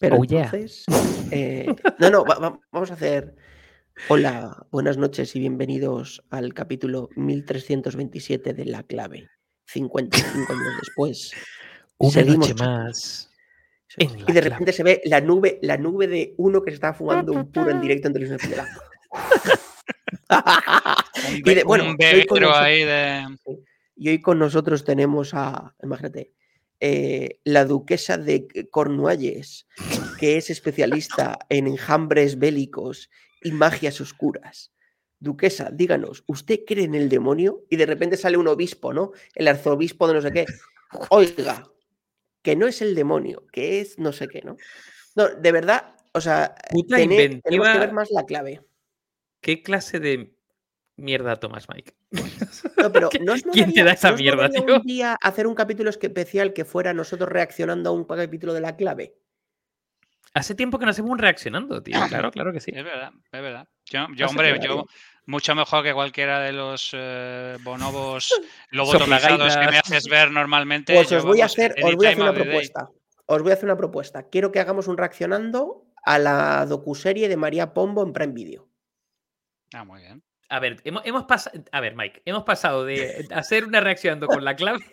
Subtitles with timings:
[0.00, 0.44] Pero Oh, yeah.
[0.44, 0.84] entonces.
[1.30, 1.66] eh,
[1.98, 3.34] no, no, va- va- vamos a hacer.
[4.08, 9.28] Hola, buenas noches y bienvenidos al capítulo 1327 de La Clave.
[9.66, 11.32] 55 años después.
[11.98, 13.30] Una Seguimos noche más.
[13.98, 14.40] Y de Clave.
[14.40, 17.70] repente se ve la nube, la nube de uno que se está fumando un puro
[17.70, 18.68] en directo en televisión española.
[21.34, 23.36] Y de- bueno, un hoy con veguero nosotros- ahí de.
[23.96, 26.32] Y hoy con nosotros tenemos a, imagínate,
[26.80, 29.66] eh, la duquesa de Cornualles,
[30.18, 33.10] que es especialista en enjambres bélicos
[33.42, 34.72] y magias oscuras.
[35.18, 37.66] Duquesa, díganos, ¿usted cree en el demonio?
[37.68, 39.12] Y de repente sale un obispo, ¿no?
[39.34, 40.46] El arzobispo de no sé qué.
[41.10, 41.70] Oiga,
[42.42, 44.56] que no es el demonio, que es no sé qué, ¿no?
[45.14, 46.54] No, de verdad, o sea,
[46.88, 48.62] tenemos que ver más la clave.
[49.42, 50.34] ¿Qué clase de
[51.00, 51.94] mierda tomas, Mike?
[52.76, 54.76] No, pero ¿Qui- ¿no os quién te da esa no os mierda, tío?
[54.76, 58.76] un día hacer un capítulo especial que fuera nosotros reaccionando a un capítulo de la
[58.76, 59.14] clave?
[60.32, 61.98] Hace tiempo que no hacemos un reaccionando, tío.
[62.08, 62.70] Claro, claro que sí.
[62.74, 63.68] Es verdad, es verdad.
[63.86, 64.86] Yo, yo, hombre, yo
[65.26, 68.32] mucho mejor que cualquiera de los eh, bonobos
[68.70, 70.94] lobotomizados que me haces ver normalmente.
[70.94, 72.42] Pues yo, os voy a vamos, hacer, os voy a hacer una day.
[72.44, 72.88] propuesta.
[73.26, 74.28] Os voy a hacer una propuesta.
[74.28, 78.68] Quiero que hagamos un reaccionando a la docuserie de María Pombo en Prime Video.
[79.74, 80.22] Ah, muy bien.
[80.50, 81.62] A ver, hemos, hemos pasado.
[81.70, 84.84] A ver, Mike, hemos pasado de hacer una reaccionando con la clave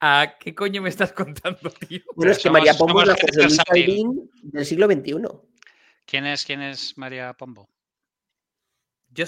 [0.00, 2.02] a qué coño me estás contando, tío.
[2.14, 3.64] Bueno, es que María Pombo es la.
[3.68, 5.14] Albín del siglo XXI.
[6.04, 7.66] ¿Quién es, quién es María Pombo?
[9.08, 9.24] Yo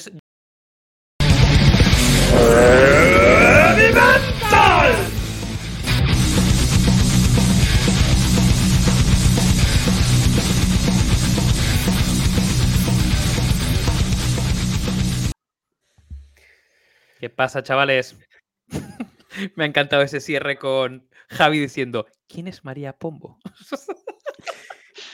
[17.18, 18.16] ¿Qué pasa, chavales?
[19.56, 23.38] Me ha encantado ese cierre con Javi diciendo: ¿Quién es María Pombo?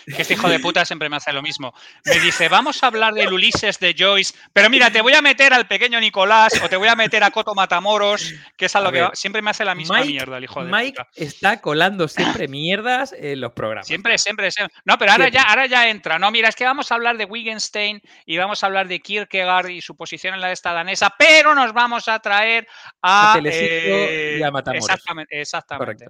[0.07, 1.73] Que este hijo de puta siempre me hace lo mismo.
[2.05, 5.55] Me dice, vamos a hablar del Ulises de Joyce, pero mira, te voy a meter
[5.55, 8.83] al pequeño Nicolás o te voy a meter a Coto Matamoros, que es a A
[8.83, 11.09] lo que siempre me hace la misma Mike- mierda el hijo de Mike puta.
[11.15, 13.87] está colando siempre mierdas en los programas.
[13.87, 14.77] Siempre, siempre, siempre.
[14.85, 16.19] No, pero ahora ya, ahora ya entra.
[16.19, 19.69] No, mira, es que vamos a hablar de Wittgenstein y vamos a hablar de Kierkegaard
[19.71, 22.67] y su posición en la esta danesa, pero nos vamos a traer
[23.03, 23.33] a.
[23.33, 24.85] A Telesitio y a Matamoros.
[24.89, 26.07] Exactamente, exactamente.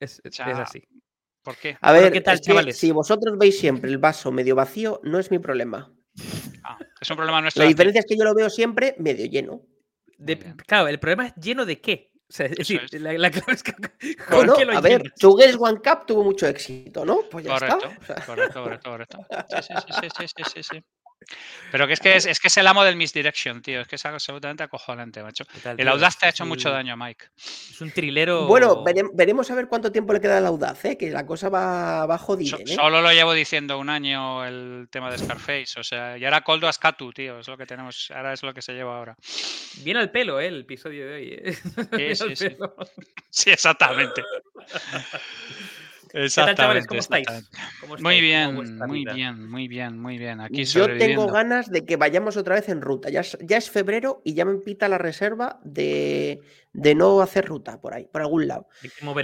[0.00, 0.82] Es, sea, es así.
[1.42, 1.76] ¿Por qué?
[1.80, 2.78] A ver, ¿qué tal, chavales?
[2.78, 5.92] si vosotros veis siempre el vaso medio vacío, no es mi problema.
[6.64, 7.62] Ah, es un problema nuestro.
[7.64, 9.62] La diferencia es que yo lo veo siempre medio lleno.
[10.18, 12.12] De- claro, el problema es lleno de qué.
[12.28, 13.00] O sea, es decir, es.
[13.00, 13.72] la, la clave es que.
[14.28, 15.14] ¿con Bueno, qué lo a ver, llenas?
[15.18, 17.22] Two Girls One Cup tuvo mucho éxito, ¿no?
[17.30, 17.98] Pues ya Correcto, está.
[18.00, 19.18] O sea, correcto, correcto, correcto.
[19.50, 20.84] Sí, sí, sí, sí, sí, sí, sí.
[21.70, 23.80] Pero que es que es, es que es el amo del misdirection, tío.
[23.80, 25.44] Es que es absolutamente acojonante, macho.
[25.44, 27.26] ¿Qué tal, El audaz te ha hecho mucho daño, Mike.
[27.36, 28.46] Es un trilero.
[28.46, 30.96] Bueno, verem- veremos a ver cuánto tiempo le queda al audaz, ¿eh?
[30.98, 32.56] que la cosa va, va jodida.
[32.56, 32.74] So- ¿eh?
[32.74, 35.78] solo lo llevo diciendo un año el tema de Scarface.
[35.78, 37.38] O sea, y ahora Coldo Ascatu, tío.
[37.40, 38.10] Es lo que tenemos.
[38.14, 39.16] Ahora es lo que se lleva ahora.
[39.78, 40.46] Viene al pelo, ¿eh?
[40.48, 41.28] El episodio de hoy.
[41.42, 41.54] ¿eh?
[42.16, 42.48] Sí, sí.
[42.50, 42.74] pelo.
[43.30, 44.22] Sí, exactamente.
[46.12, 46.86] ¿Qué tal, chavales?
[46.86, 47.26] ¿Cómo estáis?
[47.26, 47.58] exactamente.
[47.80, 50.40] ¿Cómo Muy bien, muy bien, muy bien, muy bien.
[50.40, 53.08] Aquí Yo tengo ganas de que vayamos otra vez en ruta.
[53.08, 56.40] Ya es, ya es febrero y ya me pita la reserva de,
[56.74, 58.68] de no hacer ruta por ahí, por algún lado.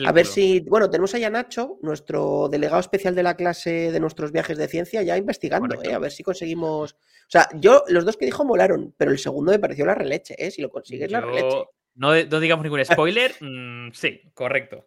[0.07, 0.35] A ver culo.
[0.35, 0.61] si.
[0.61, 4.69] Bueno, tenemos ahí a Nacho, nuestro delegado especial de la clase de nuestros viajes de
[4.69, 5.83] ciencia, ya investigando.
[5.83, 5.93] ¿eh?
[5.93, 6.95] A ver si conseguimos.
[6.95, 10.35] O sea, yo, los dos que dijo molaron, pero el segundo me pareció la releche,
[10.39, 10.51] ¿eh?
[10.51, 11.65] Si lo consigues, la releche.
[11.95, 13.35] No digamos ningún spoiler.
[13.41, 14.87] mm, sí, correcto.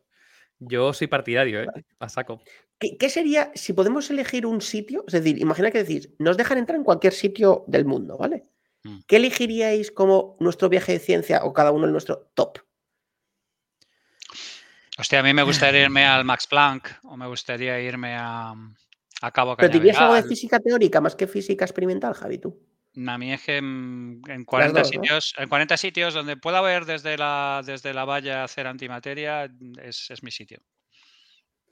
[0.63, 1.67] Yo soy partidario, ¿eh?
[1.99, 2.41] A saco.
[2.77, 5.03] ¿Qué, qué sería si podemos elegir un sitio?
[5.07, 8.45] Es decir, imagina que decís, nos dejan entrar en cualquier sitio del mundo, ¿vale?
[8.83, 8.99] Mm.
[9.07, 12.59] ¿Qué elegiríais como nuestro viaje de ciencia o cada uno el nuestro top?
[14.99, 18.53] Hostia, a mí me gustaría irme al Max Planck o me gustaría irme a,
[19.21, 20.29] a Cabo ¿Pero dirías algo de Cañaveral.
[20.29, 22.59] física teórica más que física experimental, Javi, tú?
[23.07, 25.01] A mí es que mm, en 40 dos, ¿no?
[25.01, 29.49] sitios, en 40 sitios donde pueda ver desde la, desde la valla hacer antimateria,
[29.81, 30.59] es, es mi sitio.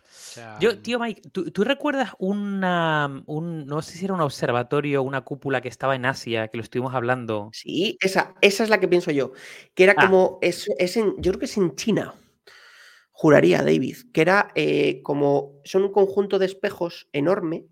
[0.01, 4.21] O sea, Yo, tío Mike, ¿tú, tú recuerdas una, un, no sé si era un
[4.21, 7.49] observatorio, una cúpula que estaba en Asia, que lo estuvimos hablando?
[7.51, 9.33] Sí, esa, esa es la que pienso yo.
[9.73, 10.05] Que era Ah.
[10.05, 10.37] como.
[10.41, 12.13] Es, es en, yo creo que es en China.
[13.11, 13.97] Juraría, David.
[14.13, 15.59] Que era eh, como.
[15.65, 17.65] Son un conjunto de espejos enorme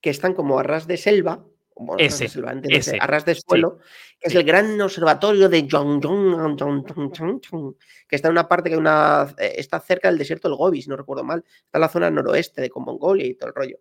[0.00, 1.44] que están como a ras de selva.
[1.98, 2.24] Ese,
[2.76, 3.78] ese, a ras de suelo,
[4.18, 7.76] que es el gran observatorio de Yongyong,
[8.08, 10.88] que está en una parte que una, eh, está cerca del desierto del Gobi, si
[10.88, 11.44] no recuerdo mal.
[11.64, 13.78] Está en la zona noroeste de con Mongolia y todo el rollo.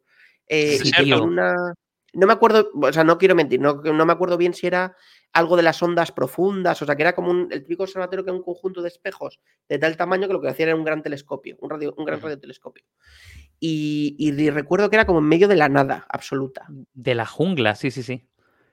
[0.47, 1.73] Eh, tiene una,
[2.13, 4.95] no me acuerdo, o sea, no quiero mentir, no, no me acuerdo bien si era
[5.31, 8.31] algo de las ondas profundas, o sea, que era como un- el típico observatorio que
[8.31, 11.03] era un conjunto de espejos de tal tamaño que lo que hacía era un gran
[11.03, 12.83] telescopio, un, radio, un gran radiotelescopio.
[13.59, 16.65] Y, y recuerdo que era como en medio de la nada absoluta.
[16.93, 18.25] De la jungla, sí, sí, sí.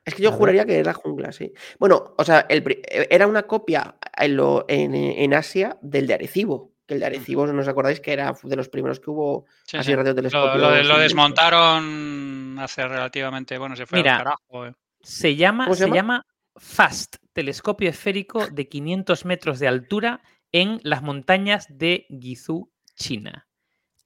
[0.04, 1.52] Es que yo juraría que era jungla, sí.
[1.80, 6.06] Bueno, o sea, el pri- eh, era una copia en, lo- en, en Asia del
[6.06, 6.72] de Arecibo.
[6.86, 7.98] Que el de Arecibo, ¿no os acordáis?
[7.98, 9.96] Que era de los primeros que hubo Sí, así sí.
[9.96, 10.58] radiotelescopios.
[10.60, 14.66] Lo, lo- desmontaron hace relativamente, bueno, se fue Mira, al carajo.
[14.66, 14.72] eh.
[15.02, 15.96] Se llama, ¿Cómo se se llama?
[15.96, 20.22] llama FAST, telescopio esférico de 500 metros de altura
[20.52, 23.45] en las montañas de Guizhou, China.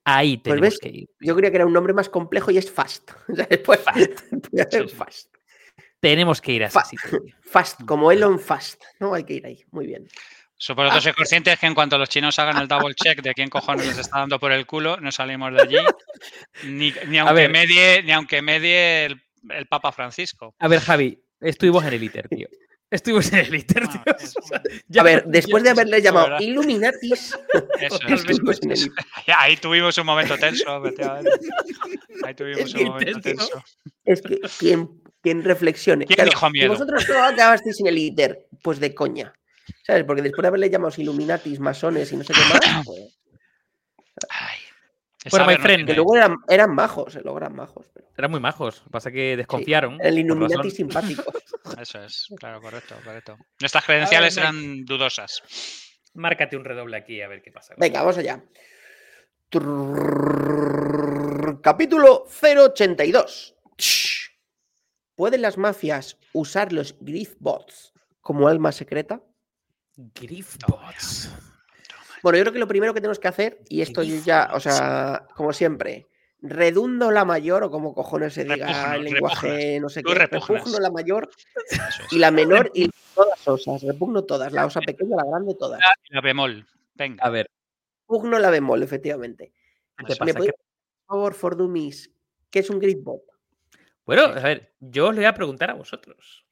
[0.05, 1.09] Ahí Pues tenemos ves, que ir.
[1.21, 3.11] Yo creía que era un nombre más complejo y es Fast.
[3.29, 4.11] Después Fast.
[4.97, 5.35] Fast.
[6.01, 7.11] Tenemos que ir a ese Fa- sitio.
[7.23, 7.35] tío.
[7.43, 8.83] Fast, como Elon Fast.
[8.99, 9.65] No hay que ir ahí.
[9.71, 10.07] Muy bien.
[10.57, 11.01] Supongo que Ah.
[11.01, 13.99] soy conscientes que en cuanto los chinos hagan el double check de quién cojones les
[13.99, 15.77] está dando por el culo, no salimos de allí.
[16.65, 17.51] Ni, ni aunque ver.
[17.51, 20.55] medie, ni aunque medie el, el Papa Francisco.
[20.59, 22.47] A ver, Javi, estuvimos en el ITER, tío.
[22.91, 24.17] Estuvimos en el ITER, Ah, tío.
[24.19, 26.41] es- O sea, ya- A ver, ya- después de haberle llamado ¿verdad?
[26.41, 27.39] Illuminatis,
[27.81, 28.13] Eso es.
[28.21, 28.91] estuvimos en el
[29.37, 31.31] Ahí tuvimos un momento tenso, efectivamente.
[32.25, 33.49] Ahí tuvimos Es un momento intenso.
[33.49, 33.65] tenso.
[34.05, 36.05] Es que quien, quien reflexione.
[36.07, 36.69] ¿Quién Claro, dijo miedo?
[36.73, 39.33] vosotros no acabasteis en el ITER, pues de coña.
[39.87, 40.03] ¿Sabes?
[40.05, 43.17] Porque después de haberle llamado Illuminatis, masones y no sé qué más, pues,
[44.29, 44.59] Ay,
[45.31, 47.87] Bueno, my friend, que luego eran, eran majos, eh, luego eran majos.
[47.93, 48.83] Pero Eran muy majos.
[48.91, 49.99] Pasa que desconfiaron.
[50.01, 51.25] el por Illuminati simpático.
[51.81, 53.37] Eso es, claro, correcto, correcto.
[53.61, 55.43] Nuestras credenciales eran dudosas.
[56.15, 57.75] Márcate un redoble aquí a ver qué pasa.
[57.77, 58.43] Venga, vamos allá.
[59.51, 63.55] Trrrrrrr, Capítulo 082.
[63.77, 64.31] Shh.
[65.17, 69.21] ¿Pueden las mafias usar los Griffbots como alma secreta?
[69.97, 71.31] Griffbots.
[72.23, 74.61] Bueno, yo creo que lo primero que tenemos que hacer, y esto yo ya, o
[74.61, 76.07] sea, como siempre,
[76.43, 79.83] redundo la mayor, o como cojones se diga Repugno, el lenguaje, repugnas.
[79.83, 81.31] no sé qué, repugno la mayor
[82.11, 85.81] y la menor y todas osas, repugno todas, la osa pequeña, la grande, todas.
[86.11, 86.67] La bemol.
[86.95, 87.25] Venga.
[87.25, 87.51] A ver,
[88.07, 89.53] Pugno la bemol, efectivamente.
[89.97, 90.25] ¿qué te Eso.
[90.25, 90.39] ¿Me pasa?
[90.39, 90.63] podéis, ¿Qué-
[91.07, 92.11] por favor, for dummies,
[92.51, 93.23] qué es un Griffbot?
[94.05, 96.45] Bueno, a ver, yo os lo voy a preguntar a vosotros.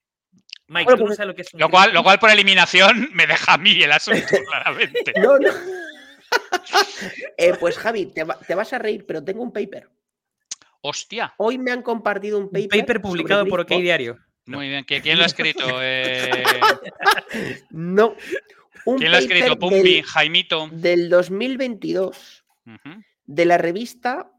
[0.71, 2.31] Mike, Bueno, tú no pues- sabes lo que es un Lo cual, lo cual por
[2.31, 5.13] eliminación me deja a mí el asunto, claramente.
[5.21, 5.51] No, no.
[7.39, 9.89] Eh, pues Javi, te, va- te vas a reír, pero tengo un paper.
[10.83, 11.33] Hostia.
[11.39, 12.69] Hoy me han compartido un Un paper.
[12.69, 13.69] paper sobre publicado por OK.
[13.71, 14.19] Diario.
[14.47, 14.59] No.
[14.59, 14.85] Muy bien.
[14.85, 15.65] ¿Qui- ¿Quién lo ha escrito?
[15.81, 16.45] Eh,
[17.71, 18.15] No.
[18.85, 19.59] Un ¿Quién lo ha escrito?
[19.59, 20.69] paper del, Jaimito.
[20.73, 23.03] del 2022 Ujú.
[23.25, 24.31] de la revista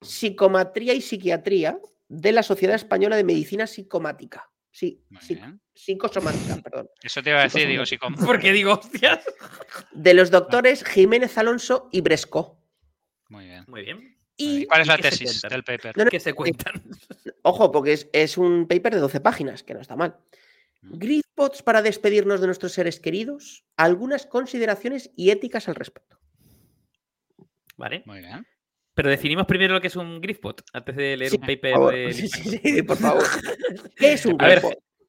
[0.00, 4.48] Psicomatría y Psiquiatría de la Sociedad Española de Medicina Psicomática.
[4.74, 5.00] Sí,
[5.72, 6.90] psicosomática, perdón.
[7.00, 8.26] Eso te iba a decir, digo, si Psicosomática.
[8.26, 8.26] con...
[8.34, 9.24] Porque digo, hostias.
[9.92, 12.60] De los doctores Jiménez Alonso y Bresco.
[13.28, 13.64] Muy bien.
[13.68, 14.18] Muy bien.
[14.36, 15.96] Y, ¿Cuál es ¿Y la tesis del paper?
[15.96, 16.82] No, no, ¿Qué se cuentan?
[17.42, 20.16] ojo, porque es, es un paper de 12 páginas, que no está mal.
[20.82, 20.98] Mm.
[20.98, 23.64] Griffbots para despedirnos de nuestros seres queridos.
[23.76, 26.18] Algunas consideraciones y éticas al respecto.
[27.76, 28.02] Vale.
[28.06, 28.44] Muy bien.
[28.94, 31.72] Pero definimos primero lo que es un Griffbot antes de leer Sí, un por paper
[31.72, 31.92] favor.
[31.92, 32.12] de.
[32.14, 33.24] Sí, sí, sí, por favor.
[33.96, 34.62] ¿Qué es un A ver?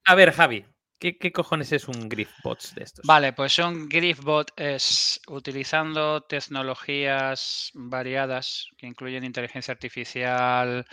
[0.08, 0.66] A ver, Javi,
[1.00, 3.06] ¿qué, qué cojones es un Griffbot de estos?
[3.06, 10.86] Vale, pues un Griffbot es utilizando tecnologías variadas que incluyen inteligencia artificial,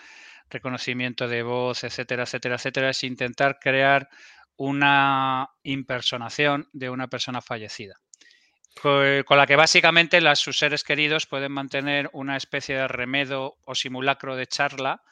[0.50, 4.08] reconocimiento de voz, etcétera, etcétera, etcétera, es intentar crear
[4.56, 7.96] una impersonación de una persona fallecida.
[8.80, 13.56] Co- Con la que básicamente las, sus seres queridos pueden mantener una especie de remedo
[13.64, 15.02] o simulacro de charla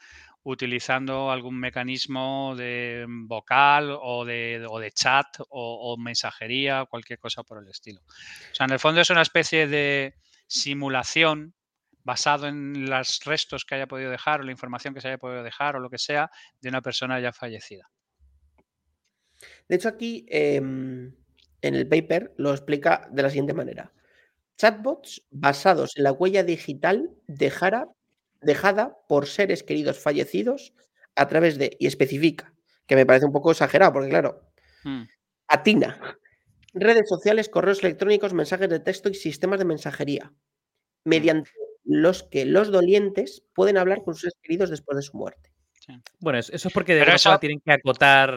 [0.42, 7.62] utilizando algún mecanismo de vocal o de, chat o, o mensajería o cualquier cosa por
[7.62, 8.00] el estilo.
[8.00, 10.14] O sea, en el fondo es una especie de
[10.46, 11.54] simulación
[12.02, 15.42] basado en los restos que haya podido dejar o la información que se haya podido
[15.42, 16.30] dejar o lo que sea
[16.60, 17.90] de una persona ya fallecida.
[19.68, 21.14] De hecho, aquí em,
[21.62, 23.92] en el paper lo explica de la siguiente manera.
[24.58, 27.88] Chatbots basados en la huella digital dejara-
[28.42, 30.74] dejada por seres queridos fallecidos
[31.16, 32.54] a través de, y especifica,
[32.86, 34.42] que me parece un poco exagerado, porque claro,
[34.84, 35.02] Mm,
[35.48, 36.18] atina,
[36.74, 40.32] redes sociales, correos electrónicos, mensajes de texto y sistemas de mensajería,
[41.04, 41.50] mediante
[41.84, 45.49] los que los dolientes pueden hablar con sus seres queridos después de su muerte.
[46.18, 48.30] Bueno, eso eso es porque de forma tienen que acotar.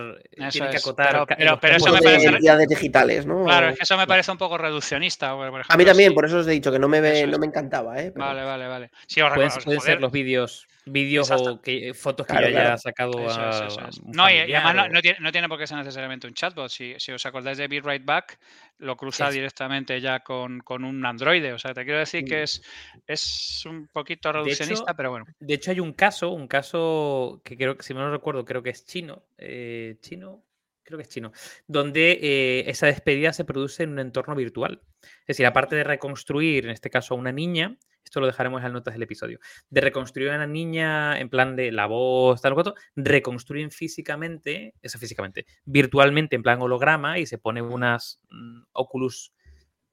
[0.51, 3.43] Tienen que es, acotar pero- pero- eso me parece- entidades digitales, ¿no?
[3.43, 5.36] Claro, es que eso me parece un poco reduccionista.
[5.36, 7.45] por A mí también, por eso os he dicho que no me, ve- no me
[7.48, 8.12] encantaba, ¿eh?
[8.13, 8.91] Pero- Vale, vale, vale.
[9.07, 12.63] Sí, os Pueden, pueden ser los vídeos, vídeos o que, fotos que Claro, yo haya
[12.63, 12.77] claro.
[12.77, 15.67] sacado Eso a, eso No, y, además no, o- no tiene, no tiene por qué
[15.67, 16.69] ser necesariamente un chatbot.
[16.69, 18.39] Si, si os acordáis de Be Right Back,
[18.79, 21.53] lo cruza Es- directamente ya con, con un Android.
[21.53, 22.43] O sea, te quiero decir que Mm.
[22.43, 22.61] es,
[23.07, 25.25] es un poquito reduccionista, hecho, pero bueno.
[25.39, 28.71] De hecho, hay un caso, un caso que creo que, si no recuerdo, creo que
[28.71, 29.23] es chino.
[29.37, 30.43] eh, chino,
[30.83, 31.31] creo que es chino,
[31.65, 34.81] donde eh, esa despedida se produce en un entorno virtual.
[35.21, 38.63] Es decir, aparte de reconstruir, en este caso, a una niña, esto lo dejaremos en
[38.63, 42.53] las notas del episodio, de reconstruir a la niña en plan de la voz, tal
[42.53, 49.33] cual, reconstruyen físicamente, eso físicamente, virtualmente en plan holograma y se pone unas mm, Oculus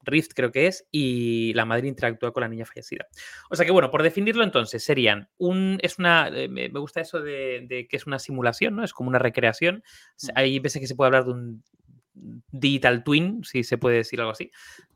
[0.03, 3.05] Rift creo que es, y la madre interactúa con la niña fallecida.
[3.49, 7.21] O sea que bueno, por definirlo entonces, serían un, es una, eh, me gusta eso
[7.21, 8.83] de, de, que es una simulación, ¿no?
[8.83, 9.83] Es como una recreación.
[10.33, 11.63] Hay veces que se puede hablar de un
[12.13, 14.51] digital twin, si se puede decir algo así,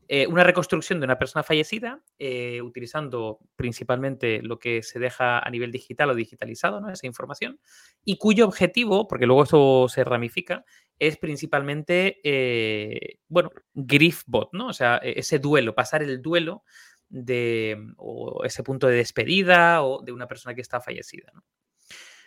[0.08, 5.50] eh, una reconstrucción de una persona fallecida eh, utilizando principalmente lo que se deja a
[5.50, 6.90] nivel digital o digitalizado, ¿no?
[6.90, 7.58] esa información,
[8.04, 10.64] y cuyo objetivo, porque luego eso se ramifica,
[10.98, 14.68] es principalmente, eh, bueno, Griffbot, ¿no?
[14.68, 16.62] O sea, e-, ese duelo, pasar el duelo
[17.08, 21.32] de o ese punto de despedida o de una persona que está fallecida.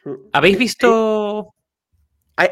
[0.05, 1.55] Mm, ¿Habéis visto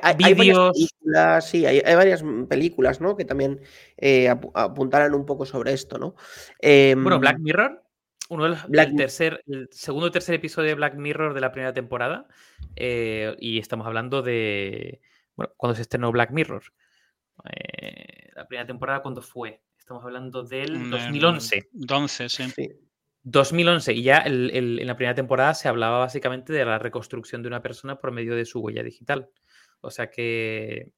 [0.01, 3.15] hay, varias películas, sí, hay, varias películas, ¿no?
[3.15, 3.62] Que también
[3.98, 6.15] eh, apuntaran un poco sobre esto, ¿no?
[6.62, 7.84] bueno, Black em, Mirror,
[8.29, 11.74] uno del el tercer, el segundo o tercer episodio de Black Mirror de la primera
[11.74, 12.27] temporada.
[12.75, 15.01] Eh, y estamos hablando de.
[15.36, 16.63] Bueno, cuando se estrenó Black Mirror.
[17.53, 19.62] Eh, la primera temporada, ¿cuándo fue?
[19.77, 21.70] Estamos hablando del 2011.
[21.72, 22.70] 2011, sí.
[23.24, 27.62] 2011, y ya en la primera temporada se hablaba básicamente de la reconstrucción de una
[27.62, 29.29] persona por medio de su huella digital.
[29.81, 30.91] O sea que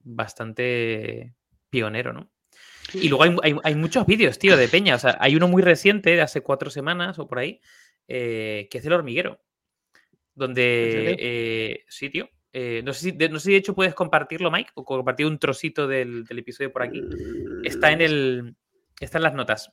[0.00, 1.34] bastante
[1.70, 2.30] pionero, ¿no?
[2.94, 4.96] Y luego hay, muchos vídeos, tío, de Peña.
[4.96, 7.60] O sea, hay uno muy reciente, de hace cuatro semanas o por ahí,
[8.08, 9.40] eh, que es el hormiguero.
[10.34, 11.16] Donde.
[11.18, 12.28] Eh, sí, tío.
[12.52, 15.24] Eh, no, sé si, de, no sé si de hecho puedes compartirlo, Mike, o compartir
[15.26, 17.02] un trocito del, del episodio por aquí.
[17.64, 18.56] Está en el.
[19.00, 19.72] Está en las notas.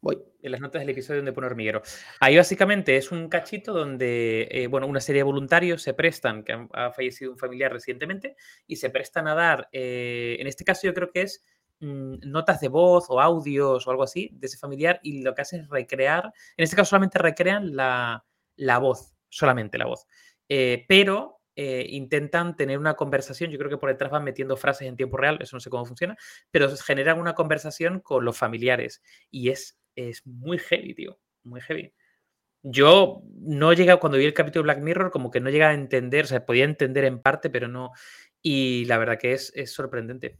[0.00, 0.18] Voy.
[0.42, 1.82] En las notas del episodio donde pone hormiguero.
[2.20, 6.68] Ahí básicamente es un cachito donde, eh, bueno, una serie de voluntarios se prestan, que
[6.72, 8.36] ha fallecido un familiar recientemente,
[8.66, 11.44] y se prestan a dar, eh, en este caso yo creo que es
[11.80, 15.42] mm, notas de voz o audios o algo así de ese familiar, y lo que
[15.42, 18.24] hacen es recrear, en este caso solamente recrean la,
[18.80, 20.06] voz, solamente la voz.
[20.48, 23.50] Eh, pero intentan tener una conversación.
[23.50, 25.84] Yo creo que por detrás van metiendo frases en tiempo real, eso no sé cómo
[25.84, 26.16] funciona,
[26.52, 31.18] pero generan una conversación con los familiares y es es muy heavy, tío.
[31.44, 31.92] Muy heavy.
[32.62, 35.74] Yo no llegado, cuando vi el capítulo de Black Mirror, como que no llegaba a
[35.74, 37.92] entender, o sea, podía entender en parte, pero no.
[38.42, 40.38] Y la verdad que es, es sorprendente.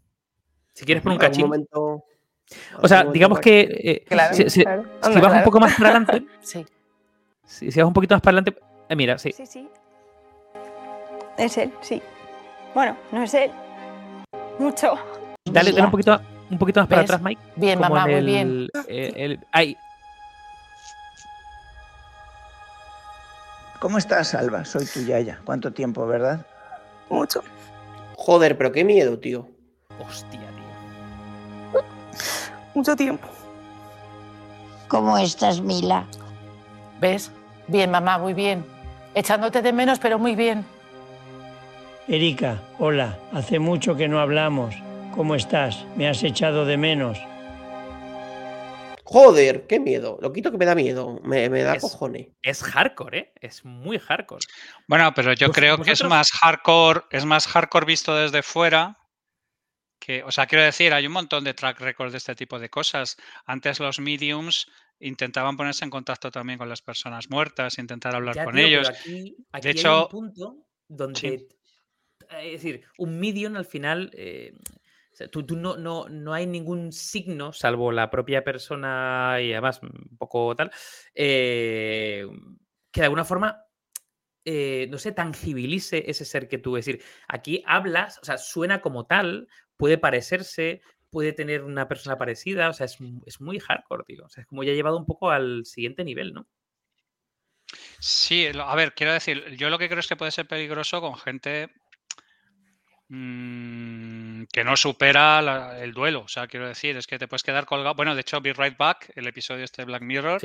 [0.74, 1.46] Si quieres por un cachín.
[1.46, 2.04] Momento,
[2.80, 6.26] o sea, digamos que eh, si, vas un poco más para adelante.
[6.40, 6.64] sí.
[7.44, 8.60] Si, vas un poquito más para adelante.
[8.88, 9.32] Eh, mira, sí.
[9.32, 9.68] Sí, sí.
[11.36, 12.02] Es él, sí.
[12.74, 13.50] Bueno, no es él.
[14.58, 14.94] Mucho.
[15.44, 17.40] Dale, dale un poquito, un poquito más para atrás, Mike.
[17.56, 18.68] Bien, mamá, muy bien.
[18.88, 19.76] Eh, el,
[23.80, 24.64] ¿Cómo estás, Alba?
[24.64, 25.40] Soy tu yaya.
[25.44, 26.44] ¿Cuánto tiempo, verdad?
[27.08, 27.42] Mucho.
[28.16, 29.48] Joder, pero qué miedo, tío.
[30.04, 31.82] Hostia, tío.
[32.74, 33.28] Mucho tiempo.
[34.88, 36.06] ¿Cómo estás, Mila?
[37.00, 37.30] ¿Ves?
[37.68, 38.64] Bien, mamá, muy bien.
[39.14, 40.64] Echándote de menos, pero muy bien.
[42.08, 43.16] Erika, hola.
[43.32, 44.74] Hace mucho que no hablamos.
[45.14, 45.84] ¿Cómo estás?
[45.96, 47.18] Me has echado de menos.
[49.04, 50.18] Joder, qué miedo.
[50.20, 51.18] Lo quito que me da miedo.
[51.24, 52.28] Me, da cojones.
[52.42, 53.32] Es hardcore, ¿eh?
[53.40, 54.44] Es muy hardcore.
[54.86, 58.98] Bueno, pero yo creo que es más hardcore, es más hardcore visto desde fuera.
[59.98, 62.68] Que, o sea, quiero decir, hay un montón de track records de este tipo de
[62.68, 63.16] cosas.
[63.46, 64.66] Antes los mediums
[65.00, 68.90] intentaban ponerse en contacto también con las personas muertas, intentar hablar con ellos.
[69.06, 71.48] de hecho, hay un punto donde,
[72.42, 74.52] es decir, un medium al final eh,
[75.30, 80.70] tú, no, no, hay ningún signo, salvo la propia persona y además un poco tal,
[81.14, 82.26] eh,
[82.92, 83.64] que de alguna forma,
[84.44, 86.76] eh, no sé, tangibilice ese ser que tú.
[86.76, 92.16] Es decir, aquí hablas, o sea, suena como tal, puede parecerse, puede tener una persona
[92.18, 94.24] parecida, o sea, es, es muy hardcore, tío.
[94.24, 96.46] O sea, es como ya llevado un poco al siguiente nivel, ¿no?
[97.98, 101.16] Sí, a ver, quiero decir, yo lo que creo es que puede ser peligroso con
[101.16, 101.68] gente
[103.10, 106.22] Mm, que no supera el duelo.
[106.22, 107.94] O sea, quiero decir, es que te puedes quedar colgado.
[107.94, 110.40] Bueno, de hecho, Be Right Back, el episodio este de Black Mirror,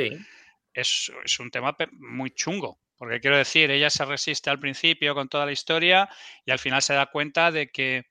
[0.74, 2.80] es, un tema muy chungo.
[2.98, 6.10] Porque quiero decir, ella se resiste al principio con toda la historia
[6.46, 8.06] y al final se da cuenta de que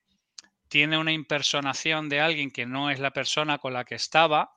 [0.68, 4.52] tiene una impersonación de alguien que no es la persona con la que estaba,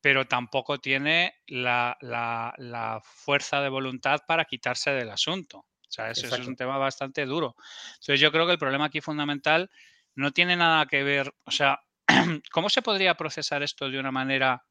[0.00, 5.64] pero tampoco tiene la, la fuerza de voluntad para quitarse del asunto.
[5.92, 7.54] O sea, eso, es un tema bastante duro.
[7.96, 9.70] Entonces yo creo que el problema aquí fundamental
[10.14, 11.80] no tiene nada que ver, o sea,
[12.50, 14.64] ¿cómo se podría procesar esto de una manera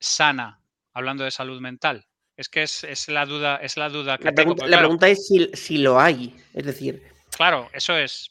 [0.00, 0.62] sana,
[0.94, 2.06] hablando de salud mental?
[2.38, 5.76] Es que es, la duda, es la duda que la pregunta, La pregunta es si,
[5.76, 7.02] lo hay, es decir.
[7.36, 8.30] Claro, eso es.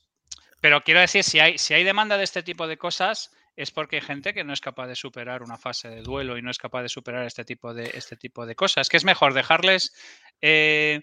[0.62, 3.98] Pero quiero decir, si hay, si hay demanda de este tipo de cosas, es porque
[3.98, 6.58] hay gente que no es capaz de superar una fase de duelo y no es
[6.58, 8.90] capaz de superar este tipo de, este tipo de cosas.
[8.90, 9.94] Que es mejor dejarles
[10.42, 11.02] eh,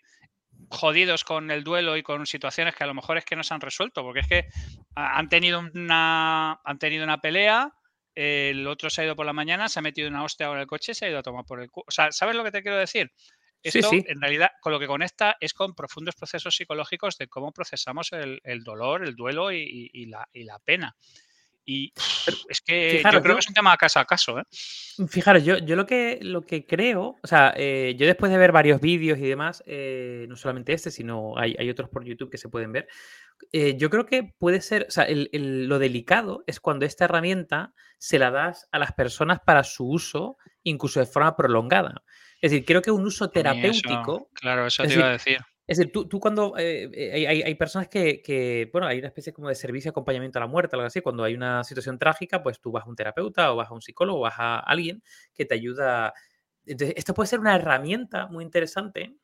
[0.71, 3.54] jodidos con el duelo y con situaciones que a lo mejor es que no se
[3.54, 4.49] han resuelto, porque es que
[4.94, 7.75] han tenido una, han tenido una pelea,
[8.14, 10.66] el otro se ha ido por la mañana, se ha metido una hostia ahora el
[10.66, 11.85] coche y se ha ido a tomar por el culo.
[11.88, 13.12] O sea, ¿sabes lo que te quiero decir?
[13.62, 14.04] Esto, sí.
[14.09, 18.40] en realidad, con lo que conecta es con profundos procesos psicológicos de cómo procesamos el,
[18.42, 20.97] el dolor, el duelo y, y, la, y, la, pena.
[21.64, 21.92] Y
[22.49, 24.38] es que fijaros, yo creo que es un tema caso a caso.
[24.38, 24.45] ¿eh?
[25.09, 28.52] Fijaros, yo, yo lo, que, lo que creo, o sea, eh, yo después de ver
[28.52, 32.38] varios vídeos y demás, eh, no solamente este, sino hay, hay, otros por YouTube que
[32.38, 32.88] se pueden ver,
[33.52, 37.04] eh, yo creo que puede ser, o sea, el, el, lo delicado es cuando esta
[37.07, 42.02] herramienta se la das a las personas para su uso, incluso de forma prolongada.
[42.40, 44.16] Es decir, creo que un uso terapéutico.
[44.16, 45.38] Eso, claro, eso te iba a decir.
[45.66, 49.09] Es decir, tú, tú cuando eh, hay, hay, hay, personas que, que, bueno, hay una
[49.09, 51.00] especie como de servicio de acompañamiento a la muerte, algo así.
[51.00, 53.81] Cuando hay una situación trágica, pues tú vas a un terapeuta o vas a un
[53.81, 55.02] psicólogo o vas a alguien
[55.35, 56.14] que te ayuda.
[56.66, 59.14] Entonces, esto puede ser una herramienta muy interesante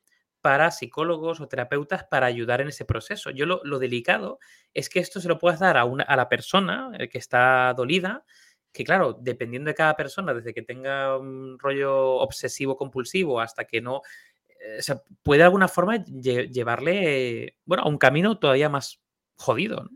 [0.41, 3.31] para psicólogos o terapeutas para ayudar en ese proceso.
[3.31, 4.39] Yo lo, lo delicado
[4.73, 8.23] es que esto se lo puedas dar a, una, a la persona que está dolida,
[8.71, 13.81] que claro, dependiendo de cada persona, desde que tenga un rollo obsesivo compulsivo hasta que
[13.81, 14.28] no, eh,
[14.77, 18.99] o sea, puede de alguna forma lle llevarle, bueno, a un camino todavía más
[19.35, 19.89] jodido.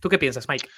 [0.00, 0.68] ¿Tú qué piensas, Mike?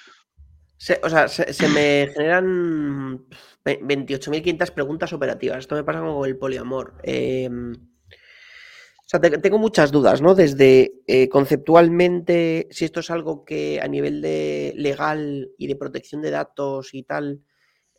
[0.77, 3.25] Se, o sea, se, me generan
[3.65, 5.59] 28.500 preguntas operativas.
[5.59, 6.95] Esto me pasa con el poliamor.
[7.03, 10.35] Eh, o sea, te, tengo muchas dudas, ¿no?
[10.35, 16.21] Desde eh, conceptualmente, si esto es algo que a nivel de legal y de protección
[16.21, 17.41] de datos y tal,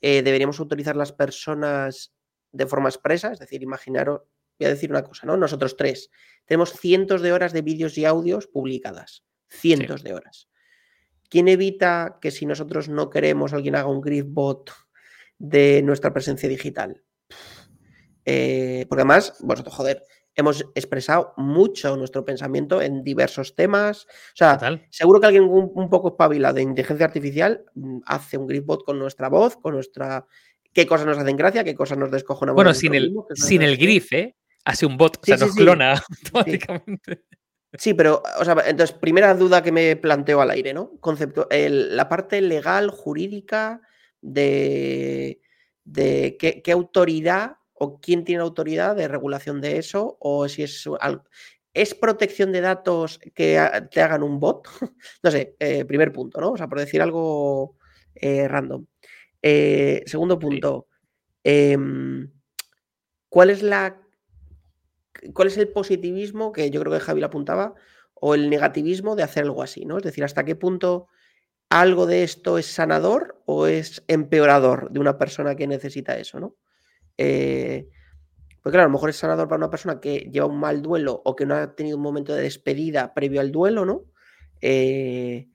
[0.01, 2.15] eh, deberíamos autorizar las personas
[2.53, 4.21] de forma expresa, es decir, imaginaros,
[4.65, 5.37] voy a decir una cosa, ¿no?
[5.37, 6.11] Nosotros tres
[6.51, 10.09] tenemos cientos de horas de vídeos y audios publicadas, cientos sí.
[10.09, 10.49] de horas.
[11.29, 14.73] ¿Quién evita que si nosotros no queremos alguien haga un griefbot
[15.39, 17.05] de nuestra presencia digital?
[18.25, 20.03] Eh, porque además, vosotros, joder,
[20.35, 24.07] hemos expresado mucho nuestro pensamiento en diversos temas.
[24.07, 24.87] O sea, Total.
[24.91, 28.99] seguro que alguien un, un, poco espabilado de inteligencia artificial mm, hace un gripbot con
[28.99, 30.27] nuestra voz, con nuestra.
[30.73, 32.57] qué cosas nos hacen gracia, qué cosas nos descojonamos.
[32.57, 34.37] Bueno, sin el, mismo, sin el grif, ¿eh?
[34.65, 36.03] Hace un bot, sí, o sea, nos sí, clona sí.
[36.25, 37.25] automáticamente.
[37.73, 40.93] Sí, pero, o sea, entonces, primera duda que me planteo al aire, ¿no?
[41.01, 43.81] Concepto, el, la parte legal, jurídica,
[44.21, 45.41] de,
[45.85, 50.89] de qué, qué autoridad o quién tiene autoridad de regulación de eso, o si es
[51.73, 53.61] ¿Es protección de datos que
[53.93, 54.67] te hagan un bot?
[55.23, 56.53] no sé, eh, primer punto, ¿no?
[56.53, 57.77] O sea, por decir algo
[58.17, 58.85] eh, random.
[59.41, 60.89] Eh, segundo punto,
[61.45, 61.79] eh,
[63.29, 64.01] ¿cuál es la
[65.35, 67.75] cuál es el positivismo, que yo creo que Javi lo apuntaba,
[68.15, 69.97] o el negativismo de hacer algo así, ¿no?
[69.97, 71.09] Es decir, hasta qué punto
[71.71, 76.57] algo de esto es sanador o es empeorador de una persona que necesita eso, ¿no?
[77.17, 77.89] Eh,
[78.63, 81.23] pues claro, a lo mejor es sanador para una persona que lleva un mal duelo
[81.25, 84.05] o que no ha tenido un momento de despedida previo al duelo, ¿no?
[84.61, 85.49] Eh,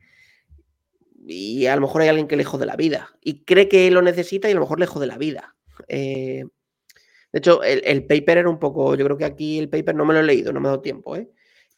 [1.28, 4.02] y a lo mejor hay alguien que le jode la vida y cree que lo
[4.02, 5.56] necesita y a lo mejor le jode la vida.
[5.88, 6.46] Eh,
[7.36, 10.06] de hecho, el, el, paper era un poco, yo creo que aquí el paper no
[10.06, 11.30] me lo he leído, no me ha dado tiempo, ¿eh?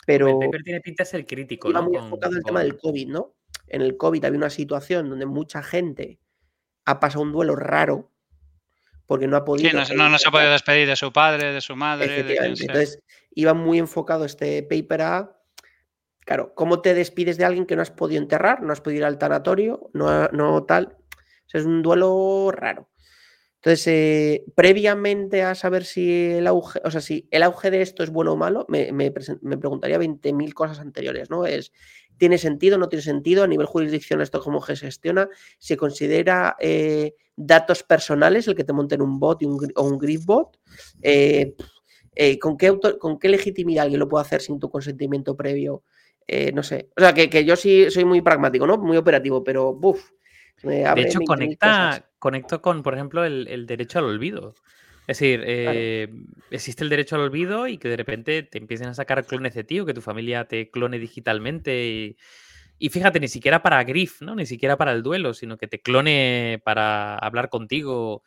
[0.05, 0.27] Pero...
[0.27, 1.87] El paper tiene pinta de ser crítico, iba ¿no?
[1.87, 3.33] muy enfocado en el tema del COVID, ¿no?
[3.65, 6.19] En el COVID había una situación donde mucha gente
[6.85, 8.11] ha pasado un duelo raro
[9.07, 9.71] porque no ha podido.
[9.71, 12.21] Sí, no, no, no, se ha podido despedir de su padre, de su madre.
[12.21, 12.99] De Entonces,
[13.31, 15.41] iba muy enfocado este paper a.
[16.19, 18.61] Claro, ¿cómo te despides de alguien que no has podido enterrar?
[18.61, 20.97] No has podido ir al tanatorio, no, no tal.
[21.15, 22.91] O sea, es un duelo raro.
[23.57, 28.03] Entonces, eh, previamente a saber si el auge, o sea, si el auge de esto
[28.03, 31.45] es bueno o malo, me, me, me preguntaría 20.000 cosas anteriores, ¿no?
[31.45, 31.71] Es,
[32.17, 32.77] ¿tiene sentido?
[32.77, 33.43] ¿No tiene sentido?
[33.43, 35.29] A nivel jurisdicción, ¿esto cómo se gestiona?
[35.57, 39.97] ¿Se considera eh, datos personales el que te monten un bot y un, o un
[39.97, 40.59] grief bot?
[41.01, 41.55] Eh,
[42.15, 45.83] eh, ¿con, qué auto, ¿Con qué legitimidad alguien lo puede hacer sin tu consentimiento previo?
[46.27, 46.89] Eh, no sé.
[46.97, 48.77] O sea, que, que, yo sí soy muy pragmático, ¿no?
[48.77, 50.11] Muy operativo, pero buf.
[50.63, 54.55] de hecho, conecta, conecto con, por ejemplo, el, el, derecho al olvido.
[55.07, 56.25] Es decir, eh, claro.
[56.51, 59.63] existe el derecho al olvido y que de repente te empiecen a sacar clones de
[59.63, 61.87] ti o que tu familia te clone digitalmente.
[61.87, 62.17] Y,
[62.77, 64.35] y, fíjate, ni siquiera para Griff, ¿no?
[64.35, 68.23] Ni siquiera para el duelo, sino que te clone para hablar contigo.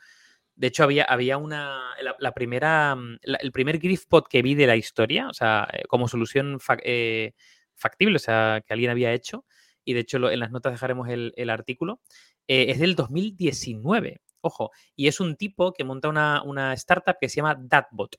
[0.57, 1.95] De hecho, había, había una.
[2.01, 2.97] La, la primera.
[3.23, 7.33] La, el primer Griffbot que vi de la historia, o sea, como solución eh,
[7.75, 9.45] factible, o sea, que alguien había hecho,
[9.85, 12.01] y de hecho lo, en las notas dejaremos el, el artículo,
[12.49, 14.21] eh, es del 2019.
[14.43, 18.17] Ojo, y es un tipo que monta una, una startup que se llama Datbot.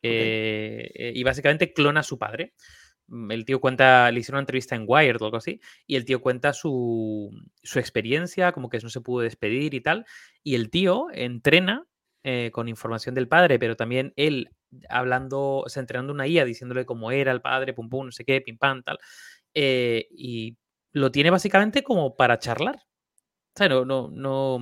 [0.00, 0.12] Okay.
[0.12, 2.54] Eh, y básicamente clona a su padre.
[3.08, 6.04] mm, el tío cuenta, le hicieron una entrevista en Wired o algo así, y el
[6.04, 7.30] tío cuenta su,
[7.62, 10.06] su experiencia, como que no se pudo despedir y tal,
[10.42, 11.86] y el tío entrena
[12.24, 14.50] eh, con información del padre, pero también él
[14.88, 18.24] hablando, o sea, entrenando una IA, diciéndole cómo era el padre, pum pum, no sé
[18.24, 18.98] qué, pim pam, tal,
[19.54, 20.56] eh, y
[20.92, 22.76] lo tiene básicamente como para charlar.
[22.76, 24.58] O sea, no, no, no,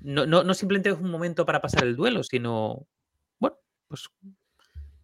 [0.00, 2.86] no, no, no simplemente es un momento para pasar el duelo, sino,
[3.40, 3.56] bueno,
[3.88, 4.08] pues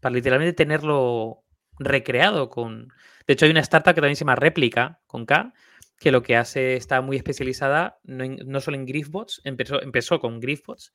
[0.01, 1.44] para literalmente tenerlo
[1.79, 2.88] recreado con...
[3.27, 5.53] De hecho, hay una startup que también se llama Réplica, con K,
[5.99, 10.21] que lo que hace está muy especializada no, en- no solo en Griffbots, empezó, empezó
[10.21, 10.92] con Griffbots,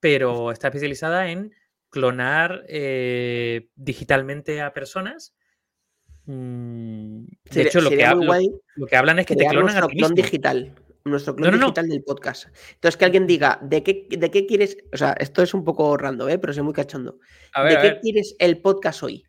[0.00, 1.52] pero está especializada en
[1.90, 5.36] clonar eh, digitalmente a personas.
[6.30, 9.88] Mm, De Sería- hecho, lo que, guay lo hablan es que te clonan a nuestro
[9.88, 10.24] ti clon mismo.
[10.24, 10.74] digital.
[11.04, 11.66] Nuestro clon No, no, no.
[11.68, 12.48] digital del podcast.
[12.74, 14.76] Entonces, que alguien diga, ¿de qué, ¿de qué quieres?
[14.92, 16.38] O sea, esto es un poco random, ¿eh?
[16.38, 17.18] pero es muy cachondo.
[17.54, 18.00] A ver, ¿De a qué ver.
[18.00, 19.24] quieres el podcast hoy?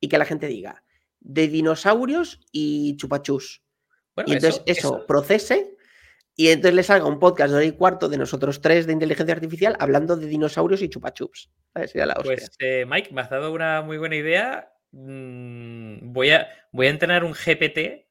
[0.00, 0.82] Y que la gente diga,
[1.20, 3.62] de dinosaurios y chupachus.
[4.14, 5.76] Bueno, y entonces eso, procese
[6.36, 9.34] y entonces le salga un podcast de hora y cuarto de nosotros tres de inteligencia
[9.34, 11.50] artificial hablando de dinosaurios y chupachups.
[11.74, 11.82] A.
[12.24, 14.72] Pues eh, Mike, me has dado una muy buena idea.
[14.92, 18.06] Mm, voy, a, voy a entrenar un GPT.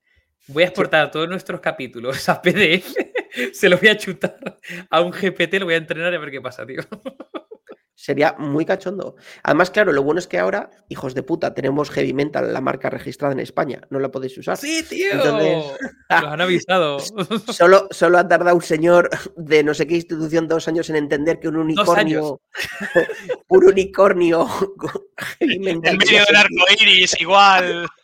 [0.47, 2.95] Voy a exportar todos nuestros capítulos a PDF.
[3.53, 4.39] Se los voy a chutar
[4.89, 6.81] a un GPT, lo voy a entrenar y a ver qué pasa, tío.
[8.01, 9.17] Sería muy cachondo.
[9.43, 12.89] Además, claro, lo bueno es que ahora, hijos de puta, tenemos Heavy Mental, la marca
[12.89, 13.81] registrada en España.
[13.89, 14.55] No la podéis usar.
[14.55, 15.11] ¡Sí, tío!
[15.11, 15.65] Entonces-
[16.09, 16.99] Nos han avisado.
[17.51, 21.41] Solo, solo ha tardado un señor de no sé qué institución dos años en entender
[21.41, 22.39] que un unicornio.
[23.49, 24.47] un unicornio.
[25.37, 27.85] Heavy En medio del arco iris, igual.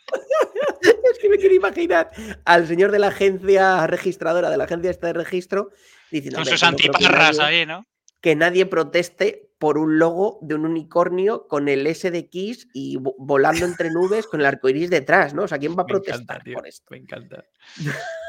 [1.10, 2.10] Es que me quiero imaginar
[2.44, 5.70] al señor de la agencia registradora, de la agencia esta de registro,
[6.10, 7.86] diciendo Con "Hombre, sus antiparras ahí, ¿no?
[8.20, 12.98] que nadie proteste por un logo de un unicornio con el S de Kiss y
[12.98, 15.44] vo- volando entre nubes con el arco iris detrás, ¿no?
[15.44, 16.54] O sea, ¿quién va a Me protestar encanta, tío.
[16.54, 16.84] por esto?
[16.90, 17.44] Me encanta.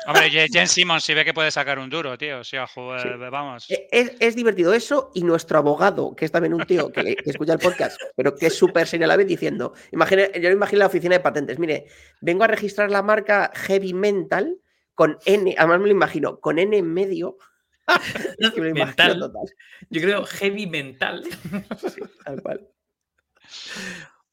[0.08, 2.40] Hombre, Jen Simmons si ve que puede sacar un duro, tío.
[2.40, 3.10] O sea, joder, Sí.
[3.30, 3.70] vamos.
[3.70, 7.30] E- Es, es divertido eso y nuestro abogado, que es también un tío que, que
[7.30, 10.56] escucha el podcast, pero que es súper serio a la vez, diciendo, imagine, yo me
[10.56, 11.88] imagino la oficina de patentes, mire,
[12.22, 14.58] vengo a registrar la marca Heavy Mental
[14.96, 17.38] con N, además me lo imagino, con N en medio.
[18.56, 19.20] Que me Mental.
[19.20, 19.48] total,
[19.90, 21.24] Yo creo heavy mental.
[22.26, 22.68] tal cual.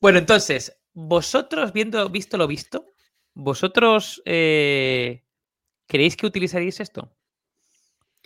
[0.00, 2.86] Bueno, entonces, vosotros, viendo, visto lo visto,
[3.34, 5.24] ¿vosotros eh,
[5.86, 7.16] creéis que utilizaríais esto?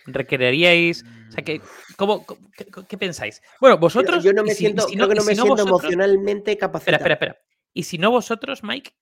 [0.07, 1.05] ¿Requeriríais?
[1.29, 1.61] O sea, que,
[1.97, 2.25] ¿cómo,
[2.57, 3.43] qué, qué pensáis?
[3.61, 4.25] Bueno, vosotros.
[4.25, 6.67] yo no me si- siento, si creo que no me si siento vosotros- emocionalmente Espera,
[6.69, 6.97] capacitado.
[6.97, 7.39] espera, espera.
[7.75, 8.93] Y si no vosotros, Mike,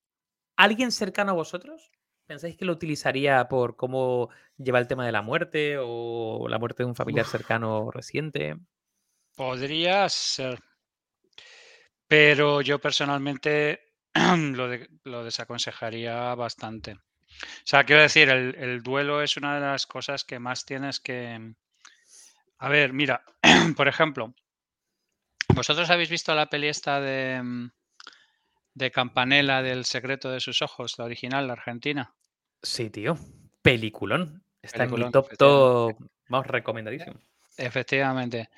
[0.56, 1.92] ¿alguien cercano a vosotros?
[2.26, 6.82] ¿Pensáis que lo utilizaría por cómo lleva el tema de la muerte o la muerte
[6.82, 8.56] de un familiar cercano reciente?
[9.36, 10.60] Podría ser.
[12.08, 13.80] Pero yo personalmente
[14.54, 16.92] lo, de- lo desaconsejaría bastante.
[16.92, 16.98] O
[17.64, 21.54] sea, quiero decir, el, el duelo es una de las cosas que más tienes que...
[22.58, 23.22] A ver, mira,
[23.76, 24.34] por ejemplo,
[25.54, 27.70] ¿vosotros habéis visto la peli esta de, mm,
[28.76, 32.12] de Campanella del secreto de sus ojos, la original, la argentina?
[32.62, 33.18] Sí, tío.
[33.62, 34.44] Peliculón.
[34.60, 35.96] Está en Peliculón, mi top, top.
[36.28, 37.16] Vamos, recomendadísimo.
[37.56, 38.50] Efectivamente.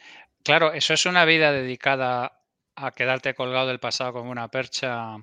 [0.43, 2.43] Claro, eso es una vida dedicada
[2.75, 5.17] a quedarte colgado del pasado como una percha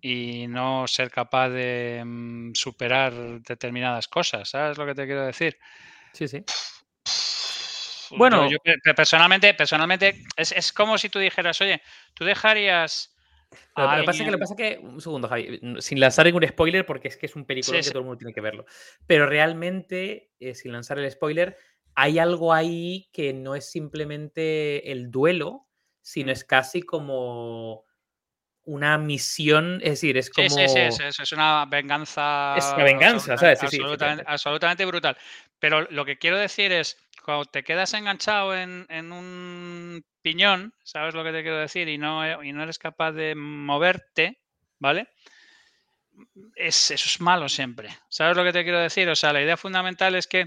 [0.00, 3.12] y no ser capaz de mm, superar
[3.42, 4.48] determinadas cosas.
[4.48, 5.58] ¿Sabes lo que te quiero decir?
[6.14, 6.42] Sí, sí.
[8.16, 8.48] Bueno.
[8.48, 8.56] yo
[8.94, 11.82] personalmente, personalmente es, es como si tú dijeras, oye,
[12.14, 13.15] tú dejarías
[13.76, 17.08] Lo, pasa es que, lo pasa que, un segundo, Javi, sin lanzar ningún spoiler, porque
[17.08, 17.90] es que es un película Sí, que sí.
[17.90, 18.64] todo el mundo tiene que verlo.
[19.06, 21.56] Pero realmente, eh, sin lanzar el spoiler,
[21.94, 25.66] hay algo ahí que no es simplemente el duelo,
[26.02, 26.32] sino Mm.
[26.32, 27.84] es casi como
[28.64, 30.48] una misión, es decir, es como...
[30.48, 32.56] Sí, sí, sí, es, una venganza.
[32.56, 33.70] Es una venganza, absoluta- ¿sabes?
[33.70, 35.16] Sí, absolutamente brutal.
[35.58, 41.24] Pero lo que quiero decir es, cuando te quedas enganchado en, un piñón, ¿sabes lo
[41.24, 41.88] que te quiero decir?
[41.88, 44.40] Y no, e- y no eres capaz de moverte,
[44.78, 45.08] ¿vale?
[46.54, 47.90] Es, eso es malo siempre.
[48.08, 49.08] ¿Sabes lo que te quiero decir?
[49.08, 50.46] O sea, la idea fundamental es que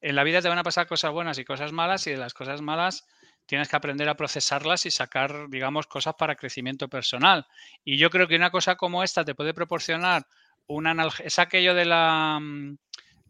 [0.00, 2.34] en la vida te van a pasar cosas buenas y cosas malas, y de las
[2.34, 3.06] cosas malas
[3.46, 7.46] tienes que aprender a procesarlas y sacar, digamos, cosas para crecimiento personal.
[7.84, 10.24] Y yo creo que una cosa como esta te puede proporcionar
[10.66, 11.26] un analgésico.
[11.26, 12.40] Es aquello de la.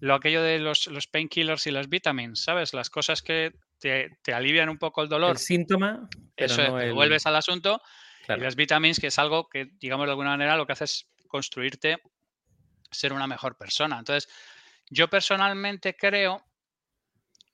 [0.01, 2.75] Lo aquello de los, los painkillers y los vitamins, ¿sabes?
[2.75, 5.33] Las cosas que te, te alivian un poco el dolor.
[5.33, 6.93] El síntoma, pero Eso es, no el...
[6.95, 7.81] vuelves al asunto.
[8.25, 8.41] claro.
[8.41, 11.11] Y los vitamins, que es algo que, digamos, de alguna manera lo que hace es
[11.29, 11.99] construirte
[12.91, 13.99] ser una mejor persona.
[13.99, 14.29] Entonces,
[14.89, 16.45] yo personalmente creo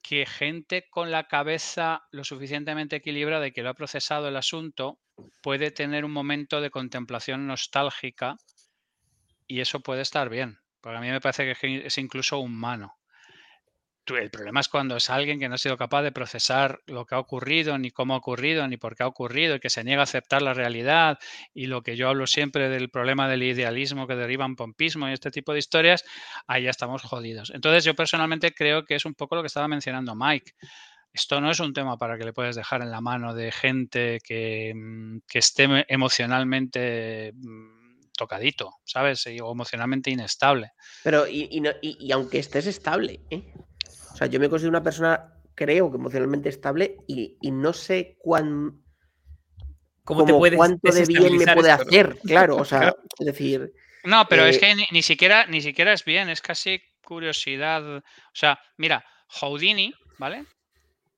[0.03, 5.01] que gente con la cabeza lo suficientemente equilibrada y que lo ha procesado el asunto
[5.43, 8.37] puede tener un momento de contemplación nostálgica
[9.49, 12.95] y eso puede estar bien, porque a mí me parece que es incluso humano.
[14.07, 17.17] El problema es cuando es alguien que no ha sido capaz de procesar lo que
[17.17, 20.03] ha ocurrido, ni cómo ha ocurrido, ni por qué ha ocurrido, y que se niega
[20.03, 21.19] a aceptar la realidad,
[21.53, 25.13] y lo que yo hablo siempre del problema del idealismo que deriva en pompismo y
[25.13, 26.05] este tipo de historias,
[26.47, 27.51] ahí ya estamos jodidos.
[27.51, 30.53] Entonces yo personalmente creo que es un poco lo que estaba mencionando Mike.
[31.13, 34.21] Esto no es un tema para que le puedes dejar en la mano de gente
[34.23, 37.86] que, mm, que esté emocionalmente mm,
[38.17, 39.27] tocadito, ¿sabes?
[39.27, 40.71] O emocionalmente inestable.
[41.05, 43.53] Pero, y, y, no- y- y aunque estés estable, ¿eh?
[44.13, 48.17] O sea, yo me considero una persona, creo que emocionalmente estable y, y no sé
[48.19, 48.83] cuán,
[50.05, 51.89] ¿Cómo te puedes cuánto de bien me puede esto, no?
[51.91, 52.57] hacer, claro.
[52.57, 52.97] O sea, Claro.
[53.19, 53.73] es decir,
[54.05, 57.97] No, pero es Eh, que ni, ni siquiera, ni siquiera es bien, es casi curiosidad.
[57.99, 58.03] O
[58.33, 60.45] sea, mira, Houdini, ¿vale?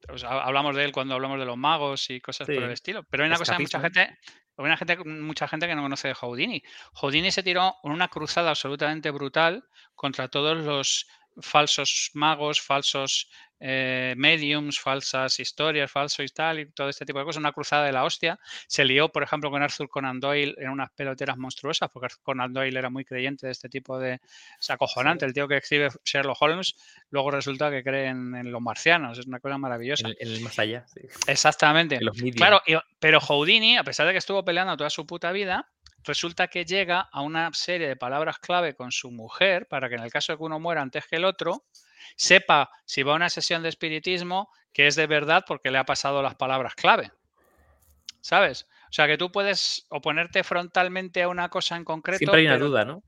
[0.08, 2.72] O sea, hablamos de él cuando hablamos de los magos y cosas por el Sí.
[2.72, 3.02] estilo.
[3.10, 4.16] Pero hay una cosa que mucha Escapismo.
[4.58, 6.62] Gente, hay gente, mucha gente que no conoce de Houdini.
[6.94, 11.06] Houdini se tiró una cruzada absolutamente brutal contra todos los
[11.40, 13.28] falsos magos, falsos
[13.60, 17.40] eh, mediums, falsas historias, falso y tal, y todo este tipo de cosas.
[17.40, 18.38] Una cruzada de la hostia.
[18.68, 22.52] Se lió, por ejemplo, con Arthur Conan Doyle en unas peloteras monstruosas, porque Arthur Conan
[22.52, 24.20] Doyle era muy creyente de este tipo de...
[24.60, 26.76] Es acojonante, el tío que escribe Sherlock Holmes,
[27.10, 30.06] luego resulta que cree en, en los marcianos, es una cosa maravillosa.
[30.06, 30.86] En, el- en el más allá.
[30.86, 31.00] sí.
[31.26, 31.96] Exactamente.
[31.96, 32.16] En los.
[32.36, 35.68] Claro, y- pero Houdini, a pesar de que estuvo peleando toda su puta vida,
[36.08, 40.02] resulta que llega a una serie de palabras clave con su mujer para que en
[40.02, 41.64] el caso de que uno muera antes que el otro,
[42.16, 45.84] sepa si va a una sesión de espiritismo que es de verdad porque le ha
[45.84, 47.12] pasado las palabras clave.
[48.20, 48.66] ¿Sabes?
[48.90, 52.18] O sea, que tú puedes oponerte frontalmente a una cosa en concreto.
[52.18, 53.04] Siempre hay una duda, ¿no?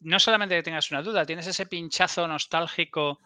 [0.00, 3.20] No solamente que tengas una duda, tienes ese pinchazo nostálgico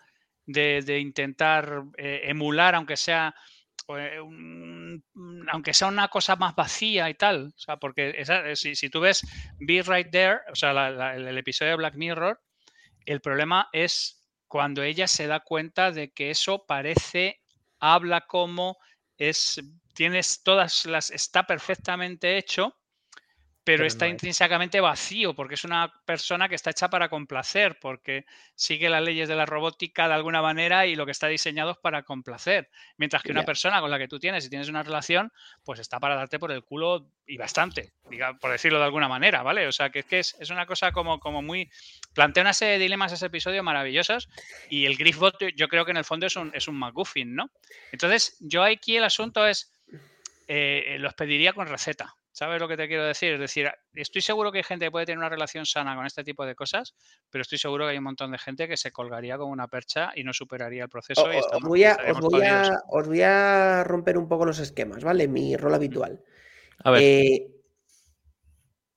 [0.46, 3.34] de, de intentar eh, emular, aunque sea
[3.98, 7.52] eh, un- un- aunque sea una cosa más vacía y tal.
[7.57, 9.22] O sea, porque eh, si, tú ves
[9.61, 12.40] Be Right There, o sea, el, el episodio de Black Mirror,
[13.07, 17.40] el problema es cuando ella se da cuenta de que eso parece,
[17.81, 18.78] habla como
[19.16, 19.61] es,
[19.94, 22.76] tienes todas las, está perfectamente hecho,
[23.64, 28.25] pero, está no intrínsecamente vacío, porque es una persona que está hecha para complacer, porque
[28.55, 31.77] sigue las leyes de la robótica de alguna manera y lo que está diseñado es
[31.79, 32.68] para complacer.
[32.96, 35.33] Mientras que una persona con la que tú tienes y tienes una relación,
[35.64, 39.42] pues está para darte por el culo y bastante, diga, por decirlo de alguna manera,
[39.42, 39.66] ¿vale?
[39.68, 41.70] O sea, que es que es, es una cosa como, como muy...
[42.14, 44.29] Plantea una serie de dilemas ese episodio maravillosos
[44.68, 47.35] y el Griffbot yo- yo creo que en el fondo es un, es un McGuffin,
[47.35, 47.51] ¿no?
[47.92, 49.72] Entonces, yo aquí el asunto es,
[50.48, 52.14] eh, los pediría con receta.
[52.35, 53.35] ¿Sabes lo que te quiero decir?
[53.35, 56.25] Es decir, estoy seguro que hay gente que puede tener una relación sana con este
[56.25, 56.95] tipo de cosas,
[57.31, 60.12] pero estoy seguro que hay un montón de gente que se colgaría como una percha
[60.16, 61.25] y no superaría el proceso.
[61.25, 62.68] o- y o- estamos- os, voy a, os, estaríamos voy jodidos.
[62.71, 65.29] a, os voy a romper un poco los esquemas, ¿vale?
[65.29, 66.23] Mi rol habitual.
[66.83, 67.49] A ver, Eh,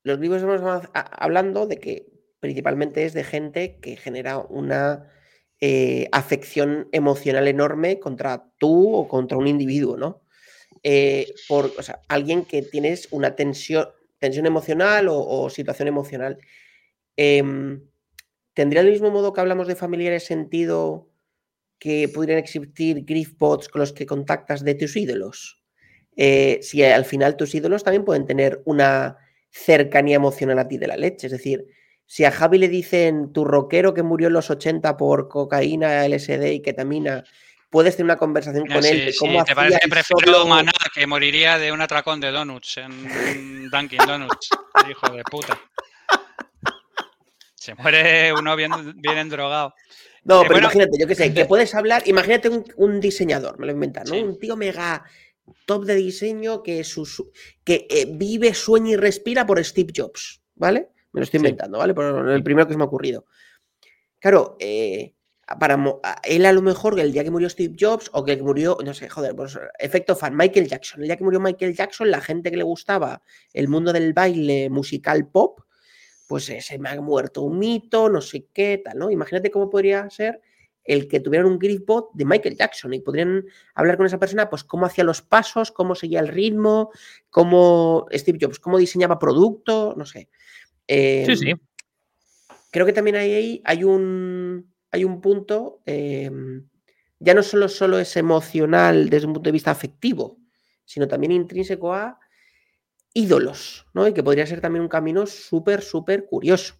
[0.03, 2.05] los libros estamos hablando de que
[2.39, 5.11] principalmente es de gente que genera una
[5.59, 10.21] eh, afección emocional enorme contra tú o contra un individuo, ¿no?
[10.87, 13.87] Eh, por, o sea, alguien que tienes una tensión,
[14.19, 16.37] tensión emocional o, situación emocional.
[17.17, 17.81] Em,
[18.53, 21.09] ¿Tendría el mismo modo que hablamos de familiares sentido
[21.79, 25.63] que pudieran existir griefbots con los que contactas de tus ídolos?
[26.17, 29.17] Eh, si al final tus ídolos también pueden tener una
[29.49, 31.25] cercanía emocional a ti de la leche.
[31.25, 31.65] Es decir,
[32.05, 36.53] si a Javi le dicen tu rockero que murió en los 80 por cocaína, LSD
[36.53, 37.23] y ketamina,
[37.69, 40.71] puedes tener una conversación con él de sí, cómo ¿Te parece que prefiero solo- Maná,
[40.93, 44.49] que moriría de un atracón de donuts en Dunkin' Donuts?
[44.89, 45.59] Hijo de puta.
[47.55, 49.73] Se muere uno bien, bien endrogado.
[50.23, 50.65] No, Eh, pero bueno.
[50.67, 54.15] imagínate, yo qué sé, que puedes hablar, imagínate un, un diseñador, me lo inventan, ¿no?
[54.15, 54.21] Sí.
[54.21, 55.03] Un tío mega
[55.65, 57.31] top de diseño que, su,
[57.63, 60.89] que eh, vive, sueña y respira por Steve Jobs, ¿vale?
[61.11, 61.93] Me lo estoy inventando, ¿vale?
[61.93, 63.25] Por el primero que se me ha ocurrido.
[64.19, 65.13] Claro, eh,
[65.59, 65.77] para
[66.23, 69.09] él a lo mejor el día que murió Steve Jobs o que murió, no sé,
[69.09, 71.01] joder, pues, efecto fan, Michael Jackson.
[71.01, 73.21] El día que murió Michael Jackson, la gente que le gustaba
[73.53, 75.61] el mundo del baile musical pop,
[76.27, 79.11] pues eh, se me ha muerto un mito, no sé qué, tal, ¿no?
[79.11, 80.41] Imagínate cómo podría ser
[80.83, 84.63] el que tuvieran un griefbot de Michael Jackson y podrían hablar con esa persona, pues
[84.63, 86.91] cómo hacía los pasos, cómo seguía el ritmo,
[87.29, 90.29] cómo Steve Jobs, cómo diseñaba producto, no sé.
[90.87, 91.49] sí, sí.
[91.51, 91.59] Em,
[92.71, 96.67] creo que también ahí hay un, hay un punto, em,
[97.19, 100.37] ya no solo, solo es emocional desde un punto de vista afectivo,
[100.83, 102.19] sino también intrínseco a
[103.13, 104.07] ídolos, ¿no?
[104.07, 106.75] Y que podría ser también un camino súper, súper curioso.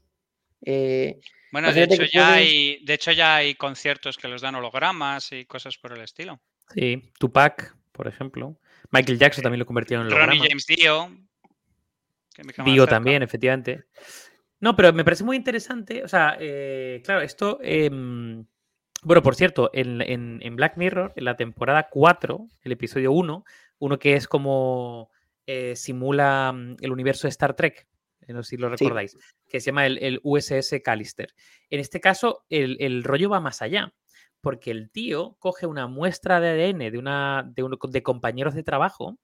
[0.65, 1.19] Eh,
[1.51, 4.56] Bueno, de Imagínate hecho, ya puedes- hay, de hecho ya hay conciertos que los dan
[4.56, 6.41] hologramas y cosas por el estilo.
[6.73, 8.60] Sí, Tupac, por ejemplo.
[8.91, 10.47] Michael Jackson también lo convirtieron en Ronnie holograma.
[10.49, 11.10] James Dio.
[12.34, 13.86] que me Dio también, efectivamente.
[14.65, 16.04] No, pero me parece muy interesante.
[16.04, 17.60] O sea, eh, claro, esto.
[17.62, 18.45] em,
[19.04, 23.45] bueno, por cierto, en, en- en Black Mirror, en la temporada 4, el episodio 1,
[23.78, 25.12] uno que es como
[25.45, 27.88] eh, simula mm, el universo de Star Trek,
[28.21, 28.86] eh, no sé si lo Sí.
[28.86, 29.15] recordáis,
[29.47, 31.36] que se llama el, el USS Callister.
[31.69, 33.93] En este caso, el, el rollo va más allá,
[34.41, 39.19] porque el tío coge una muestra de ADN de, una, de, compañeros de trabajo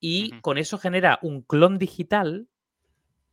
[0.00, 2.48] y con eso genera un clon digital,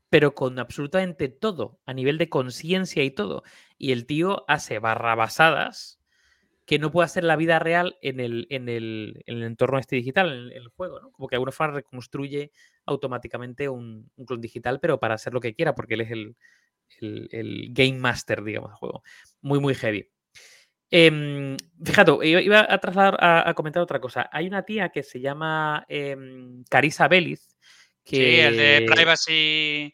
[0.09, 3.43] pero con absolutamente todo, a nivel de conciencia y todo.
[3.77, 5.99] Y el tío hace barrabasadas
[6.65, 9.95] que no puede hacer la vida real en el, en el, en el entorno este
[9.95, 11.11] digital, en el, juego, ¿no?
[11.11, 12.51] Como que alguna forma reconstruye
[12.85, 16.35] automáticamente un, un clon digital, pero para hacer lo que quiera, porque él es el,
[17.01, 19.03] el- game master, digamos, del juego.
[19.41, 20.09] Muy, muy heavy.
[20.91, 24.29] Em, fíjate, iba, a trasladar a, comentar otra cosa.
[24.31, 27.47] Hay una tía que se llama em, Carissa Bellis.
[28.09, 29.93] Que, Sí, el de Privacy.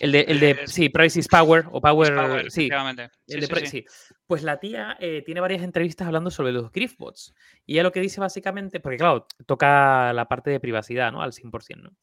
[0.00, 3.46] el de, el de- eh, sí, Privacy is Power o Power, Power, sí, el de
[3.46, 3.66] sí, Pri- sí.
[3.66, 3.84] sí.
[4.26, 7.34] Pues la tía eh, tiene varias entrevistas hablando sobre los Griffbots.
[7.64, 11.22] Y ella lo que dice básicamente, porque claro, toca la parte de privacidad, ¿no?
[11.22, 11.96] Al 100%, ¿no?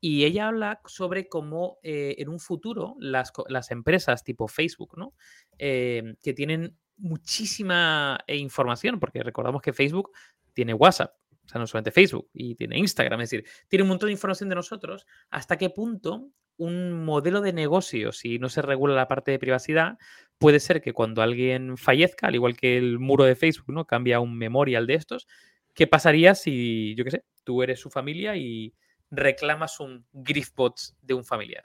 [0.00, 5.14] Y ella habla sobre cómo eh, en un futuro las, las empresas tipo Facebook, ¿no?
[5.58, 10.10] Eh, que tienen muchísima eh, información, porque recordamos que Facebook
[10.54, 11.14] tiene WhatsApp,
[11.52, 14.54] sea, no solamente Facebook, y tiene Instagram, es decir, tiene un montón de información de
[14.54, 19.38] nosotros, hasta qué punto un modelo de negocio, si no se regula la parte de
[19.38, 19.98] privacidad,
[20.38, 23.86] puede ser que cuando alguien fallezca, al igual que el muro de Facebook, ¿no?
[23.86, 25.26] Cambia un memorial de estos,
[25.74, 28.74] ¿qué pasaría si, yo qué sé, tú eres su familia y
[29.10, 31.64] reclamas un Griffbot de un familiar?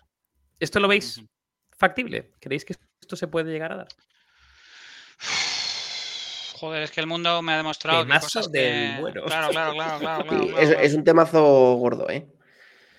[0.60, 1.22] ¿Esto lo veis
[1.72, 2.32] factible?
[2.40, 3.88] ¿Creéis que esto se puede llegar a dar?
[6.60, 9.02] Joder, es que el mundo me ha demostrado que cosas del que...
[9.02, 9.24] bueno.
[9.26, 12.26] Claro, claro, claro, claro, claro, es, es un temazo gordo, ¿eh?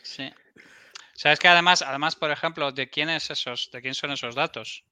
[0.02, 0.32] Sí.
[0.56, 4.12] O sea, es que además, además, por ejemplo, ¿de quién es esos, de quién son
[4.12, 4.84] esos datos?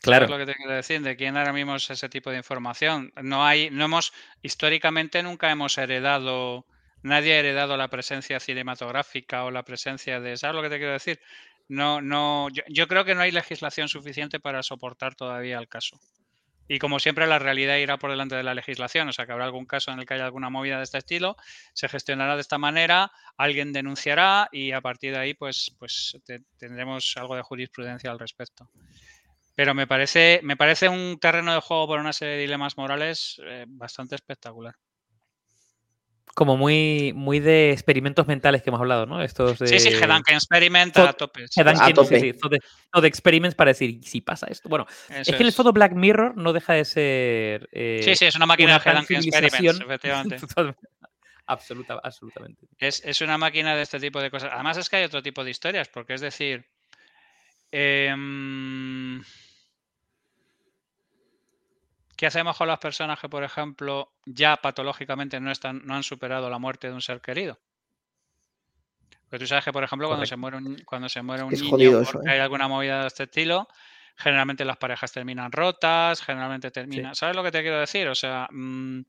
[0.00, 0.26] Claro.
[0.26, 1.00] ¿Sabes lo que te quiero decir?
[1.02, 3.12] ¿De quién ahora mismo es ese tipo de información?
[3.22, 6.66] No hay, no hemos, históricamente nunca hemos heredado,
[7.02, 10.94] nadie ha heredado la presencia cinematográfica o la presencia de, ¿sabes lo que te quiero
[10.94, 11.20] decir?
[11.68, 16.00] No, no, yo, yo creo que no hay legislación suficiente para soportar todavía el caso.
[16.68, 19.44] Y como siempre, la realidad irá por delante de la legislación, o sea que habrá
[19.44, 21.36] algún caso en el que haya alguna movida de este estilo,
[21.74, 26.44] se gestionará de esta manera, alguien denunciará y a partir de ahí, pues, pues te-
[26.56, 28.70] tendremos algo de jurisprudencia al respecto.
[29.54, 33.40] Pero me parece, me parece un terreno de juego por una serie de dilemas morales
[33.44, 34.74] eh, bastante espectacular.
[36.34, 39.22] Como muy, muy de experimentos mentales que hemos hablado, ¿no?
[39.22, 39.66] Estos de...
[39.66, 41.44] Sí, sí, Hedanken experimenta a tope.
[41.54, 42.20] Hedanken, A sí, tope.
[42.20, 42.32] sí,
[43.02, 44.68] de, experiments para decir, ¿y si pasa esto?
[44.68, 45.54] Bueno, eso es que el es.
[45.54, 47.68] foto Black Mirror no deja de ser...
[47.72, 49.82] eh, Sí, sí, es una máquina una de Hedanken experiments, civilización.
[49.82, 50.36] efectivamente.
[51.46, 52.66] Absoluta, absolutamente.
[52.78, 54.50] Es, es una máquina de este tipo de cosas.
[54.54, 56.64] Además es que hay otro tipo de historias, porque es decir,
[57.70, 59.20] em,
[62.22, 66.48] ¿qué hacemos con las personas que, por ejemplo, ya patológicamente no, están, no han superado
[66.48, 67.58] la muerte de un ser querido?
[69.28, 71.60] Porque tú sabes que, por ejemplo, cuando se muere un, cuando se muere un es
[71.60, 72.34] niño eso, porque ¿eh?
[72.34, 73.66] hay alguna movida de este estilo,
[74.16, 77.16] generalmente las parejas terminan rotas, generalmente terminan...
[77.16, 78.06] ¿Sabes lo que te quiero decir?
[78.06, 79.00] O sea, mm,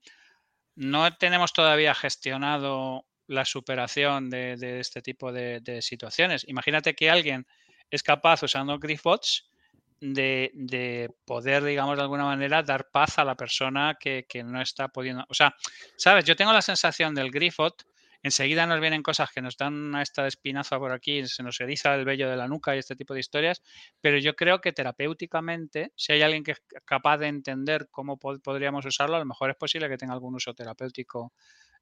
[0.78, 6.48] no tenemos todavía gestionado la superación de, de este tipo de, de situaciones.
[6.48, 7.46] Imagínate que alguien
[7.92, 9.52] es capaz, usando Griffbots,
[10.00, 14.62] de, de poder, digamos, de alguna manera, dar paz a la persona que, que no
[14.62, 15.26] está pudiendo.
[15.30, 15.54] O sea,
[15.96, 16.26] ¿sabes?
[16.26, 17.84] Yo tengo la sensación del Griffbot,
[18.22, 22.06] enseguida nos vienen cosas que nos dan esta espinaza por aquí, se nos eriza el
[22.06, 23.62] vello de la nuca y este tipo de historias,
[24.00, 28.42] pero yo creo que terapéuticamente, si hay alguien que es capaz de entender cómo pod-
[28.42, 31.34] podríamos usarlo, a lo mejor es posible que tenga algún uso terapéutico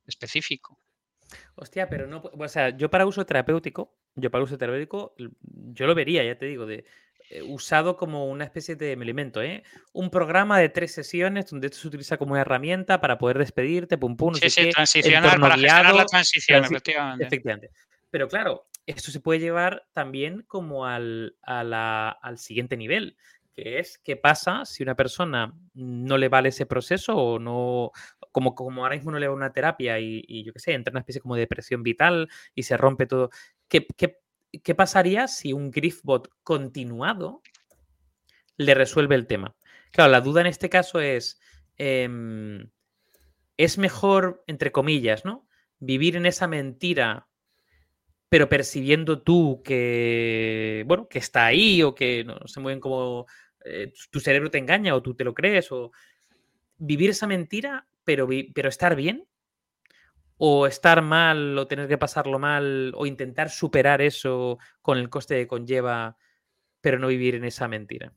[0.06, 0.80] específico.
[1.56, 2.21] Hostia, pero no.
[2.24, 6.45] O sea, yo para uso terapéutico, yo para uso terapéutico, yo lo vería, ya te
[6.45, 6.86] digo, de
[7.46, 9.63] usado como una especie de me alimento, ¿eh?
[9.94, 13.98] Un programa de tres sesiones donde esto se utiliza como una herramienta para poder despedirte,
[13.98, 17.26] pum pum, no Sí, sé sí, qué, transicionar para gestionar la transición, transi- efectivamente.
[17.26, 17.70] Efectivamente.
[18.10, 23.15] Pero claro, esto se puede llevar también como al, a la- al siguiente nivel,
[23.54, 27.91] que es qué pasa si una persona no le vale ese proceso o no,
[28.32, 30.91] como, como ahora mismo no le va una terapia y, y yo qué sé, entra
[30.91, 33.30] en una especie como de depresión vital y se rompe todo.
[33.68, 34.20] ¿Qué, qué,
[34.60, 37.41] qué pasaría si un Griffbot continuado
[38.58, 39.56] le resuelve el tema?
[39.91, 41.39] Claro, la duda en este caso es,
[41.78, 42.70] em,
[43.58, 45.47] ¿es mejor, entre comillas, ¿no?
[45.80, 47.28] Vivir en esa mentira
[48.32, 53.26] pero percibiendo tú que, bueno, que está ahí o que no, sé muy bien cómo
[53.66, 55.91] eh, tu cerebro te engaña o tú te lo crees o
[56.78, 59.28] vivir esa mentira, pero, pero estar bien
[60.44, 65.36] o estar mal o tener que pasarlo mal o intentar superar eso con el coste
[65.36, 66.18] que conlleva,
[66.82, 68.12] pero no vivir en esa mentira.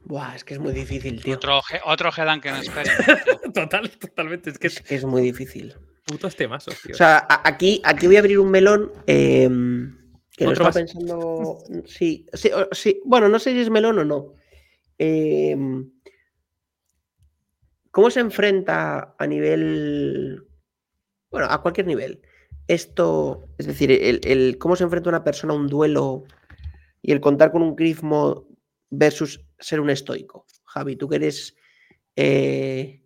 [0.00, 1.36] Buah, es que es muy difícil, tío.
[1.36, 2.92] Otro, otro Gedan que no espera.
[3.54, 4.50] Total, totalmente.
[4.50, 5.76] Es que es, que es muy difícil.
[6.04, 6.92] Putos temas, tío.
[6.92, 8.90] O sea, aquí, aquí voy a abrir un melón.
[9.06, 9.48] Eh,
[10.36, 11.58] que no estaba pensando.
[11.86, 14.34] Sí, sí, sí, bueno, no sé si es melón o no.
[14.98, 15.56] Eh,
[17.96, 20.46] ¿Cómo se enfrenta a nivel,
[21.30, 22.20] bueno, a cualquier nivel?
[22.68, 26.24] Esto, es decir, el, cómo se enfrenta una persona a un duelo
[27.00, 28.48] y el contar con un grifmo
[28.90, 30.44] versus ser un estoico.
[30.66, 31.56] Javi, tú que eres
[32.16, 33.00] eh,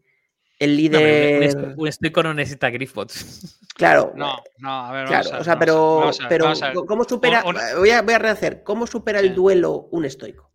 [0.58, 1.56] el líder.
[1.76, 3.56] un, estoico no necesita grifos.
[3.76, 4.12] Claro.
[4.16, 6.52] No, no, a ver, claro, o sea, pero, pero
[6.84, 7.44] ¿cómo supera?
[7.78, 8.64] Voy, a, rehacer.
[8.64, 10.50] ¿Cómo supera el duelo un estoico?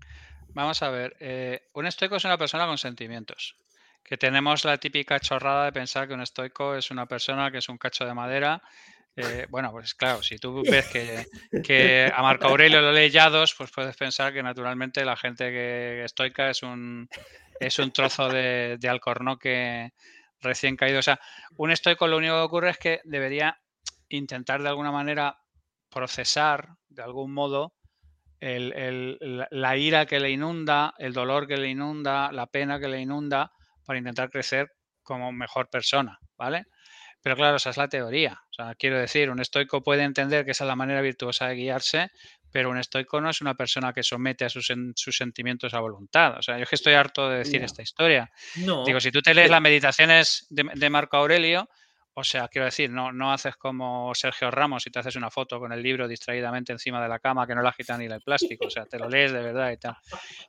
[0.49, 1.15] Vamos a ver.
[1.21, 3.55] Eh, un estoico es una persona con sentimientos
[4.05, 7.69] que tenemos la típica chorrada de pensar que un estoico es una persona que es
[7.69, 8.61] un cacho de madera.
[9.15, 13.71] Eh, bueno, pues claro, si tú ves que, a Marco Aurelio lo lee Yados, pues
[13.71, 17.09] puedes pensar que naturalmente la gente que estoica es un,
[17.59, 19.93] es un trozo de, de alcornoque
[20.39, 20.99] recién caído.
[20.99, 21.19] O sea,
[21.57, 23.59] un estoico lo único que ocurre es que debería
[24.09, 25.39] intentar de alguna manera
[25.89, 27.73] procesar de algún modo
[28.39, 33.51] la ira que le inunda, el dolor que le inunda, la pena que le inunda,
[33.85, 34.71] para intentar crecer
[35.03, 36.65] como mejor persona, ¿vale?
[37.25, 38.39] Pero claro, esa es la teoría.
[38.51, 41.55] O sea, quiero decir, un estoico puede entender que esa es la manera virtuosa de
[41.55, 42.11] guiarse,
[42.51, 46.37] pero un estoico no es una persona que somete a sus, sus sentimientos a voluntad.
[46.37, 48.31] O sea, yo es que estoy harto de decir esta historia.
[48.53, 51.67] Digo, si tú te lees las meditaciones de, Marco Aurelio,
[52.13, 55.59] o sea, quiero decir, no, no haces como Sergio Ramos y te haces una foto
[55.59, 58.67] con el libro distraídamente encima de la cama que no la agita ni el plástico.
[58.67, 59.97] O sea, te lo lees de verdad y tal.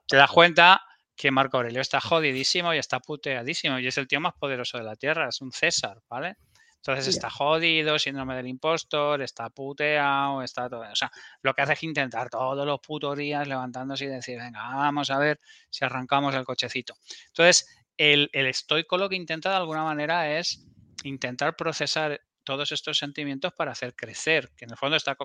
[0.06, 0.82] Te das cuenta
[1.16, 4.84] que Marco Aurelio está jodidísimo y está puteadísimo y es el tío más poderoso de
[4.84, 6.36] la Tierra, es un César, ¿vale?
[6.76, 10.82] Entonces está jodido, síndrome del impostor, está puteado, está todo.
[10.82, 11.10] O sea,
[11.42, 15.18] lo que hace es intentar todos los putos días levantándose y decir, venga, vamos a
[15.18, 16.94] ver si arrancamos el cochecito.
[17.26, 20.64] Entonces, el, el estoico lo que intenta de alguna manera es
[21.02, 25.16] intentar procesar todos estos sentimientos para hacer crecer, que en el fondo está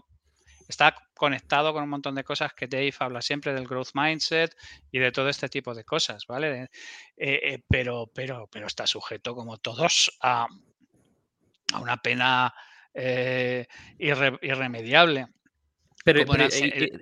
[0.71, 4.55] está conectado con un montón de cosas que Dave habla siempre del growth mindset
[4.91, 6.63] y de todo este tipo de cosas, ¿vale?
[6.63, 6.69] Eh,
[7.17, 10.47] eh, pero, pero, pero está sujeto, como todos, a,
[11.79, 12.53] una pena
[12.93, 13.67] eh,
[13.99, 15.27] irremediable.
[16.03, 16.23] Pero,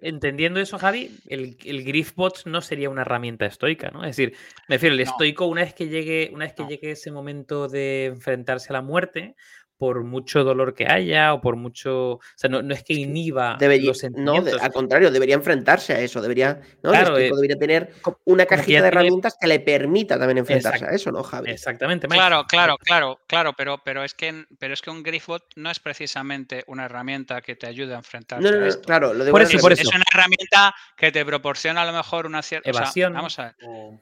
[0.01, 4.03] entendiendo eso, Javi, el, el Griffbot no sería una herramienta estoica, ¿no?
[4.03, 4.35] Es decir,
[4.67, 8.07] me refiero, el estoico, una vez que llegue, una vez que llegue ese momento de
[8.07, 9.35] enfrentarse a la muerte,
[9.79, 12.11] por mucho dolor que haya o por mucho.
[12.11, 14.53] O sea, no, es que inhiba los sentimientos.
[14.55, 16.21] No, al contrario, debería enfrentarse a eso.
[16.21, 16.91] Debería, ¿no?
[16.91, 17.93] Claro, eh, debería tener
[18.25, 21.51] una cajita de herramientas que le permita también enfrentarse a eso, ¿no, Javi?
[21.51, 22.09] Exactamente.
[22.09, 25.79] Claro, claro, claro, claro, pero, pero, es que, pero es que un Griffbot no es
[25.79, 28.81] precisamente una herramienta que te ayude a enfrentarte no, no, a esto.
[28.81, 29.83] Claro, lo por eso, por eso.
[29.83, 32.69] Es una herramienta que te proporciona a lo mejor una cierta.
[32.69, 33.13] Evasión.
[33.13, 33.55] vamos a ver.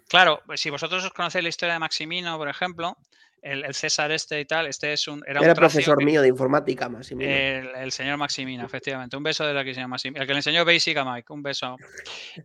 [0.09, 2.97] Claro, si vosotros os conocéis la historia de Maximino, por ejemplo,
[3.47, 5.23] el, César este y tal, este es un...
[5.25, 7.31] Era, profesor mío de informática, Maximino.
[7.31, 9.15] El, señor Maximino, efectivamente.
[9.15, 10.21] Un beso de la que se llama Maximino.
[10.21, 11.77] El que le enseñó Basic a Mike, un beso.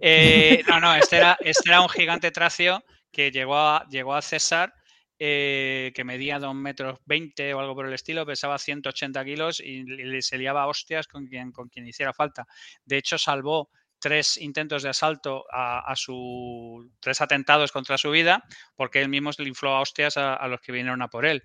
[0.01, 4.23] Eh, no, no, este era, este era un gigante tracio que llegó a, llegó a
[4.23, 4.75] César,
[5.19, 9.85] eh, que medía 2 metros 20 o algo por el estilo, pesaba 180 kilos y,
[9.85, 12.47] le se liaba hostias con quien, con quien hiciera falta.
[12.85, 13.71] De hecho, salvó
[14.03, 18.45] tres intentos de asalto a, su tres atentados contra su vida
[18.75, 21.43] porque él mismo le infló a hostias a, los que vinieron a por él.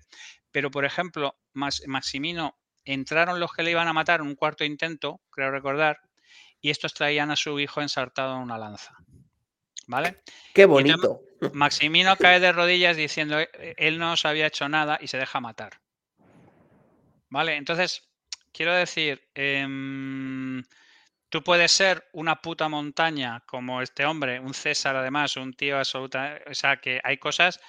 [0.50, 5.20] Pero, por ejemplo, Maximino entraron los que le iban a matar en un cuarto intento,
[5.30, 6.00] creo recordar,
[6.60, 8.92] y estos traían a su hijo ensartado en una lanza.
[9.86, 10.22] ¿Vale?
[10.52, 11.20] Qué bonito.
[11.52, 13.48] Maximino cae de rodillas diciendo e,
[13.78, 15.80] él no se había hecho nada y se deja matar.
[17.28, 17.56] ¿Vale?
[17.56, 18.02] Entonces,
[18.52, 20.64] quiero decir, em,
[21.28, 26.38] Tú puedes ser una puta montaña como este hombre, un César además, un tío absoluta,
[26.50, 27.60] o sea, que hay cosas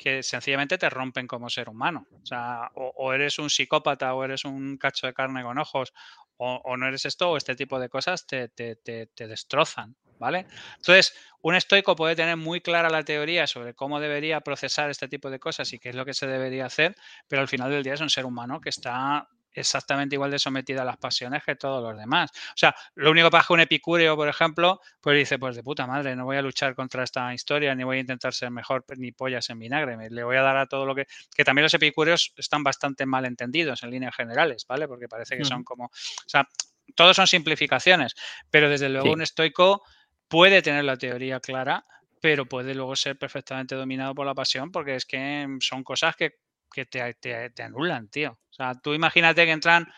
[0.00, 2.06] que sencillamente te rompen como ser humano.
[2.22, 5.92] O sea, o, eres un psicópata o eres un cacho de carne con ojos,
[6.38, 10.46] o, no eres esto, o este tipo de cosas te, te, te, destrozan, ¿vale?
[10.76, 15.28] Entonces, un estoico puede tener muy clara la teoría sobre cómo debería procesar este tipo
[15.28, 16.96] de cosas y qué es lo que se debería hacer,
[17.28, 20.82] pero al final del día es un ser humano que está exactamente igual de sometida
[20.82, 22.30] a las pasiones que todos los demás.
[22.32, 25.62] O sea, lo único que pasa que un epicúreo, por ejemplo, pues dice, pues de
[25.62, 28.84] puta madre, no voy a luchar contra esta historia, ni voy a intentar ser mejor,
[28.96, 31.06] ni pollas en vinagre, me- le voy a dar a todo lo que...
[31.34, 34.86] Que también los epicúreos están bastante mal entendidos en líneas generales, ¿vale?
[34.88, 35.86] Porque parece que son como...
[35.86, 35.90] O
[36.28, 36.46] sea,
[36.94, 38.14] todos son simplificaciones,
[38.50, 39.12] pero desde luego Sí.
[39.14, 39.82] un estoico
[40.28, 41.84] puede tener la teoría clara,
[42.20, 46.32] pero puede luego ser perfectamente dominado por la pasión, porque es que son cosas que,
[46.72, 48.32] que te, te- anulan, tío.
[48.50, 49.88] O sea, tú imagínate que entran,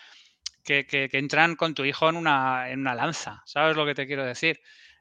[0.64, 4.06] que, que- entran con tu hijo en una, en una lanza, ¿sabes lo que te
[4.06, 4.60] quiero decir?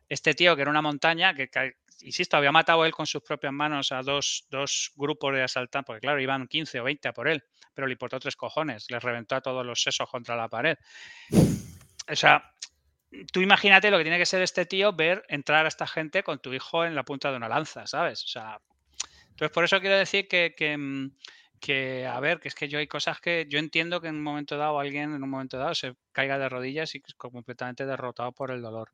[0.10, 1.50] Este tío que era una montaña, que,
[2.02, 6.02] insisto, había matado él con sus propias manos a dos, dos grupos de asaltantes, porque
[6.02, 7.44] claro, iban 15 o 20 a por él,
[7.74, 10.78] pero le importó tres cojones, les reventó a todos los sesos contra la pared.
[12.10, 12.44] O sea,
[13.34, 16.40] tú imagínate lo que tiene que ser este tío ver entrar a esta gente con
[16.40, 18.24] tu hijo en la punta de una lanza, ¿sabes?
[18.26, 18.62] O sea,
[19.32, 21.12] entonces por eso quiero decir que, que, mm,
[21.62, 24.24] que, a ver, que es que yo hay cosas que yo entiendo que en un
[24.24, 28.34] momento dado alguien en un momento dado se caiga de rodillas y es completamente derrotado
[28.34, 28.90] por el dolor.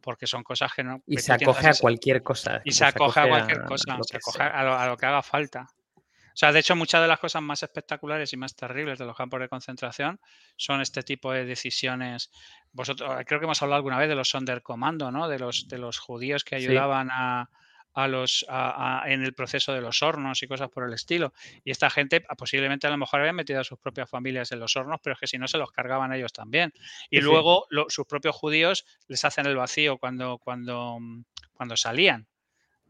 [0.00, 1.02] Porque son cosas que no.
[1.06, 2.62] Y que se acoge a cualquier cosa.
[2.64, 5.22] y se acoge a cualquier a cosa, se acoge a lo, a lo que haga
[5.22, 5.66] falta.
[5.98, 9.16] O sea, de hecho, muchas de las cosas más espectaculares y más terribles de los
[9.16, 10.20] campos de concentración
[10.56, 12.30] son este tipo de decisiones.
[12.72, 15.28] Vosotros, creo que hemos hablado alguna vez de los Sonderkommando, ¿no?
[15.28, 16.66] De los, de los judíos que Sí.
[16.66, 17.48] ayudaban a,
[17.96, 21.32] a los a- a- en el proceso de los hornos y cosas por el estilo.
[21.64, 24.60] Y esta gente ah, posiblemente a lo mejor habían metido a sus propias familias en
[24.60, 26.72] los hornos, pero es que si no se los cargaban ellos también.
[27.10, 31.24] Y Sí, luego lo- sus propios judíos les hacen el vacío cuando, cuando, mm,
[31.54, 32.26] cuando salían.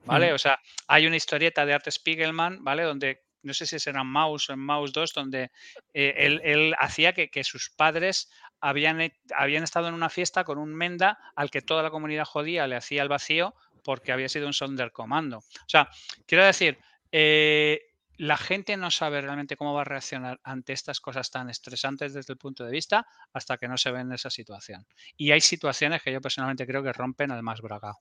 [0.05, 0.27] ¿Vale?
[0.27, 0.35] Ujú.
[0.35, 2.83] O sea, hay una historieta de Art Spiegelman, ¿vale?
[2.83, 5.51] Donde, no sé si será en Mouse o en Mouse 2, donde
[5.95, 8.29] eh, él, él hacía que, que sus padres
[8.61, 12.67] habían, habían estado en una fiesta con un menda al que toda la comunidad judía
[12.67, 13.55] le hacía el vacío
[13.87, 15.39] porque había sido un Sonderkommando.
[15.39, 15.89] O sea,
[16.27, 16.77] quiero decir,
[17.13, 17.81] eh,
[18.19, 22.33] la gente no sabe realmente cómo va a reaccionar ante estas cosas tan estresantes desde
[22.33, 24.85] el punto de vista hasta que no se ve en esa situación.
[25.17, 27.99] Y hay situaciones que yo personalmente creo que rompen al más bragado.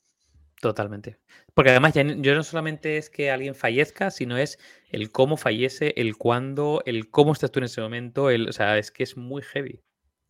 [0.59, 1.19] Totalmente.
[1.53, 4.57] Porque además ya, yo no solamente es que alguien fallezca, sino es
[4.89, 8.31] el cómo fallece, el cuándo, el cómo estás tú en ese momento.
[8.31, 9.83] El, o sea, es que es muy heavy.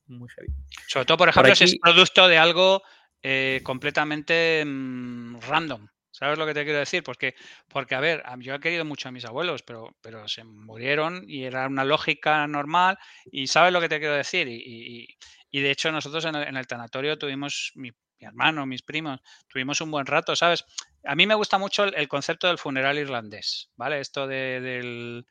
[0.07, 0.49] Muy heavy.
[0.87, 2.81] Sobre todo, por Por ejemplo, si es producto de algo
[3.27, 5.87] eh, completamente mm, random.
[6.11, 7.03] ¿Sabes lo que te quiero decir?
[7.03, 7.35] Porque,
[7.67, 11.43] porque a ver, yo he querido mucho a mis abuelos, pero, pero se murieron y
[11.43, 12.97] era una lógica normal.
[13.31, 14.47] Y sabes lo que te quiero decir.
[14.47, 15.07] Y, y-
[15.51, 19.19] y- de hecho, nosotros en el, en el tanatorio tuvimos, mi, hermano, mis primos,
[19.49, 20.63] tuvimos un buen rato, ¿sabes?
[21.03, 23.99] A mí me gusta mucho el, el concepto del funeral irlandés, ¿vale?
[23.99, 25.25] Esto de- del,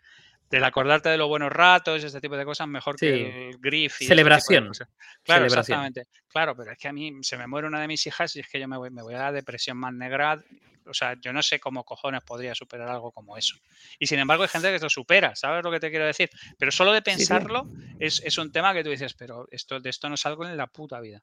[0.54, 3.06] del acordarte de los buenos ratos, este tipo de cosas, mejor Sí.
[3.06, 4.00] que el grief.
[4.02, 4.70] y Celebración.
[5.24, 5.58] Claro, Celebración.
[5.84, 6.06] exactamente.
[6.28, 8.48] Claro, pero es que a mí se me muere una de mis hijas y es
[8.48, 10.42] que yo me voy, me voy a la depresión más negra.
[10.86, 13.56] O sea, yo no sé cómo cojones podría superar algo como eso.
[13.98, 16.30] Y sin embargo, hay gente que lo supera, ¿sabes lo que te quiero decir?
[16.58, 17.16] Pero solo de Sí, sí.
[17.16, 20.56] pensarlo es, es un tema que tú dices, pero esto, de esto no salgo en
[20.56, 21.22] la puta vida.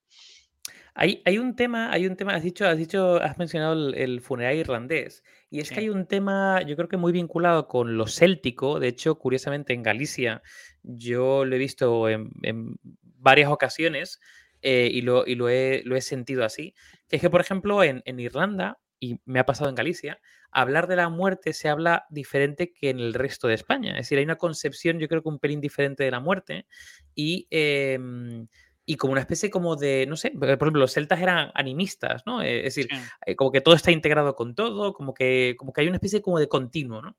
[0.93, 4.21] Hay, hay un tema, hay un tema, has dicho, has dicho, has mencionado el, el
[4.21, 5.23] funeral irlandés.
[5.49, 5.73] Y es Sí.
[5.73, 8.79] que hay un tema, yo creo que muy vinculado con lo céltico.
[8.79, 10.41] De hecho, curiosamente, en Galicia,
[10.83, 14.19] yo lo he visto en, en varias ocasiones
[14.61, 16.75] eh, y, lo, y lo, he, lo he sentido así.
[17.07, 20.19] Que es que, por ejemplo, en, en Irlanda, y me ha pasado en Galicia,
[20.51, 23.91] hablar de la muerte se habla diferente que en el resto de España.
[23.91, 26.65] Es decir, hay una concepción, yo creo que un pelín diferente de la muerte.
[27.15, 27.47] Y.
[27.49, 28.47] em,
[28.91, 32.41] y como una especie como de, no sé, por ejemplo, los celtas eran animistas, ¿no?
[32.41, 32.97] Eh, Es decir, Sí.
[33.25, 36.21] eh, como que todo está integrado con todo, como que, como que hay una especie
[36.21, 37.15] como de continuo, ¿no?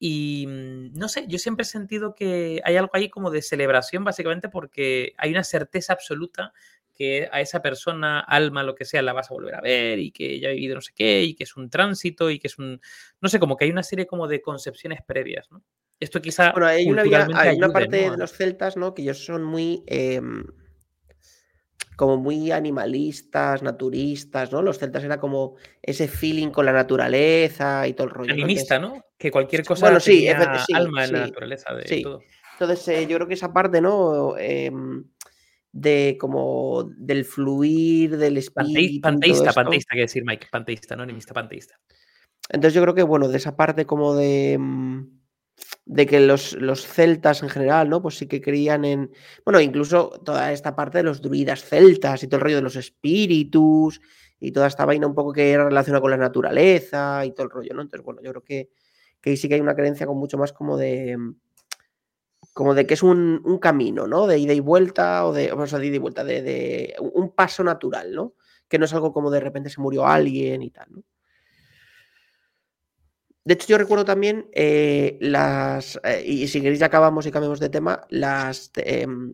[0.00, 4.02] Y mm, no sé, yo siempre he sentido que hay algo ahí como de celebración,
[4.02, 6.52] básicamente porque hay una certeza absoluta
[6.92, 10.10] que a esa persona, alma, lo que sea, la vas a volver a ver y
[10.10, 12.58] que ya ha vivido no sé qué y que es un tránsito y que es
[12.58, 12.80] un,
[13.20, 15.62] no sé, como que hay una serie como de concepciones previas, ¿no?
[16.00, 18.12] Esto quizá Bueno, hay una, hay una ayude, parte ¿no?
[18.12, 18.92] de los celtas, ¿no?
[18.92, 19.82] Que ellos son muy.
[19.86, 20.44] em,
[21.96, 24.62] como muy animalistas, naturistas, ¿no?
[24.62, 28.36] Los celtas era como ese feeling con la naturaleza y todo el rollo.
[28.36, 28.42] ¿no?
[28.44, 29.02] Animista, ¿no?
[29.18, 32.02] Que cualquier cosa Bueno, sí, tenía efe- sí, alma en la sí, naturaleza de sí.
[32.02, 32.22] todo.
[32.52, 34.36] Entonces, eh, yo creo que esa parte, ¿no?
[34.38, 35.04] Em,
[35.72, 39.00] de como del fluir, del espíritu.
[39.02, 41.78] panteísta, panteísta, quiere decir Mike, panteísta, no animista, panteísta.
[42.48, 45.18] Entonces yo creo que, bueno, de esa parte como de, mm,
[45.86, 48.02] de que los, los celtas en general, ¿no?
[48.02, 49.12] Pues sí que creían en,
[49.44, 52.74] bueno, incluso toda esta parte de los druidas celtas y todo el rollo de los
[52.74, 54.00] espíritus
[54.40, 57.50] y toda esta vaina un poco que era relacionada con la naturaleza y todo el
[57.50, 57.82] rollo, ¿no?
[57.82, 58.70] Entonces, bueno, yo creo que,
[59.20, 61.16] que ahí sí que hay una creencia con mucho más como de,
[62.52, 64.26] como de que es un, un camino, ¿no?
[64.26, 67.30] De ida y vuelta o de, o sea, de ida y vuelta, de, de un
[67.30, 68.34] paso natural, ¿no?
[68.68, 71.04] Que no es algo como de repente se murió alguien y tal, ¿no?
[73.46, 76.00] De hecho, yo recuerdo también eh, las.
[76.02, 78.00] eh, y si queréis, ya acabamos y cambiamos de tema.
[78.10, 78.72] Las.
[78.74, 79.32] em,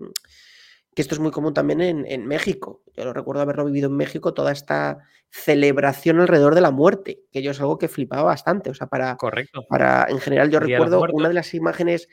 [0.94, 2.82] que esto es muy común también en, en México.
[2.94, 4.98] Yo lo recuerdo haberlo vivido en México, toda esta
[5.30, 8.68] celebración alrededor de la muerte, que yo es algo que flipaba bastante.
[8.68, 9.64] O sea, para, Correcto.
[9.66, 12.10] para en general, yo de recuerdo una de las imágenes,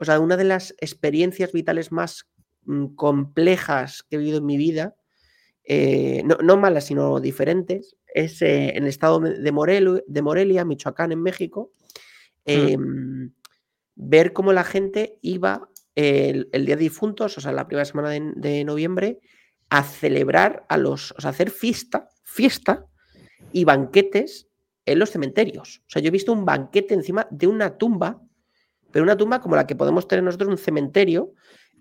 [0.00, 2.30] o sea, una de las experiencias vitales más
[2.64, 4.96] mm, complejas que he vivido en mi vida,
[5.64, 10.64] eh, no, no malas, sino diferentes, es eh, en el estado de, Morelu- de Morelia,
[10.64, 11.72] Michoacán, en México,
[12.44, 13.32] em,
[13.94, 18.10] ver cómo la gente iba el, el Día de Difuntos, o sea, la primera semana
[18.10, 19.20] de, de noviembre,
[19.68, 22.86] a celebrar a los, o sea, hacer fiesta, fiesta
[23.52, 24.48] y banquetes
[24.84, 25.82] en los cementerios.
[25.86, 28.22] O sea, yo he visto un banquete encima de una tumba,
[28.92, 31.32] pero una tumba como la que podemos tener nosotros en un cementerio,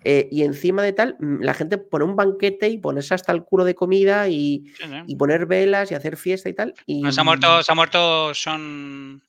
[0.06, 3.44] eh, y encima de tal, mm, la gente pone un banquete y ponerse hasta el
[3.44, 4.92] culo de comida y, Sí, sí.
[5.08, 6.74] y poner velas y hacer fiesta y tal.
[6.86, 9.22] Y, No, se ha muerto, se ha muerto Sean.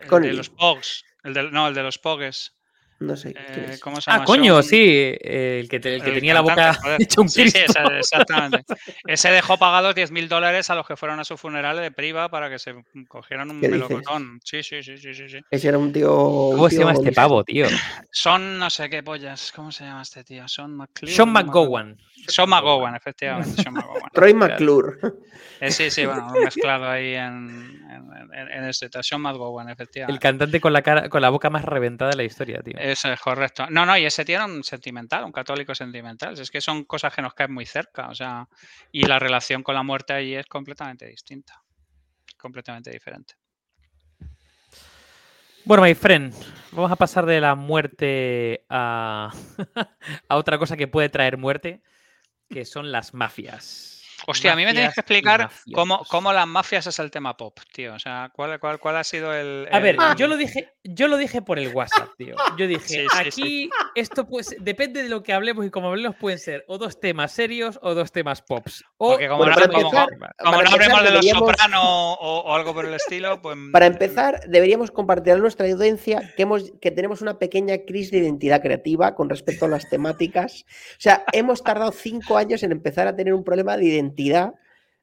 [0.00, 0.30] El Connery.
[0.32, 1.04] de los Pogs.
[1.22, 2.54] El del- no, el de los Pogues.
[3.00, 3.32] No sé.
[3.32, 3.78] ¿quién Eh?
[3.80, 4.22] ¿Cómo se llama?
[4.22, 4.76] Ah, coño, Sean- sí.
[4.78, 7.00] eh, el que, te- el que el tenía la boca joder.
[7.02, 7.58] hecha un Sí, sí,
[7.98, 8.62] exactamente.
[9.06, 12.50] Ese dejó pagados 10.000 dólares a los que fueron a su funeral de priva para
[12.50, 12.74] que se
[13.08, 14.38] cogieran un melocotón.
[14.44, 15.38] Sí, sí, sí, sí, sí, sí.
[15.50, 16.12] Ese era un tío.
[16.14, 17.66] un ¿Cómo se llama este pavo, tío?
[18.10, 19.50] Son no sé qué pollas.
[19.56, 20.46] ¿Cómo se llama este tío?
[20.46, 21.12] Son McClure.
[21.14, 21.32] Sean.
[21.32, 21.96] McGowan.
[22.28, 23.62] Sean McGowan, efectivamente.
[23.62, 24.10] Sean McGowan.
[24.12, 24.98] Troy McClure.
[25.60, 28.88] Eh, sí, sí, bueno, mezclado ahí en, en, en, en este.
[29.02, 30.20] Sean McGowan, El efectivamente.
[30.20, 32.74] cantante con la cara, con la boca más reventada de la historia, tío.
[32.78, 33.66] Eso es correcto.
[33.70, 36.38] No, no, y ese tío era un sentimental, un católico sentimental.
[36.38, 38.48] Es que son cosas que nos caen muy cerca, o sea,
[38.92, 41.60] y la relación con la muerte allí es completamente distinta.
[42.38, 43.34] Completamente diferente.
[45.64, 46.32] Bueno, my friend,
[46.72, 49.30] vamos a pasar de la muerte a,
[50.28, 51.82] a otra cosa que puede traer muerte,
[52.50, 53.99] que son las mafias.
[54.26, 57.58] Hostia, a mí me tienes que explicar cómo, cómo las mafias es el tema pop,
[57.72, 57.94] tío.
[57.94, 59.68] O sea, ¿cuál, cuál, cuál ha sido el.
[59.72, 62.34] A ver, yo lo dije, yo lo dije por el WhatsApp, tío.
[62.56, 63.42] Yo dije, Sí, sí, sí.
[63.42, 67.00] aquí esto pues depende de lo que hablemos y como hablemos pueden ser o dos
[67.00, 68.84] temas serios o dos temas pops.
[68.98, 70.08] O Porque como Bueno, no, como, empezar-
[70.38, 73.56] como no hablemos de los deberíamos- soprano o, o algo por el estilo, pues.
[73.72, 78.18] Para empezar, deberíamos compartir a nuestra audiencia que, hemos, que tenemos una pequeña crisis de
[78.18, 80.64] identidad creativa con respecto a las temáticas.
[80.92, 84.09] O sea, hemos tardado cinco años en empezar a tener un problema de identidad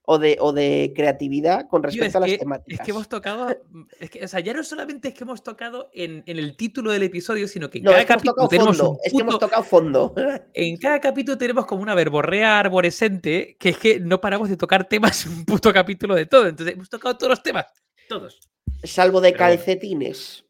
[0.10, 2.80] o de, o de creatividad con respecto es, a las que, temáticas.
[2.80, 5.44] es que hemos tocado, mm, es que, o sea, ya no solamente es que hemos
[5.44, 8.92] tocado en, en el título del episodio, sino que en No, cada capítulo tenemos fondo.
[8.92, 10.16] un Es que hemos tocado fondo.
[10.54, 14.88] en cada capítulo tenemos como una verborrea arborescente que es que no paramos de tocar
[14.88, 16.48] temas un puto capítulo de todo.
[16.48, 17.66] Entonces hemos tocado todos los temas,
[18.08, 18.40] todos.
[18.84, 20.46] Salvo de Pero calcetines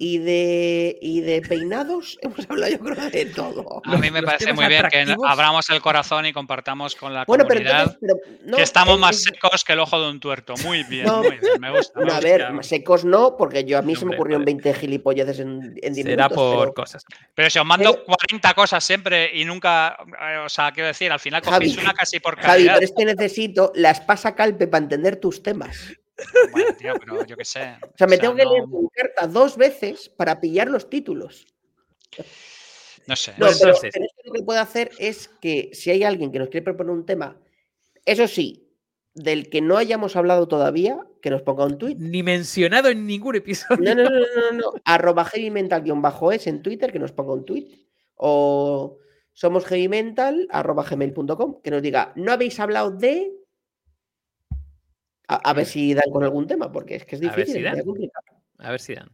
[0.00, 3.82] y de, y de peinados, hemos hablado yo creo de todo.
[3.84, 7.24] A mí me los parece muy bien que abramos el corazón y compartamos con la
[7.24, 10.00] Bueno, pero comunidad entonces, pero no, que estamos es- más es- secos que el ojo
[10.00, 10.54] de un tuerto.
[10.64, 11.42] Muy bien, No, muy bien.
[11.60, 11.98] Me gusta.
[12.00, 14.54] No, a ver, secos no, porque yo a mí se me ocurrieron joder.
[14.62, 16.36] 20 gilipolleces en, en 10 Será minutos.
[16.36, 17.04] por pero- cosas.
[17.34, 21.10] Pero si os mando Pero- 40 cosas siempre y nunca, eh, o sea, quiero decir,
[21.10, 22.74] al final Javi, cogéis una casi por Javi, calidad.
[22.74, 25.92] pero es que necesito la espasa calpe para entender tus temas.
[26.50, 27.76] Bueno, tío, pero yo qué sé.
[27.82, 31.46] O sea, me tengo que no, leer tu carta dos veces para pillar los títulos.
[33.06, 33.32] No sé.
[33.38, 36.30] No, Bueno, pero, entonces- pero esto lo que puedo hacer es que si hay alguien
[36.32, 37.40] que nos quiere proponer un tema,
[38.04, 38.68] eso sí,
[39.14, 41.96] del que no hayamos hablado todavía, que nos ponga un tweet.
[41.98, 43.82] Ni mencionado en ningún episodio.
[43.82, 44.72] No, no, no, no, no, no.
[44.84, 47.68] Arroba heavy mental bajo es en Twitter, que nos ponga un tweet.
[48.14, 48.98] O
[49.32, 53.32] somos heavy mental arroba gmail.com, que nos diga, no habéis hablado de.
[55.28, 57.56] A, a ver si dan con algún tema, porque es que es A ver difícil.
[57.56, 57.82] si dan.
[58.58, 59.10] A ver si dan.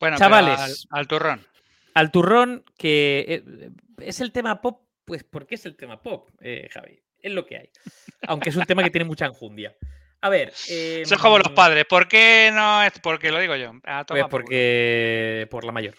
[0.00, 0.86] Bueno, Chavales.
[0.90, 1.46] al, al turrón.
[1.94, 3.70] Al turrón, que eh,
[4.00, 7.00] es el tema pop, pues porque es el tema pop, eh, Javi.
[7.20, 7.70] Es lo que hay.
[8.28, 9.74] Aunque es un tema que tiene mucha enjundia.
[10.20, 10.50] A ver.
[10.50, 11.84] Eso es como los em, padres.
[11.88, 12.92] ¿Por qué no es?
[13.02, 13.72] Porque lo digo yo.
[13.84, 15.94] A Pues porque por la mayor.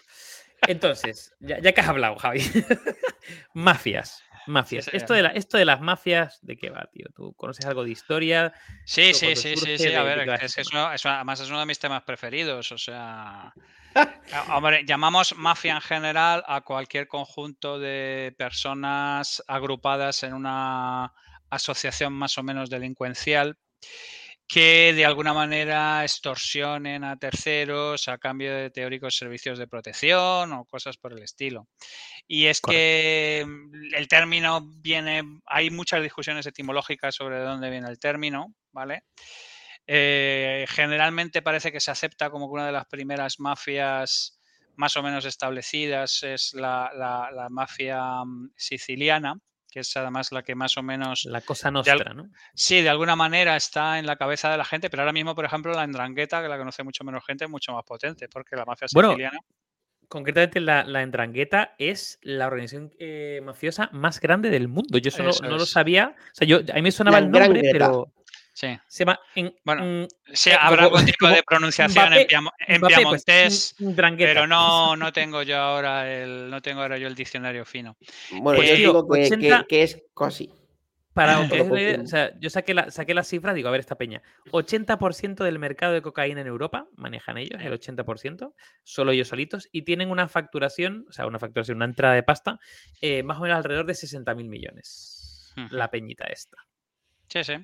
[0.66, 2.40] Entonces, ya, ya que has hablado, Javi.
[3.54, 4.22] mafias.
[4.46, 4.88] Mafias.
[4.92, 7.06] Esto, de la- esto de las mafias, ¿de qué va, tío?
[7.14, 8.52] ¿Tú conoces algo de historia?
[8.84, 9.94] Sí, sí, sí, sí, sí.
[9.94, 12.72] A ver, es que es, es uno- además es uno de mis temas preferidos.
[12.72, 13.54] O sea, a-
[14.56, 21.12] hombre, llamamos mafia en general a cualquier conjunto de personas agrupadas en una
[21.50, 23.56] asociación más o menos delincuencial
[24.52, 30.64] que de alguna manera extorsionen a terceros a cambio de teóricos servicios de protección o
[30.64, 31.68] cosas por el estilo.
[32.26, 37.88] Y es que mm, el término viene, hay muchas discusiones etimológicas sobre de dónde viene
[37.88, 39.04] el término, ¿vale?
[39.86, 44.40] Eh, generalmente parece que se acepta como que una de las primeras mafias
[44.76, 49.34] más o menos establecidas es la, la- la mafia mm, siciliana,
[49.70, 52.30] que es además la que más o menos La cosa nostra, ¿no?
[52.54, 55.44] Sí, de alguna manera está en la cabeza de la gente, pero ahora mismo, por
[55.44, 58.64] ejemplo, la Endrangheta, que la conoce mucho menos gente, es mucho más potente, porque la
[58.64, 59.38] mafia Bueno, siciliana.
[60.08, 61.02] Concretamente, la, la
[61.78, 64.98] es la organización eh, mafiosa más grande del mundo.
[64.98, 66.16] Yo eso no, Eso no lo sabía.
[66.18, 68.12] O sea, yo, a mí me sonaba La el nombre, pero
[68.60, 68.78] Sí.
[68.88, 69.18] se llama.
[69.34, 72.94] en- Bueno, mm, Sí, Eh, habrá algún tipo de pronunciación en, Mbappé- piamo- en Mbappé,
[73.04, 77.64] pues, piamontés, pero no, no tengo yo ahora el, no tengo ahora yo el diccionario
[77.64, 77.96] fino.
[78.32, 80.52] Bueno, Pues, yo digo que, que- 80 que es casi.
[81.14, 84.20] Para que o sea, yo saqué la, saqué la cifra, digo, a ver esta peña.
[84.52, 88.52] 80% del mercado de cocaína en Europa manejan ellos, el 80%,
[88.84, 92.60] solo ellos solitos, y tienen una facturación, o sea, una facturación, una entrada de pasta,
[93.00, 95.52] eh, más o menos alrededor de 60.000 millones.
[95.70, 96.58] La peñita esta.
[97.28, 97.54] Sí, sí.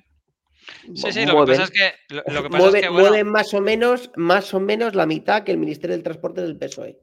[0.95, 1.57] Sí, sí, lo que mueven.
[1.57, 4.11] pasa es que, lo, lo que pasa Mueve- es que, bueno, mueven más o menos,
[4.15, 6.97] más o menos la mitad que el Ministerio del Transporte del PSOE.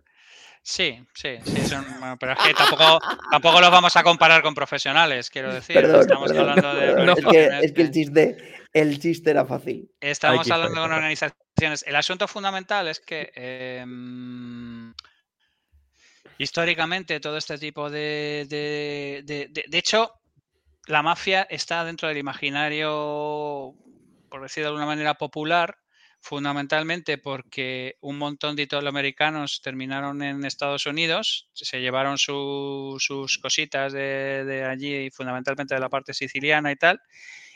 [0.63, 2.99] sí, sí, sí, son- bueno, pero es que tampoco,
[3.31, 5.75] tampoco los vamos a comparar con profesionales, quiero decir.
[5.77, 7.09] Perdón, Estamos perdón, hablando de perdón.
[7.09, 8.37] Es, que, organizaciones es que el chiste,
[8.73, 9.91] el chiste era fácil.
[10.01, 11.85] Estamos hablando de organizaciones.
[11.87, 14.93] El asunto fundamental es que em,
[16.39, 20.13] históricamente todo este tipo de, de, de- de- de hecho,
[20.87, 23.75] la mafia está dentro del imaginario,
[24.29, 25.77] por decir de alguna manera, popular,
[26.21, 33.93] fundamentalmente porque un montón de italoamericanos terminaron en Estados Unidos, se llevaron su- sus cositas
[33.93, 37.01] de, de allí, fundamentalmente de la parte siciliana y tal,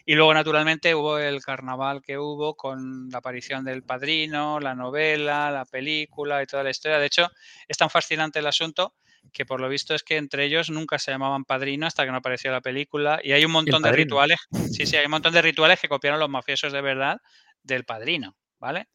[0.07, 5.51] y luego, naturalmente, hubo el carnaval que hubo con la aparición del padrino, la novela,
[5.51, 6.99] la película y toda la historia.
[6.99, 7.29] De hecho,
[7.69, 8.95] es tan fascinante el asunto
[9.33, 12.19] que por lo visto es que entre ellos nunca se llamaban padrino hasta que no
[12.19, 13.21] apareció la película.
[13.23, 14.39] Y hay un montón de rituales.
[14.73, 17.19] Sí, sí, hay un montón de rituales que copiaron los mafiosos de verdad
[17.63, 18.89] del padrino, ¿vale?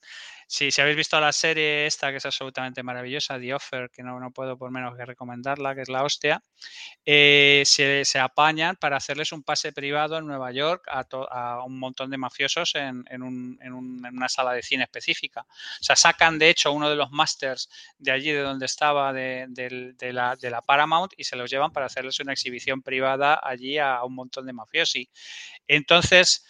[0.48, 4.20] Sí, si habéis visto la serie esta, que es absolutamente maravillosa, The Offer, que no,
[4.20, 6.42] no puedo por menos que recomendarla, que es la hostia,
[7.06, 11.80] eh, se, se apañan para hacerles un pase privado en Nueva York a, a un
[11.80, 15.42] montón de mafiosos en, en un- en un- en una sala de cine específica.
[15.44, 17.70] O sea, sacan de hecho uno de los masters
[18.00, 21.50] de allí, de donde estaba, de, del- de la, de la Paramount, y se los
[21.52, 25.10] llevan para hacerles una exhibición privada allí a un montón de mafiosi.
[25.68, 26.46] Entonces,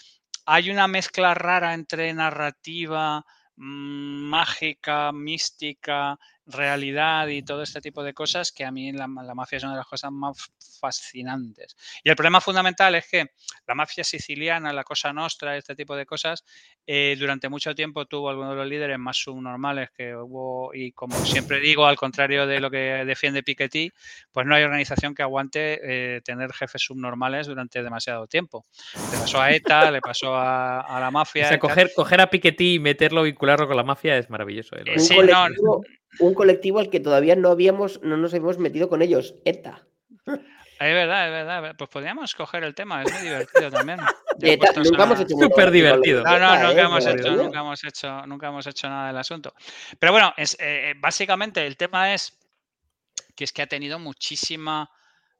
[0.45, 3.25] hay una mezcla rara entre narrativa,
[3.55, 9.57] mágica, mística, realidad y todo este tipo de cosas que a mí la, la mafia
[9.57, 10.37] es una de las cosas más
[10.81, 11.75] fascinantes.
[12.03, 13.27] Y el problema fundamental es que
[13.65, 16.43] la mafia siciliana, la cosa nostra, este tipo de cosas,
[16.85, 21.15] eh, durante mucho tiempo tuvo algunos de los líderes más subnormales que hubo y como
[21.25, 23.91] siempre digo, al contrario de lo que defiende Piketty,
[24.31, 25.79] pues no hay organización que aguante
[26.17, 28.65] eh, tener jefes subnormales durante demasiado tiempo.
[29.11, 31.47] Le pasó a ETA, le pasó a, a la O mafia.
[31.47, 31.69] sea, y tal.
[31.69, 34.75] coger, coger a Piketty y meterlo, vincularlo con la mafia es maravilloso.
[34.75, 35.47] eh, sí, no,
[36.19, 39.83] un colectivo al que todavía no habíamos, no nos habíamos metido con ellos, ETA.
[40.79, 41.75] Es verdad, es verdad.
[41.77, 43.99] Pues podríamos coger el tema, es muy divertido también.
[44.41, 46.23] ETA, nunca a- hemos hecho Súper divertido.
[46.23, 46.85] No, no, nunca ¿eh?
[46.85, 49.53] hemos hecho, nunca hemos hecho, nunca hemos hecho nada del asunto.
[49.99, 52.37] Pero bueno, es, eh, eh, básicamente el tema es
[53.35, 54.89] que es que ha tenido muchísima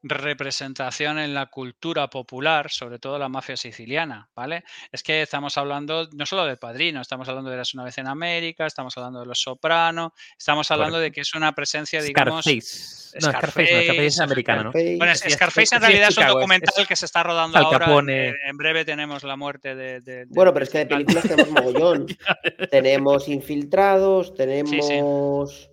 [0.06, 4.62] representación en la cultura popular, sobre todo la mafia siciliana, ¿vale?
[4.92, 8.06] Es que estamos hablando no solo del Padrino, estamos hablando de Las una vez en
[8.06, 12.44] América, estamos hablando de Los Soprano, estamos hablando de que es una presencia, digamos...
[12.44, 13.04] Scarface.
[13.14, 14.70] No, Scarface, no, Scarface es Scarface, americano, ¿no?
[14.70, 14.96] Scarface.
[14.98, 17.64] Bueno, Scarface en sí, es realidad es un documental es que se está rodando Al
[17.64, 17.86] ahora.
[17.86, 18.34] Capone.
[18.44, 20.00] En, breve tenemos la muerte de.
[20.00, 22.06] de- de- Bueno, pero es que de películas tenemos mogollón.
[22.70, 25.70] tenemos Infiltrados, tenemos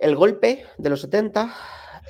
[0.00, 1.52] El Golpe de los 70.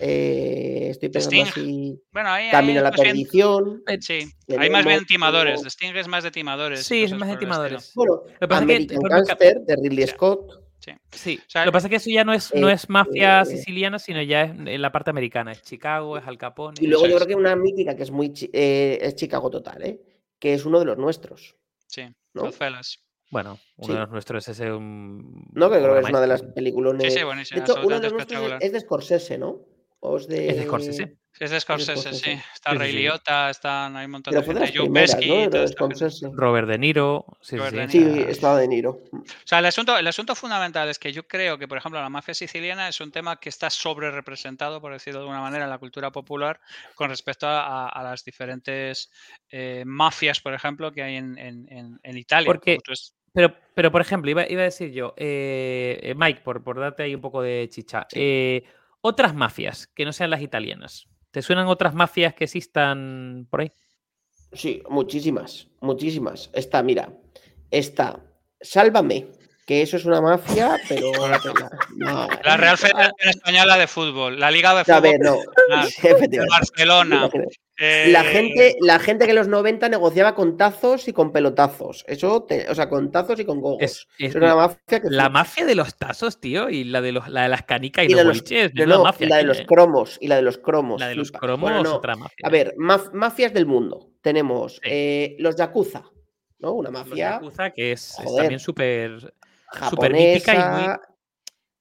[0.05, 1.51] Eh, estoy pensando Sting.
[1.63, 2.03] así.
[2.13, 3.83] Bueno, ahí, ahí Camino a la bien- perdición.
[4.01, 4.19] sí,
[4.59, 5.63] hay más bien tenemos- timadores.
[5.63, 6.85] The Sting es más de timadores.
[6.85, 7.93] Sí, es más de timadores.
[7.95, 10.59] Bueno, que pasa es que, American Gangster de Ridley Scott.
[11.13, 13.43] Sí, O sea, lo que pasa es que eso ya no es, no es mafia
[13.43, 15.53] eh, siciliana, sino ya es en la parte americana.
[15.53, 16.75] Es Chicago, es Al Capone.
[16.81, 17.17] Y luego yo es.
[17.23, 20.01] creo que una mítica que es muy chi- eh, es Chicago Total, ¿eh?
[20.41, 21.55] que es uno de los nuestros.
[21.87, 22.03] Sí,
[22.35, 22.51] ¿no?
[23.31, 23.93] Bueno, uno Sí.
[23.93, 25.47] de los nuestros es ese un.
[25.53, 26.95] No, que creo que es una de las películas.
[27.01, 27.61] Sí, sí, De buenísimo.
[27.63, 29.61] hecho, uno de los nuestros es de Scorsese, ¿no?
[30.03, 30.49] Es de.
[30.49, 31.17] Es de Scorsese.
[31.35, 32.03] Sí, es de Scorsese, sí.
[32.03, 32.33] Scorsese.
[32.55, 32.97] Está Sí, Ray sí.
[32.99, 34.79] Liotta, están, hay un montón Pero de gente.
[34.79, 35.49] Joe Pesci ¿no?
[35.49, 35.69] De.
[35.69, 36.29] Scorsese.
[36.35, 37.25] Robert De Niro.
[37.41, 38.29] Sí, Robert sí, De Niro.
[38.29, 38.91] estaba de Niro.
[39.13, 42.11] O sea, el asunto, el asunto fundamental es que yo creo que, por ejemplo, la
[42.11, 45.71] mafia siciliana es un tema que está sobre representado, por decirlo de alguna manera, en
[45.71, 46.61] la cultura popular
[46.95, 49.11] con respecto a, a- a las diferentes
[49.51, 52.47] eh, mafias, por ejemplo, que hay en, en- en- en Italia.
[52.47, 52.79] Porque-
[53.33, 57.05] Pero, pero, por ejemplo, iba, iba a decir yo, eh, eh, Mike, por, por darte
[57.05, 58.63] ahí un poco de chicha, eh,
[59.03, 61.07] otras mafias que no sean las italianas.
[61.31, 63.73] ¿Te suenan otras mafias que existan por ahí?
[64.53, 66.51] Sí, muchísimas, muchísimas.
[66.55, 67.13] Está, mira,
[67.71, 68.23] está
[68.63, 69.27] Sálvame,
[69.67, 71.11] que eso es una mafia, pero...
[71.97, 75.39] no, La Real Federación Española de Fútbol, la Liga de A Fútbol ver, no.
[76.51, 77.29] Barcelona.
[77.79, 82.05] Eh, La gente, la gente que en los 90 negociaba con tazos y con pelotazos.
[82.07, 84.07] Eso, te- o sea, con tazos y con gogos.
[84.19, 87.45] Es, una mafia que la mafia de los tazos, tío, y la de, los, la
[87.45, 88.75] de las canicas y, Y los la de los- boliches.
[88.75, 89.67] No, no, mafia y la de los ¿eh?
[89.67, 91.01] cromos, y la de los cromos.
[91.01, 91.97] La de los cromos Bueno, no.
[91.97, 92.37] otra mafia.
[92.47, 94.11] A ver, maf- mafias del mundo.
[94.21, 94.81] Tenemos Sí.
[94.85, 96.05] eh, los Yakuza,
[96.59, 96.73] ¿no?
[96.75, 99.35] Una Los mafia Yakuza, que es, es también súper
[100.13, 101.01] mítica y muy, japonesa.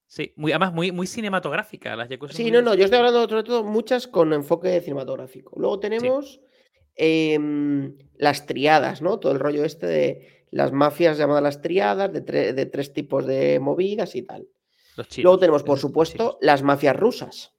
[0.08, 1.96] sí, muy, además muy, muy cinematográfica.
[1.96, 5.54] Las Yakuza Sí, no, no, yo estoy hablando sobre todo muchas con enfoque cinematográfico.
[5.60, 6.42] Luego tenemos
[6.96, 9.20] em, las triadas, ¿no?
[9.20, 13.26] Todo el rollo este de las mafias llamadas las triadas, de, tre- de tres tipos
[13.26, 14.48] de movidas y tal.
[15.08, 17.54] chinos, Luego tenemos, por supuesto, las mafias rusas,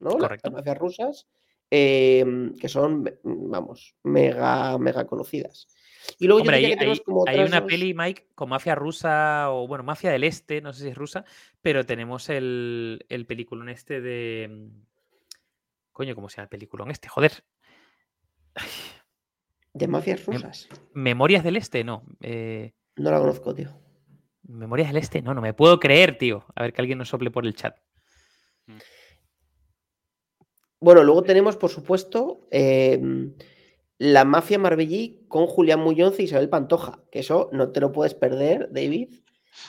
[0.00, 0.10] ¿no?
[0.10, 0.50] Las- Correcto.
[0.50, 1.26] Las mafias rusas,
[1.70, 5.68] em, que son, vamos, mega, mega conocidas.
[6.18, 8.74] Y luego Hombre, hay, que tenemos hay- como hay otras una peli, Mike, con mafia
[8.74, 11.24] rusa, o bueno, mafia del este, no sé si es rusa,
[11.62, 14.48] pero tenemos el, el peliculón este de.
[14.50, 14.82] mm,
[15.92, 17.08] Coño, ¿cómo se llama el peliculón este?
[17.08, 17.44] Joder.
[19.72, 20.68] de mafias rusas.
[20.92, 22.04] Memorias del Este, no.
[22.20, 23.70] eh, No la conozco, tío.
[24.42, 26.44] Memorias del Este, no, no me puedo creer, tío.
[26.54, 27.76] A ver que alguien nos sople por el chat.
[30.80, 33.34] Bueno, luego tenemos, por supuesto, em,
[34.04, 38.14] la mafia marbellí con Julián Muñoz y Isabel Pantoja, que eso no te lo puedes
[38.14, 39.14] perder, David,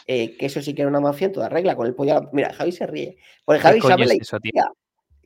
[0.08, 2.22] eh, que eso sí que era una mafia en toda regla, con el pollo a
[2.22, 2.30] la...
[2.34, 3.18] Mira, Javi se ríe.
[3.46, 4.64] Porque ¿Qué Javi sabe es la eso, tío?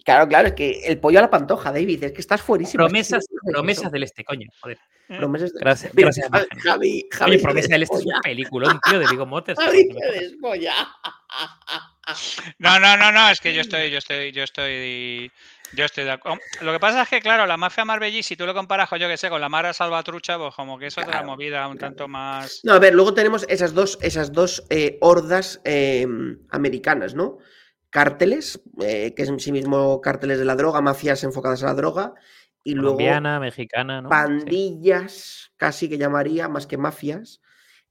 [0.06, 2.84] Claro, claro, es que el pollo a la pantoja, David, es que estás fuerísimo.
[2.86, 3.92] Promesas, es promesas eso.
[3.92, 4.48] del Este, coño.
[4.62, 4.78] Joder.
[5.08, 6.48] Promesas de- Gracias, Mira, gracias, Javi.
[6.62, 9.66] Javi, Javi Oye, se Promesa del Este es un peliculón, tío, de Vigo Mortensen.
[9.66, 10.20] Javi jodas.
[10.20, 10.74] despolla.
[12.60, 15.32] No, no, no, no, es que yo estoy, yo estoy, yo estoy,
[15.74, 16.40] yo estoy de acuerdo.
[16.62, 19.08] Lo que pasa es que, claro, la mafia marbellí, si tú lo comparas, con, yo
[19.08, 21.96] que sé, con la Mara Salvatrucha, pues como que es otra Claro, movida un claro.
[21.96, 22.62] tanto más.
[22.64, 26.08] No, a ver, luego tenemos esas dos, esas dos eh, hordas eh,
[26.50, 27.38] americanas, ¿no?
[27.90, 31.74] Cárteles, eh, que es en sí mismo cárteles de la droga, mafias enfocadas a la
[31.74, 32.14] droga,
[32.64, 34.10] y luego Colombiana, mexicana, ¿no?
[34.10, 34.12] Sí.
[34.12, 37.42] pandillas, casi que llamaría, más que mafias,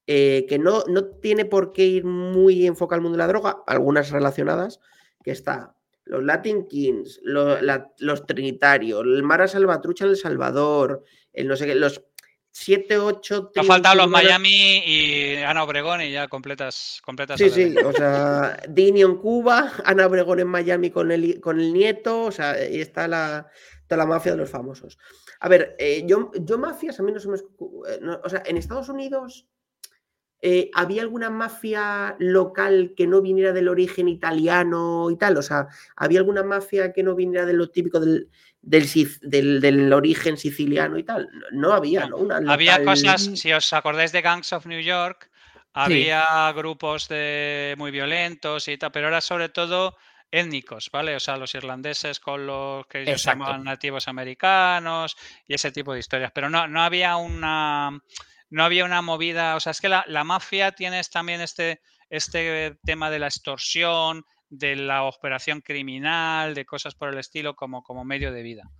[0.06, 3.58] eh, que no, no tiene por qué ir muy enfocado al mundo de la droga,
[3.66, 4.80] algunas relacionadas,
[5.24, 5.74] que está
[6.08, 11.66] los Latin Kings, la- los Trinitarios, el Mara Salvatrucha en El Salvador, el no sé
[11.66, 12.02] qué, los
[12.50, 13.50] 7, 8...
[13.54, 17.38] Te ha faltado los Miami y Ana Obregón y ya completas, completas.
[17.38, 21.72] Sí, sí, o sea, Dini en Cuba, Ana Obregón en Miami con el, con el
[21.72, 23.48] nieto, o sea, ahí está la,
[23.86, 24.98] toda la mafia de los famosos.
[25.40, 27.36] A ver, eh, yo, yo mafias a mí no se me...
[27.36, 29.46] eh, no, o sea, en Estados Unidos
[30.40, 35.66] eh, había alguna mafia local que no viniera del origen italiano y tal, o sea,
[35.96, 38.28] había alguna mafia que no viniera de lo típico del,
[38.62, 41.28] del, sic- del, del origen siciliano y tal.
[41.52, 42.16] No, no había, No.
[42.18, 45.30] Una Había local- cosas, si os acordáis de Gangs of New York,
[45.72, 49.96] había grupos de muy violentos y tal, pero era sobre todo
[50.30, 51.14] étnicos, ¿vale?
[51.16, 53.40] O sea, los irlandeses con los que ellos Exacto.
[53.44, 55.16] llamaban nativos americanos
[55.46, 56.32] y ese tipo de historias.
[56.34, 58.02] Pero no, no había una
[58.50, 59.56] no había una movida.
[59.56, 61.80] O sea, es que la, la mafia tiene también este,
[62.10, 67.82] este tema de la extorsión, de la operación criminal, de cosas por el estilo, como,
[67.82, 68.70] como medio de vida.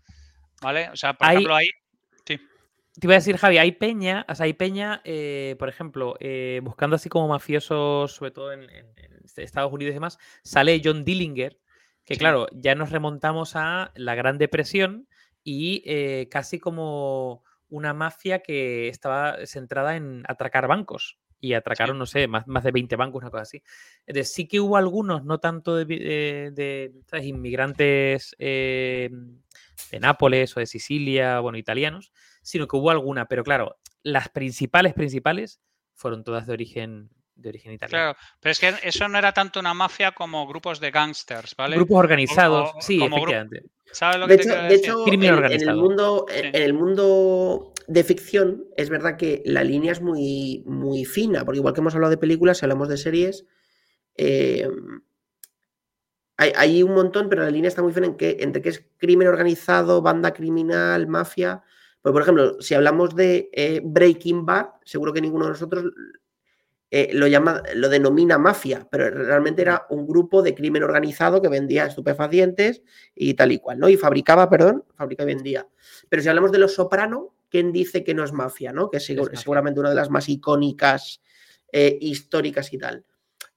[0.63, 0.89] ¿Vale?
[0.91, 1.69] O sea, por Hay- ejemplo, ahí.
[3.01, 6.59] Te iba a decir, Javi, hay peña, o sea, hay peña, eh, por ejemplo, eh,
[6.65, 11.05] buscando así como mafiosos, sobre todo en, en- en Estados Unidos y demás, sale John
[11.05, 11.61] Dillinger,
[12.05, 12.19] que Sí.
[12.19, 15.07] claro, ya nos remontamos a la Gran Depresión
[15.45, 21.19] y eh, casi como una mafia que estaba centrada en atracar bancos.
[21.41, 23.63] Y atracaron, no sé, más, más de 20 bancos, una cosa así.
[24.07, 27.27] Entonces, sí que hubo algunos, no tanto de, vi- eh, de, ¿sabes?
[27.27, 29.09] inmigrantes eh,
[29.93, 32.13] de Nápoles o de Sicilia, bueno, italianos,
[32.43, 35.61] sino que hubo alguna, pero claro, las principales, principales
[35.95, 38.15] fueron todas de origen, de origen italiano.
[38.15, 41.77] Claro, pero es que eso no era tanto una mafia como grupos de gángsters, ¿vale?
[41.77, 43.63] Grupos organizados, o- sí, como efectivamente.
[43.93, 44.91] ¿Sabes lo De que te hecho, quiero de decir?
[44.91, 46.51] hecho Crimen en, en el mundo, en, Sí.
[46.53, 51.59] en el mundo de ficción es verdad que la línea es muy, muy fina, porque
[51.59, 53.47] igual que hemos hablado de películas, si hablamos de series,
[54.17, 54.69] eh,
[56.37, 58.85] hay, hay un montón, pero la línea está muy fina en que, entre qué es
[58.99, 61.63] crimen organizado, banda criminal, mafia.
[62.03, 65.85] Pues, por ejemplo, si hablamos de eh, Breaking Bad, seguro que ninguno de nosotros
[66.91, 71.49] eh, lo llama, lo denomina mafia, pero realmente era un grupo de crimen organizado que
[71.49, 72.83] vendía estupefacientes
[73.15, 73.89] y tal y cual, ¿no?
[73.89, 75.69] Y fabricaba, perdón, fabricaba y vendía.
[76.09, 78.91] Pero si hablamos de Los Soprano, ¿quién dice que no es mafia, ¿no?
[78.91, 79.39] Que es, mafia.
[79.39, 81.21] seguramente una de las más icónicas,
[81.71, 83.05] eh, históricas y tal.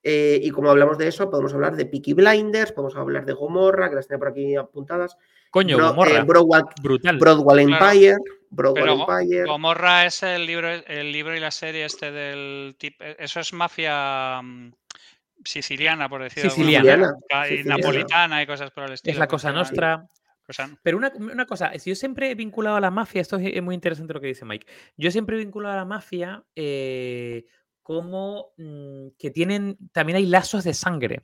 [0.03, 3.89] Eh, y como hablamos de eso, podemos hablar de Peaky Blinders, podemos hablar de Gomorra,
[3.89, 5.17] que las tengo por aquí apuntadas.
[5.51, 6.17] Coño, Bro- Gomorra.
[6.19, 7.17] eh, Broadwalk, Brutal.
[7.19, 7.85] Broadwalk Claro.
[7.91, 8.17] Empire,
[8.55, 9.45] Pero Go- Empire.
[9.45, 13.03] Gomorra es el libro, el libro y la serie este del tipo.
[13.03, 14.71] Eso es mafia mm,
[15.43, 17.13] siciliana, por decirlo Siciliana.
[17.49, 19.13] y napolitana y cosas por el estilo.
[19.13, 20.05] es la cosa nostra.
[20.83, 23.63] Pero una, una cosa, si yo siempre he vinculado a la mafia, esto es, es
[23.63, 24.65] muy interesante lo que dice Mike.
[24.97, 27.45] Yo siempre he vinculado a la mafia eh,
[27.81, 31.21] como mm, que tienen, también hay lazos de sangre.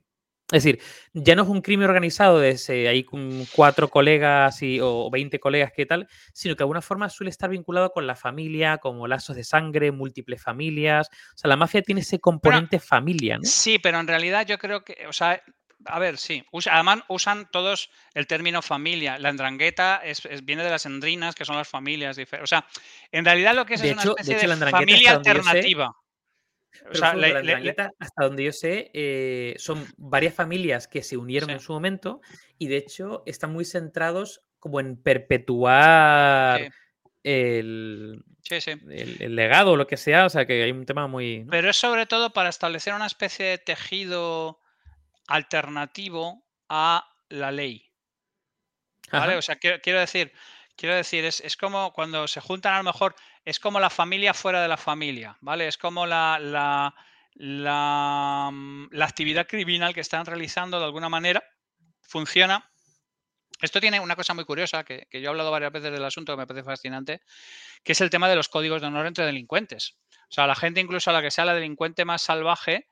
[0.50, 0.80] Es decir,
[1.12, 3.06] ya no es un crimen organizado de ese, hay
[3.54, 7.50] cuatro colegas y, o 20 colegas que tal, sino que de alguna forma suele estar
[7.50, 11.10] vinculado con la familia, como lazos de sangre, múltiples familias.
[11.36, 13.44] O sea, la mafia tiene ese componente familia, ¿no?
[13.44, 15.42] Sí, pero en realidad yo creo que, o sea,
[15.86, 16.44] a ver, sí.
[16.52, 19.20] usa- además usan todos el término familia.
[19.20, 22.18] La endrangueta es, es- viene de las endrinas, que son las familias.
[22.42, 22.66] O sea,
[23.12, 25.12] en realidad lo que es De es una hecho- de especie de, hecho, endrangueta, familia
[25.12, 25.92] alternativa.
[26.92, 31.50] O sea, la Andrangheta, hasta donde yo sé, eh, son varias familias que se unieron
[31.50, 31.54] Sí.
[31.54, 32.22] en su momento
[32.60, 36.70] y de hecho están muy centrados como en perpetuar Sí.
[37.24, 38.72] el, sí, sí.
[38.72, 40.26] el- el legado o lo que sea.
[40.26, 41.44] O sea, que hay un tema muy...
[41.46, 41.52] ¿no?
[41.52, 44.60] Pero es sobre todo para establecer una especie de tejido
[45.28, 47.90] alternativo a la ley.
[49.12, 49.32] ¿Vale?
[49.34, 49.38] Ajá.
[49.38, 50.32] O sea, quiero, quiero decir,
[50.76, 53.16] quiero decir, es, es como cuando se juntan a lo mejor,
[53.52, 55.68] es como la familia fuera de la familia, ¿vale?
[55.68, 56.94] Es como la, la,
[57.36, 61.42] la, mm, la actividad criminal que están realizando de alguna manera
[62.02, 62.70] funciona.
[63.62, 66.34] Esto tiene una cosa muy curiosa, que, que yo he hablado varias veces del asunto,
[66.34, 67.22] que me parece fascinante,
[67.84, 69.98] que es el tema de los códigos de honor entre delincuentes.
[70.30, 72.88] O sea, la gente incluso a la que sea la delincuente más salvaje,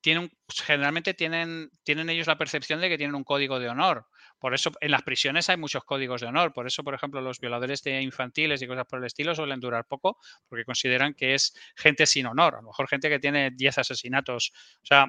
[0.00, 3.68] tiene un- pues, generalmente tienen, tienen ellos la percepción de que tienen un código de
[3.70, 4.06] honor.
[4.40, 6.52] Por eso en las prisiones hay muchos códigos de honor.
[6.52, 9.86] Por eso, por ejemplo, los violadores de infantiles y cosas por el estilo suelen durar
[9.86, 10.18] poco
[10.48, 12.54] porque consideran que es gente sin honor.
[12.54, 14.52] A lo mejor gente que tiene 10 asesinatos.
[14.82, 15.06] O sea,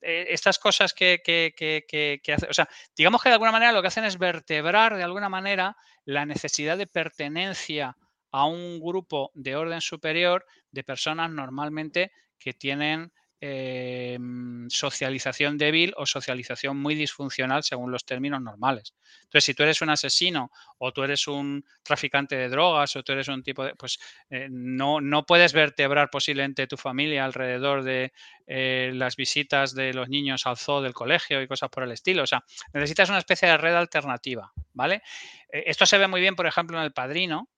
[0.00, 3.82] eh, estas cosas que, que, que, que, o sea, digamos que de alguna manera lo
[3.82, 7.96] que hacen es vertebrar de alguna manera la necesidad de pertenencia
[8.30, 16.06] a un grupo de orden superior de personas normalmente que tienen mm, socialización débil o
[16.06, 18.94] socialización muy disfuncional según los términos normales.
[19.24, 23.12] Entonces, si tú eres un asesino o tú eres un traficante de drogas o tú
[23.12, 23.98] eres un tipo de, pues
[24.30, 28.12] eh, no, no puedes vertebrar posiblemente tu familia alrededor de
[28.46, 32.24] eh, las visitas de los niños al zoo del colegio y cosas por el estilo.
[32.24, 35.02] O sea, necesitas una especie de red alternativa, ¿vale?
[35.52, 37.48] Eh, esto se ve muy bien, por ejemplo, en El Padrino,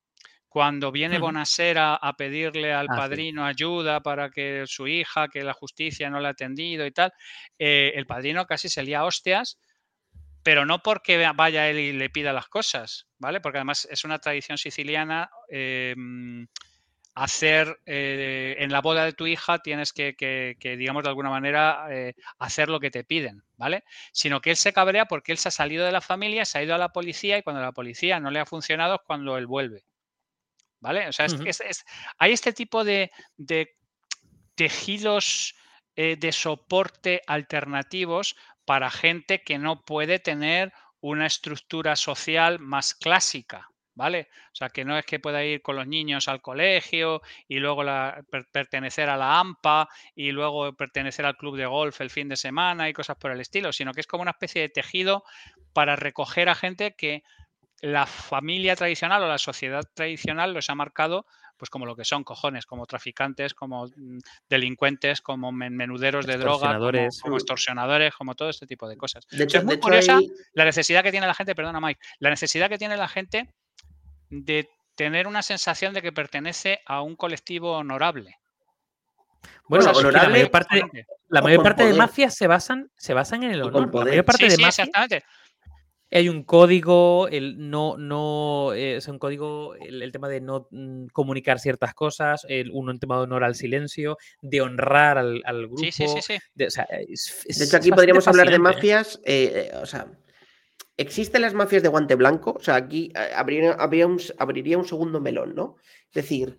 [0.53, 1.19] cuando viene.
[1.19, 3.17] Bonasera a pedirle al Ah, sí.
[3.17, 7.13] padrino ayuda para que su hija, que la justicia no le ha atendido y tal,
[7.59, 9.59] eh, el padrino casi se lía a hostias,
[10.43, 13.41] pero no porque vaya él y le pida las cosas, ¿vale?
[13.41, 15.31] Porque además es una tradición siciliana.
[15.51, 16.45] eh, mm,
[17.15, 21.31] hacer eh, en la boda de tu hija tienes que, que- que, digamos, de alguna
[21.31, 23.85] manera eh, hacer lo que te piden, ¿vale?
[24.13, 26.63] Sino que él se cabrea porque él se ha salido de la familia, se ha
[26.63, 29.47] ido a la policía y cuando la policía no le ha funcionado es cuando él
[29.47, 29.85] vuelve.
[30.83, 31.09] ¿Vale?
[31.09, 31.85] O sea, es- es- es-
[32.19, 33.75] hay este tipo de, de
[34.55, 35.55] tejidos
[35.97, 43.69] eh, de soporte alternativos para gente que no puede tener una estructura social más clásica,
[43.95, 44.29] ¿vale?
[44.53, 47.85] O sea, que no es que pueda ir con los niños al colegio y luego
[47.85, 52.29] la- per- pertenecer a la AMPA y luego pertenecer al club de golf el fin
[52.29, 55.25] de semana y cosas por el estilo, sino que es como una especie de tejido
[55.73, 57.23] para recoger a gente que
[57.83, 61.27] la familia tradicional o la sociedad tradicional los ha marcado
[61.57, 64.19] pues como lo que son cojones, como traficantes, como mm,
[64.49, 67.21] delincuentes, como men- menuderos de droga, como, Extorsionadores.
[67.23, 69.25] como extorsionadores, como todo este tipo de cosas.
[69.31, 71.81] De hecho, es muy de hecho curiosa hay- la necesidad que tiene la gente, perdona
[71.81, 73.49] Mike, la necesidad que tiene la gente
[74.31, 78.37] de tener una sensación de que pertenece a un colectivo honorable.
[79.69, 83.43] Bueno, que la honorable mayor parte, la mayor parte de mafias se basan, se basan
[83.45, 83.89] en el honor.
[83.95, 85.25] La mayor parte Sí, de sí, mafias exactamente.
[86.13, 90.69] Hay un código, el no, no, eh, es un código, el, el tema de no
[90.71, 95.43] mm, comunicar ciertas cosas, el, uno, un tema de honor al silencio, de honrar al,
[95.45, 95.79] al grupo.
[95.85, 96.35] Sí, sí, sí, sí.
[96.55, 98.59] de- o sea, es- es- De hecho, aquí podríamos hablar de ¿eh?
[98.59, 99.21] mafias.
[99.25, 100.07] eh, eh, o sea,
[100.97, 102.53] ¿existen las mafias de guante blanco?
[102.59, 105.77] O sea, aquí eh, abriría, un, abriría un segundo melón, ¿no?
[106.09, 106.59] Es decir.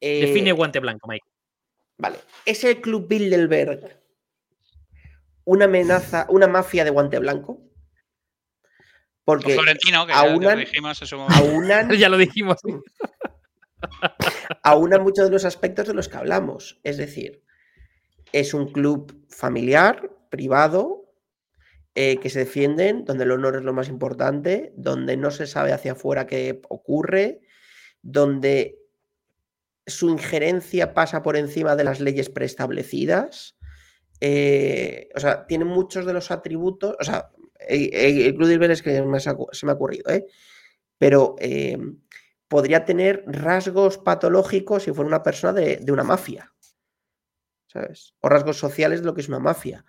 [0.00, 1.24] eh, Define guante blanco, Mike.
[1.98, 2.18] Vale.
[2.44, 4.00] ¿Es el Club Bilderberg
[5.44, 7.60] una amenaza, una mafia de guante blanco?
[9.38, 12.58] Porque Florentino, que ya- ya lo aunan, dijimos aunan, ya lo dijimos.
[14.62, 16.80] aunan muchos de los aspectos de los que hablamos.
[16.82, 17.42] Es decir,
[18.32, 21.12] es un club familiar, privado,
[21.94, 25.72] eh, que se defienden, donde el honor es lo más importante, donde no se sabe
[25.72, 27.40] hacia afuera qué ocurre,
[28.02, 28.78] donde
[29.86, 33.56] su injerencia pasa por encima de las leyes preestablecidas
[34.22, 37.30] eh, o sea, tiene muchos de los atributos, o sea,
[37.68, 38.94] el, el Club de es que
[39.52, 40.26] se, me ha ocurrido, ¿eh?
[40.98, 41.78] Pero eh,
[42.48, 46.52] podría tener rasgos patológicos si fuera una persona de, de una mafia,
[47.66, 48.14] ¿sabes?
[48.20, 49.84] O rasgos sociales de lo que es una mafia.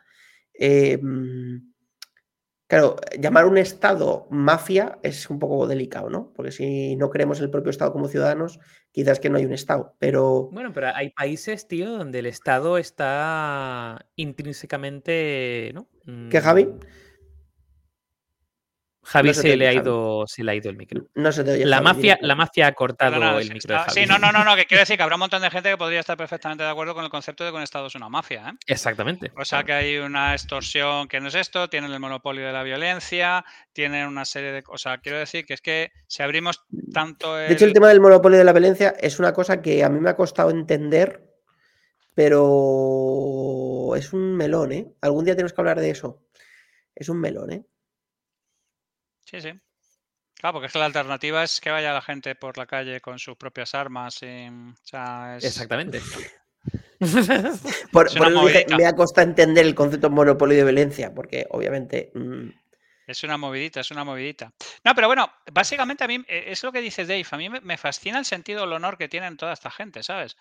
[0.53, 1.73] Eh, mm,
[2.67, 6.31] claro, llamar un Estado mafia es un poco delicado, ¿no?
[6.35, 8.59] Porque si no creemos el propio Estado como ciudadanos,
[8.91, 10.49] quizás que no hay un Estado, pero...
[10.51, 15.87] Bueno, pero hay países, tío, donde el Estado está intrínsecamente, ¿no?
[16.29, 16.69] ¿Qué, Javi?
[19.03, 21.07] Javi No se le ha ido, se le ha ido el micro.
[21.15, 21.65] No se te oye.
[21.65, 24.01] La Javi, mafia, la mafia ha cortado el micro de está- Javi.
[24.01, 25.77] sí, no, no, no, no, que quiero decir que habrá un montón de gente que
[25.77, 28.49] podría estar perfectamente de acuerdo con el concepto de que un Estado es una mafia,
[28.49, 28.53] ¿eh?
[28.67, 29.31] Exactamente.
[29.35, 29.65] O sea claro.
[29.65, 33.43] que hay una extorsión que no es esto, tienen el monopolio de la violencia,
[33.73, 34.63] tienen una serie de...
[34.67, 37.47] O sea, quiero decir que es que si abrimos tanto el...
[37.47, 39.99] De hecho, el tema del monopolio de la violencia es una cosa que a mí
[39.99, 41.27] me ha costado entender,
[42.61, 44.87] pero es un melón, ¿eh?
[45.01, 46.21] Algún día tenemos que hablar de eso.
[46.95, 47.63] Es un melón, ¿eh?
[49.31, 49.53] Sí, sí.
[50.35, 53.17] Claro, porque es que la alternativa es que vaya la gente por la calle con
[53.17, 54.21] sus propias armas.
[54.23, 55.45] y, o sea, es...
[55.45, 56.01] Exactamente.
[57.91, 61.13] Por, Es por eso dije, me ha costado entender el concepto de monopolio de violencia,
[61.13, 62.11] porque obviamente.
[62.13, 62.49] mm,
[63.07, 64.53] Es una movidita, es una movidita.
[64.83, 67.25] No, pero bueno, básicamente a mí eh, es lo que dice Dave.
[67.31, 70.37] A mí me, fascina el sentido del honor que tienen toda esta gente, ¿sabes?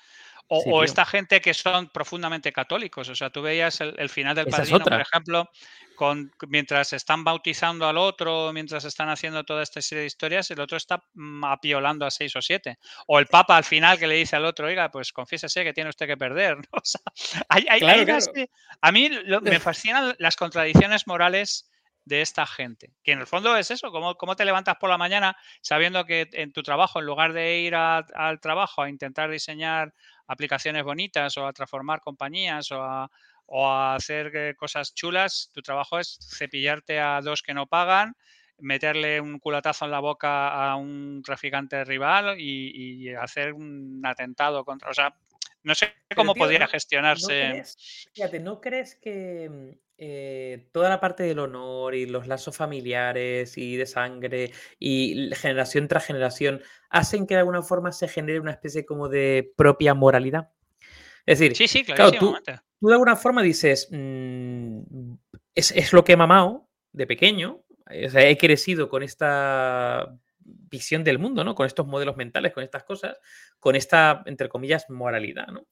[0.48, 3.08] O, Sí, o esta gente que son profundamente católicos.
[3.08, 5.50] O sea, tú veías el, el final del Esa padrino, por ejemplo,
[5.94, 10.60] con, mientras están bautizando al otro, mientras están haciendo toda esta serie de historias, el
[10.60, 12.78] otro está mm, apiolando a seis o siete.
[13.06, 15.90] O el Papa al final que le dice al otro, oiga, pues confiésese que tiene
[15.90, 16.56] usted que perder.
[16.58, 16.64] ¿no?
[16.72, 17.00] O sea,
[17.48, 18.20] hay, hay- Claro, hay una claro.
[18.20, 18.50] serie-
[18.80, 21.69] a mí lo- me fascinan las contradicciones morales
[22.04, 22.92] de esta gente.
[23.02, 26.28] Que en el fondo es eso, cómo, cómo te levantas por la mañana sabiendo que
[26.32, 29.92] en tu trabajo, en lugar de ir a- al trabajo a intentar diseñar
[30.26, 33.10] aplicaciones bonitas o a transformar compañías o a,
[33.46, 38.14] o a hacer eh, cosas chulas, tu trabajo es cepillarte a dos que no pagan,
[38.58, 44.64] meterle un culatazo en la boca a un traficante rival y, y hacer un atentado
[44.64, 44.90] contra...
[44.90, 45.14] O sea,
[45.62, 47.42] no sé cómo tío, podría ¿no- gestionarse...
[47.48, 52.26] ¿No crees, fíjate, ¿no crees que mm, eh, toda la parte del honor y los
[52.26, 58.08] lazos familiares y de sangre y generación tras generación hacen que de alguna forma se
[58.08, 60.48] genere una especie como de propia moralidad?
[61.26, 65.12] Es decir, Sí, sí, claro, tú, de alguna forma dices, mm,
[65.54, 70.16] es, es lo que he mamado de pequeño, eh, o sea, he crecido con esta
[70.38, 71.54] visión del mundo, ¿no?
[71.54, 73.18] Con estos modelos mentales, con estas cosas,
[73.58, 75.66] con esta, entre comillas, moralidad, ¿no?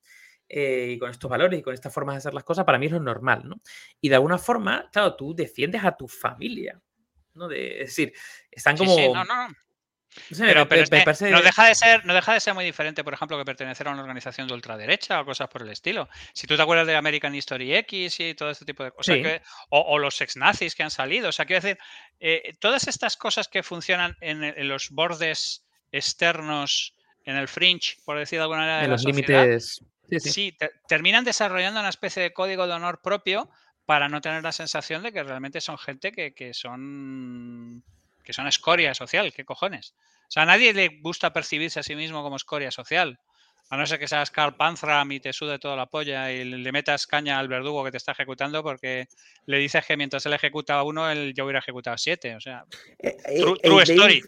[0.50, 2.86] Eh, y con estos valores y con estas formas de hacer las cosas, para mí
[2.86, 3.60] es lo normal, ¿no?
[4.00, 6.80] Y de alguna forma, claro, tú defiendes a tu familia,
[7.34, 7.48] ¿no?
[7.48, 8.14] De- es decir,
[8.50, 8.94] están como...
[8.96, 9.48] sí, no, no, no.
[9.48, 9.54] no
[10.36, 10.84] sé, Pero, pero
[11.30, 13.90] no, deja de ser, no deja de ser muy diferente, por ejemplo, que pertenecer a
[13.90, 16.08] una organización de ultraderecha o cosas por el estilo.
[16.32, 19.22] Si tú te acuerdas de American History X y todo este tipo de cosas, Sí.
[19.22, 21.28] que- o, o los ex-nazis que han salido.
[21.28, 21.78] O sea, quiero decir,
[22.20, 26.94] eh, todas estas cosas que funcionan en, los bordes externos,
[27.26, 29.84] en el fringe, por decir de alguna manera, de en la los sociedad, límites...
[30.08, 30.30] Sí, sí.
[30.30, 33.48] sí, te- terminan desarrollando una especie de código de honor propio
[33.86, 37.82] para no tener la sensación de que realmente son gente que, que son
[38.22, 39.94] que son escoria social, ¿qué cojones?
[40.28, 43.18] O sea, a nadie le gusta percibirse a sí mismo como escoria social.
[43.70, 46.72] A no ser que seas Carl Panzram y te sude toda la polla y le
[46.72, 49.08] metas caña al verdugo que te está ejecutando porque
[49.46, 52.34] le dices que mientras él ejecuta a uno, él yo hubiera ejecutado a siete.
[52.36, 52.64] O sea,
[52.98, 54.22] eh, eh, true, eh, true David, story.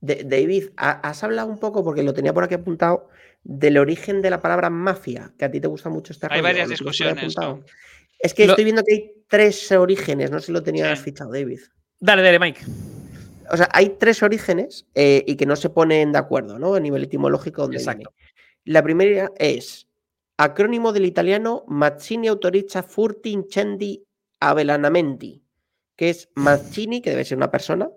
[0.00, 3.08] David, ha- has hablado un poco, porque lo tenía por aquí apuntado,
[3.48, 6.66] del origen de la palabra mafia, que a ti te gusta mucho este Hay varias
[6.68, 7.64] ¿o lo tienes por ahí discusiones.
[8.18, 11.04] Es que Lo- estoy viendo que hay tres orígenes, no sé si lo tenías Sí.
[11.04, 11.60] fichado, David.
[12.00, 12.60] Dale, dale, Mike.
[13.50, 16.74] O sea, hay tres orígenes eh, y que no se ponen de acuerdo, ¿no?
[16.74, 18.12] A nivel etimológico, donde Exacto.
[18.16, 18.32] viene.
[18.64, 19.86] La primera es
[20.38, 24.02] acrónimo del italiano Mazzini autorizza furti incendi
[24.40, 25.40] avvelenamenti,
[25.94, 27.88] que es Mazzini, que debe ser una persona,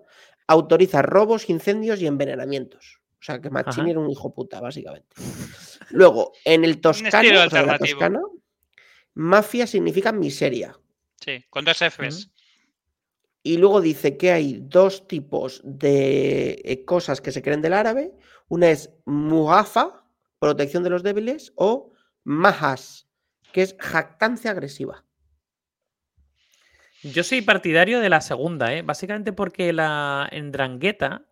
[0.46, 2.99] autoriza robos, incendios y envenenamientos.
[3.20, 3.90] O sea, que Mazzini Ajá.
[3.90, 5.14] era un hijo puta, básicamente.
[5.90, 7.78] Luego, en el toscano, o sea, de la.
[7.78, 8.20] Toscana,
[9.14, 10.74] mafia significa miseria.
[11.20, 12.30] Sí, con dos Fs.
[13.42, 18.12] Y luego dice que hay dos tipos de eh, cosas que se creen del árabe.
[18.48, 20.04] Una es muhafa,
[20.38, 21.92] protección de los débiles, o
[22.24, 23.06] mahas,
[23.52, 25.04] que es jactancia agresiva.
[27.02, 28.82] Yo soy partidario de la segunda, ¿eh?
[28.82, 31.26] básicamente porque la Ndrangheta,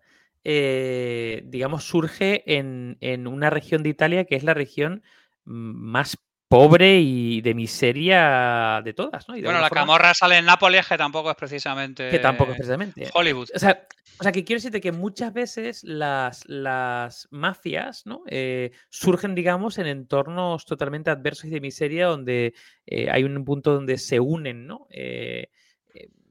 [0.50, 5.02] eh, digamos, surge en, en una región de Italia que es la región
[5.44, 5.52] mm,
[5.90, 6.16] más
[6.48, 9.36] pobre y de miseria de todas, ¿no?
[9.36, 12.08] Y de Bueno, la forma- camorra sale en Nápoles, que tampoco es precisamente.
[12.08, 13.10] que tampoco es precisamente.
[13.12, 13.48] Hollywood.
[13.54, 13.86] O sea,
[14.18, 18.22] o sea, que quiero decirte que muchas veces las, las mafias ¿no?
[18.26, 22.54] Eh, surgen, digamos, en entornos totalmente adversos y de miseria, donde
[22.86, 24.86] eh, hay un punto donde se unen, ¿no?
[24.90, 25.50] Eh,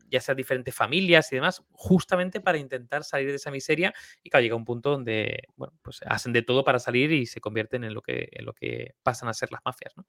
[0.09, 3.93] ya sea diferentes familias y demás, justamente para intentar salir de esa miseria.
[4.23, 7.41] Y claro, llega un punto donde, bueno, pues hacen de todo para salir y se
[7.41, 10.05] convierten en lo que, en lo que pasan a ser las mafias, ¿no?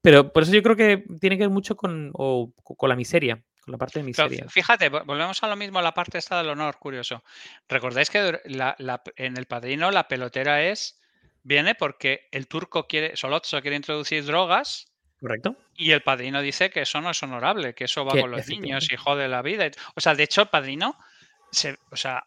[0.00, 3.42] Pero por eso yo creo que tiene que ver mucho con, o con la miseria,
[3.64, 4.48] con la parte de Pero miseria.
[4.48, 7.24] fíjate, vo- volvemos a lo mismo, la parte esta del honor, curioso.
[7.68, 11.00] ¿Recordáis que la- la- en El Padrino la pelotera es
[11.42, 14.87] viene porque el turco quiere, Solozzo quiere introducir drogas
[15.20, 15.56] ¿Correcto?
[15.74, 18.90] y el padrino dice que eso no es honorable, que eso va con los niños
[18.90, 19.70] y jode la vida.
[19.94, 20.98] O sea, de hecho, el padrino,
[21.52, 22.24] se, o sea,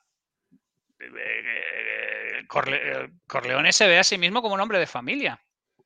[0.99, 5.41] eh, Corle- eh, Corleone se ve a sí mismo como un hombre de familia.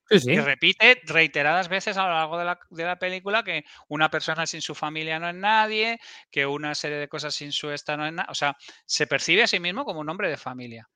[0.10, 0.32] Sí, sí.
[0.34, 4.46] Y repite reiteradas veces a lo largo de la, de la película que una persona
[4.46, 6.00] sin su familia no es nadie,
[6.30, 8.28] que una serie de cosas sin su esta no es nada.
[8.32, 8.56] O sea,
[8.86, 10.88] se percibe a sí mismo como un hombre de familia.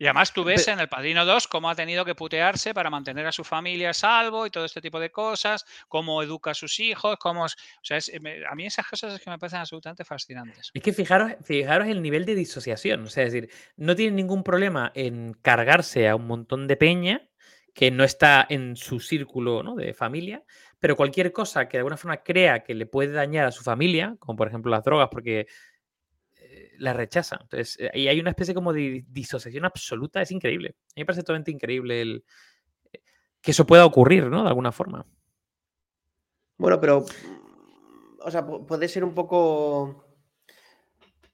[0.00, 3.26] Y además tú ves en El Padrino 2 cómo ha tenido que putearse para mantener
[3.26, 6.80] a su familia a salvo y todo este tipo de cosas, cómo educa a sus
[6.80, 7.44] hijos, cómo...
[7.44, 10.70] es- O sea, es- me- a mí esas cosas es que me parecen absolutamente fascinantes.
[10.72, 13.04] Es que fijaros, fijaros el nivel de disociación.
[13.04, 17.28] O sea, es decir, no tiene ningún problema en cargarse a un montón de peña
[17.74, 19.74] que no está en su círculo ¿no?
[19.74, 20.42] de familia,
[20.78, 24.16] pero cualquier cosa que de alguna forma crea que le puede dañar a su familia,
[24.18, 25.46] como por ejemplo las drogas, porque eh,
[26.80, 27.38] la rechaza.
[27.40, 30.76] Entonces, eh, ahí hay una especie como de disociación absoluta, es increíble.
[30.78, 32.24] A mí me parece totalmente increíble el,
[32.92, 33.00] eh,
[33.40, 34.42] que eso pueda ocurrir, ¿no?
[34.42, 35.06] De alguna forma.
[36.58, 37.04] Bueno, pero.
[38.22, 40.04] O sea, pu- puede ser un poco.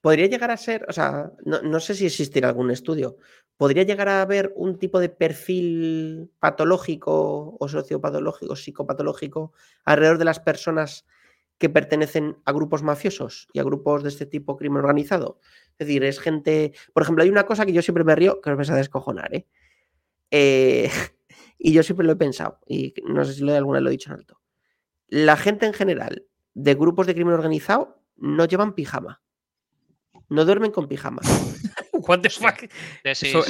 [0.00, 0.84] Podría llegar a ser.
[0.88, 3.16] O sea, no, no sé si existirá algún estudio.
[3.56, 9.52] ¿Podría llegar a haber un tipo de perfil patológico o sociopatológico, psicopatológico
[9.84, 11.06] alrededor de las personas
[11.58, 15.40] que pertenecen a grupos mafiosos y a grupos de este tipo crimen organizado?
[15.78, 16.72] Es decir, es gente.
[16.92, 19.34] Por ejemplo, hay una cosa que yo siempre me río, que os vais a descojonar,
[19.34, 19.46] ¿eh?
[20.30, 20.90] Eh,
[21.58, 23.92] y yo siempre lo he pensado, y no sé si lo, alguna vez lo he
[23.92, 24.40] dicho en alto
[25.08, 29.22] la gente en general de grupos de crimen organizado no llevan pijama.
[30.28, 31.22] No duermen con pijama.
[31.92, 32.68] What the fuck?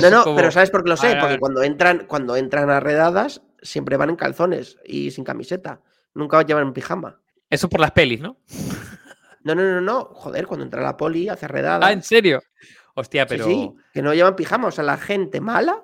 [0.03, 1.17] No, no, como- pero ¿sabes por qué lo sé?
[1.21, 5.81] Porque cuando entran, cuando entran a redadas, siempre van en calzones y sin camiseta.
[6.15, 7.21] Nunca llevan pijama.
[7.51, 8.39] Eso por las pelis, ¿no?
[9.43, 10.05] No, no, no, no.
[10.15, 11.89] Joder, cuando entra la poli, hace redadas.
[11.89, 12.43] Ah, ¿en serio?
[12.95, 13.45] Hostia, pero...
[13.45, 14.69] sí, que no llevan pijama.
[14.69, 15.83] O sea, la gente mala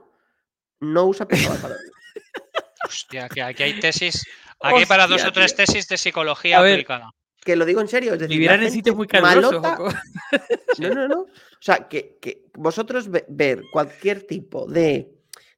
[0.80, 1.76] no usa pijama para.
[2.88, 4.24] Hostia, que aquí hay tesis.
[4.60, 5.64] Aquí hay para dos Hostia, o tres tío.
[5.66, 7.10] tesis de psicología ver, aplicada.
[7.44, 8.14] Que lo digo en serio.
[8.14, 9.60] Es decir, Vivirán en sitios muy calurosos.
[9.62, 10.02] malota-.
[10.78, 11.20] No, no, no.
[11.22, 11.28] O
[11.60, 15.08] sea, que, que vosotros ve- ver cualquier tipo de.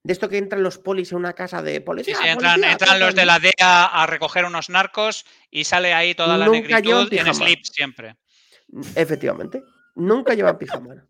[0.04, 2.16] De esto que entran los polis en una casa de Sí, policía.
[2.16, 6.14] sí, entran, policía, entran los de la DEA a recoger unos narcos y sale ahí
[6.14, 7.32] toda la Nunca negritud en pijama.
[7.34, 8.16] slip siempre.
[8.94, 9.62] Efectivamente.
[9.94, 11.06] Nunca llevan pijama.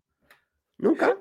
[0.77, 1.17] Nunca.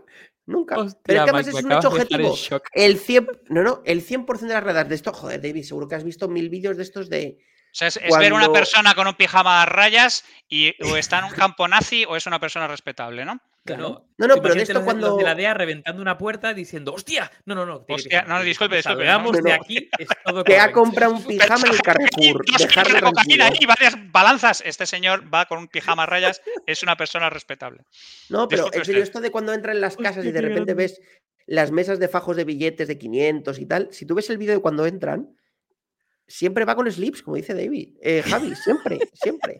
[0.46, 0.74] Nunca.
[0.76, 2.36] Pero es que además Mike, es un hecho en objetivo.
[2.36, 2.68] shock.
[2.72, 5.94] El 100, no, no, el 100% de las redadas de esto, joder, David, seguro que
[5.94, 7.38] has visto mil vídeos de estos de.
[7.40, 11.18] O sea, es, es ver una persona con un pijama a rayas y o está
[11.18, 13.40] en un campo nazi o es una persona respetable, ¿no?
[13.64, 14.06] Claro.
[14.18, 15.08] No, no, pero de esto los cuando.
[15.08, 17.30] Los de la DEA reventando una puerta diciendo, ¡hostia!
[17.46, 17.80] No, no, no.
[17.80, 21.66] tiene Hostia, no, disculpe, disculpe, no, de aquí, es todo Que ha comprado un pijama
[21.66, 22.44] en el Carrefour.
[22.44, 24.62] Dos kilos Dejarlo de cocaína y varias balanzas.
[24.66, 27.84] Este señor va con un pijama a rayas, es una persona respetable.
[28.28, 31.00] No, pero en serio, esto de cuando entran en las casas y de repente ves
[31.46, 34.54] las mesas de fajos de billetes de 500 y tal, si tú ves el vídeo
[34.54, 35.34] de cuando entran,
[36.26, 37.96] siempre va con slips, como dice David.
[38.02, 39.58] Eh, Javi, siempre, siempre.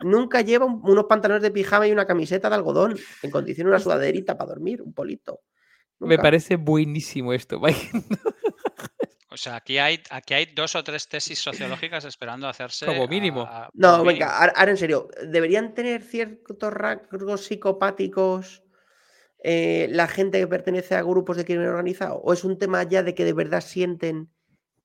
[0.00, 3.78] Nunca lleva un- unos pantalones de pijama y una camiseta de algodón, en condición una
[3.78, 5.40] sudaderita para dormir, un polito.
[6.00, 7.90] Me parece buenísimo esto, Mike.
[9.30, 12.86] O sea, aquí hay, aquí hay dos o tres tesis sociológicas esperando hacerse.
[12.86, 13.40] Como mínimo.
[13.42, 18.62] a- a- No, como venga, ahora, ahora en serio, ¿deberían tener ciertos rasgos psicopáticos
[19.42, 22.14] eh, la gente que pertenece a grupos de crimen organizado?
[22.18, 24.30] ¿O es un tema ya de que de verdad sienten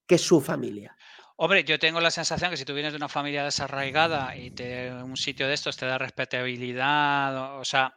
[0.08, 0.98] que es su familia?
[1.41, 4.91] Hombre, yo tengo la sensación que si tú vienes de una familia desarraigada y te,
[4.91, 7.95] un sitio de estos te da respetabilidad, o, o sea,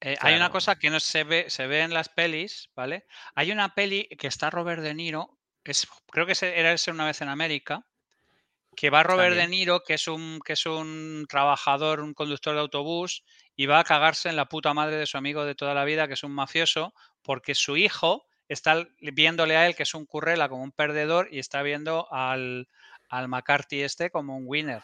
[0.00, 0.50] eh, hay una Claro.
[0.50, 3.06] cosa que no se ve, se ve en las pelis, ¿vale?
[3.36, 7.20] Hay una peli que está Robert De Niro, es, creo que era ese una vez
[7.22, 7.86] en América,
[8.76, 9.46] que va Robert De.
[9.46, 13.22] Niro, que es un que es un trabajador, un conductor de autobús,
[13.56, 16.08] y va a cagarse en la puta madre de su amigo de toda la vida,
[16.08, 20.48] que es un mafioso, porque su hijo está viéndole a él, que es un currela,
[20.48, 22.68] como un perdedor, y está viendo al,
[23.10, 24.82] al McCarthy este como un winner.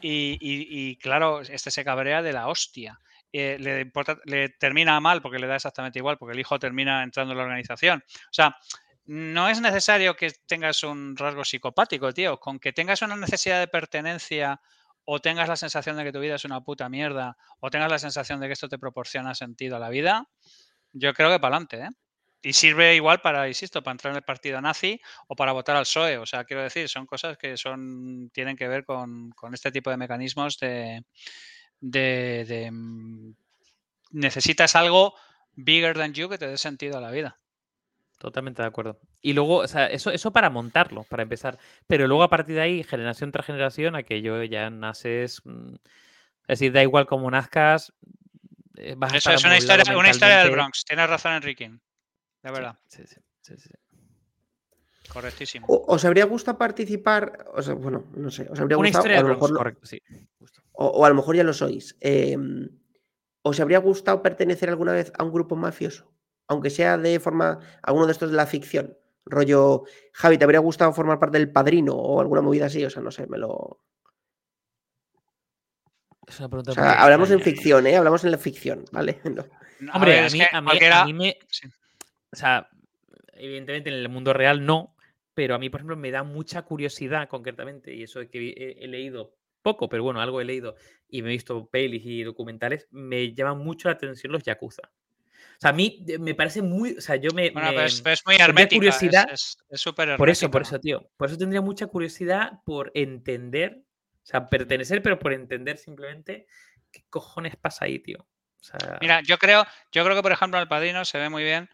[0.00, 3.00] Y, claro, este se cabrea de la hostia.
[3.32, 7.02] Eh, le, importa- le termina mal porque le da exactamente igual, porque el hijo termina
[7.02, 8.02] entrando en la organización.
[8.06, 8.56] O sea,
[9.06, 12.38] no es necesario que tengas un rasgo psicopático, tío.
[12.38, 14.60] Con que tengas una necesidad de pertenencia
[15.04, 17.98] o tengas la sensación de que tu vida es una puta mierda o tengas la
[17.98, 20.28] sensación de que esto te proporciona sentido a la vida,
[20.92, 21.88] yo creo que para adelante, ¿eh?
[22.46, 25.82] Y sirve igual para, insisto, para entrar en el partido nazi o para votar al
[25.82, 26.18] PSOE.
[26.18, 29.90] O sea, quiero decir, son cosas que son tienen que ver con, con este tipo
[29.90, 31.04] de mecanismos de,
[31.80, 33.34] de, de, mm,
[34.12, 35.14] necesitas algo
[35.56, 37.40] bigger than you que te dé sentido a la vida.
[38.16, 39.00] Totalmente de acuerdo.
[39.20, 41.58] Y luego, o sea, eso, eso para montarlo, para empezar.
[41.88, 45.42] Pero luego a partir de ahí, generación tras generación, aquello ya naces.
[45.44, 45.74] mm,
[46.46, 47.92] Es decir, da igual cómo nazcas.
[48.76, 50.52] eh, Vas a Eso es una historia, una historia del.
[50.52, 50.84] Bronx.
[50.84, 51.82] Tienes razón, Enriquín.
[52.42, 55.08] De Sí, verdad, sí, sí, sí, sí, sí.
[55.12, 55.66] correctísimo.
[55.68, 57.46] O- ¿Os habría gustado participar?
[57.54, 58.46] O sea, bueno, no sé.
[58.50, 59.02] ¿Os habría Una gustado?
[59.04, 60.00] historia o, a lo mejor, correcto, sí.
[60.38, 60.62] justo.
[60.72, 61.96] o- o a lo mejor ya lo sois.
[62.00, 62.36] eh,
[63.42, 66.12] ¿Os habría gustado pertenecer alguna vez a un grupo mafioso?
[66.48, 67.60] Aunque sea de forma.
[67.82, 68.96] alguno de estos de la ficción.
[69.24, 69.84] Rollo.
[70.12, 72.84] Javi, ¿te habría gustado formar parte del padrino o alguna movida así?
[72.84, 73.80] O sea, no sé, me lo.
[76.26, 77.56] Es una pregunta O sea, hablamos en extraña.
[77.56, 77.96] ficción, ¿eh?
[77.96, 79.20] Hablamos en la ficción, ¿vale?
[79.78, 79.90] No.
[79.92, 81.38] A Hombre, ver, a es mí, que a, mí, cualquiera- a mí me.
[82.32, 82.68] O sea,
[83.34, 84.94] evidentemente en el mundo real no,
[85.34, 88.84] pero a mí, por ejemplo, me da mucha curiosidad concretamente, y eso es que he,
[88.84, 90.76] he leído poco, pero bueno, algo he leído
[91.08, 94.82] y me he visto pelis y documentales, me llaman mucho la atención los yakuza.
[95.56, 96.96] O sea, a mí eh, me parece muy.
[96.96, 97.50] O sea, yo me.
[97.50, 98.76] Bueno, me- es, muy hermética.
[98.76, 101.10] curiosidad- Es súper por eso, por eso, tío.
[101.16, 103.82] Por eso tendría mucha curiosidad por entender,
[104.22, 106.46] o sea, pertenecer, pero por entender simplemente
[106.90, 108.18] qué cojones pasa ahí, tío.
[108.20, 111.42] O sea, Mira, yo creo, yo creo que, por ejemplo, el padrino se ve muy
[111.44, 111.68] bien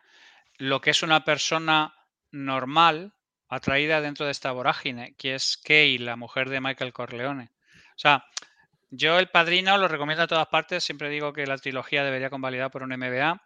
[0.62, 1.92] lo que es una persona
[2.30, 3.14] normal
[3.48, 7.50] atraída dentro de esta vorágine, que es Kay, la mujer de Michael Corleone.
[7.96, 8.24] O sea,
[8.88, 12.70] yo el padrino lo recomiendo a todas partes, siempre digo que la trilogía debería convalidar
[12.70, 13.42] por un MBA,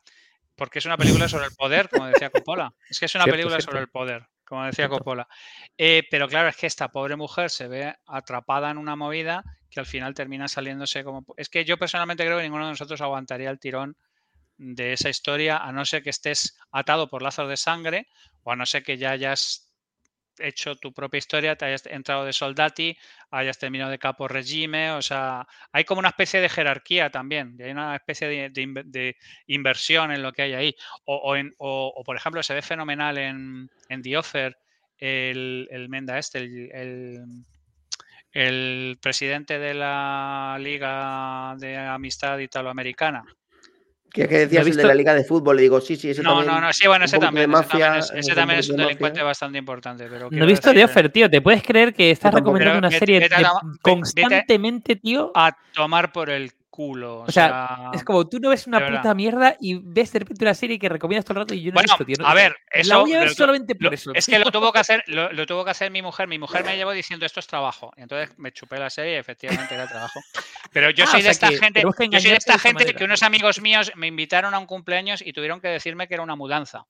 [0.57, 2.75] porque es una película sobre el poder, como decía Coppola.
[2.91, 3.71] Es que es una Cierto, película cierto.
[3.71, 4.99] sobre el poder, como decía Cierto.
[4.99, 5.27] Coppola.
[5.79, 9.81] Eh, pero claro, es que esta pobre mujer se ve atrapada en una movida que
[9.81, 11.25] al final termina saliéndose como...
[11.39, 13.97] Es que yo personalmente creo que ninguno de nosotros aguantaría el tirón
[14.59, 18.07] de esa historia, a no ser que estés atado por lazos de sangre
[18.43, 19.63] o a no ser que ya hayas
[20.39, 22.97] hecho tu propia historia, te hayas entrado de soldati,
[23.31, 27.71] hayas terminado de capo regime, o sea, hay como una especie de jerarquía también, hay
[27.71, 29.17] una especie de, de inver- de
[29.47, 30.77] inversión en lo que hay ahí.
[31.07, 33.71] O, o por ejemplo, se ve fenomenal en,
[34.03, 34.59] The Offer
[34.99, 37.45] el, Menda este, el-
[38.33, 43.25] el presidente de la Liga de Amistad Italoamericana.
[44.17, 46.55] Que, que decías de la Liga de Fútbol, y digo, sí, sí, ese No, también.
[46.55, 48.73] no, no, sí, bueno, ese también, de ese también es, un ese también es poquito
[48.73, 49.25] un de delincuente mafia.
[49.25, 50.07] bastante importante.
[50.11, 51.31] Pero No he visto The decir, Offer, tío.
[51.31, 53.29] ¿Te puedes creer que estás recomendando una serie de-
[53.83, 55.33] constantemente, tío?
[55.35, 57.21] A tomar por el culo.
[57.21, 60.45] O, O sea, es como tú no ves una puta mierda y ves de repente
[60.45, 62.17] una serie que recomiendas todo el rato y yo no Bueno, he visto, tío.
[62.23, 64.11] no- a ver, La voy a ver solamente lo- por eso.
[64.15, 66.29] es que lo tuvo que hacer, lo, lo tuvo que hacer mi mujer.
[66.29, 67.93] Mi mujer me llevó diciendo esto es trabajo.
[67.97, 70.21] Y entonces me chupé la serie y efectivamente era trabajo.
[70.73, 72.99] Pero yo Ah, soy de esta gente, yo soy de esta de gente manera.
[72.99, 76.23] que unos amigos míos me invitaron a un cumpleaños y tuvieron que decirme que era
[76.23, 76.85] una mudanza.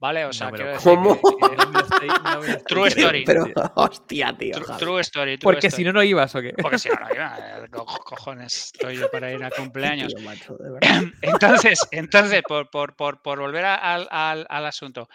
[0.00, 0.24] ¿Vale?
[0.24, 1.14] O sea, No quiero decir ¿Cómo?
[1.20, 3.24] que- que- True story.
[3.26, 3.54] Pero, tío.
[3.74, 4.54] hostia, tío.
[4.78, 5.36] True, story.
[5.38, 5.82] true Porque story.
[5.82, 6.54] si no, no ibas o qué.
[6.54, 7.36] Porque si no, no iba.
[7.64, 10.14] eh, co- Cojones, estoy yo para ir a cumpleaños.
[10.16, 11.02] Tío, macho, de verdad.
[11.20, 15.08] Entonces, entonces por, por- por- por volver a- al, al- al asunto,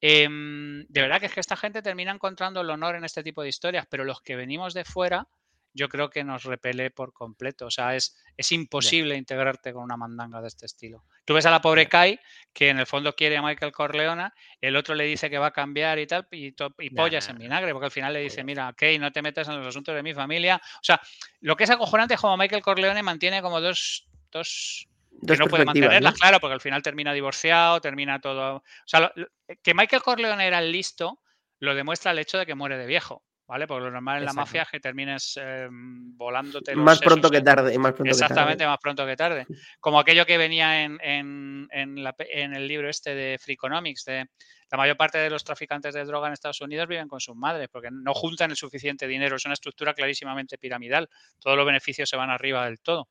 [0.00, 3.42] em, de verdad que es que esta gente termina encontrando el honor en este tipo
[3.42, 5.28] de historias, pero los que venimos de fuera,
[5.74, 7.66] yo creo que nos repele por completo.
[7.66, 11.04] O sea, es, es imposible integrarte con una mandanga de este estilo.
[11.24, 11.88] Tú ves a la pobre.
[11.88, 12.18] Kai,
[12.52, 14.30] que en el fondo quiere a Michael Corleone,
[14.60, 17.72] el otro le dice que va a cambiar y tal, y, y pollas en vinagre,
[17.72, 20.12] porque al final le dice, mira, Kay, no te metas en los asuntos de mi
[20.14, 20.60] familia.
[20.76, 21.00] O sea,
[21.40, 25.46] lo que es acojonante es como Michael Corleone mantiene como dos, dos que Dos no
[25.46, 26.18] puede mantenerlas, ¿no?
[26.18, 28.56] claro, porque al final termina divorciado, termina todo.
[28.56, 29.26] O sea, lo- lo-
[29.62, 31.20] que Michael Corleone era el listo
[31.60, 33.22] lo demuestra el hecho de que muere de viejo,
[33.52, 33.66] ¿vale?
[33.66, 37.42] Porque lo normal en la mafia es que termines eh, volándote los Más pronto que
[37.42, 38.70] tarde, más pronto Exactamente, que tarde.
[38.70, 39.46] más pronto que tarde.
[39.78, 44.04] Como aquello que venía en, en- en la pe- en el libro este de Freakonomics,
[44.06, 44.26] de
[44.70, 47.68] la mayor parte de los traficantes de droga en Estados Unidos viven con sus madres
[47.70, 49.36] porque no juntan el suficiente dinero.
[49.36, 51.10] Es una estructura clarísimamente piramidal.
[51.38, 53.10] Todos los beneficios se van arriba del todo.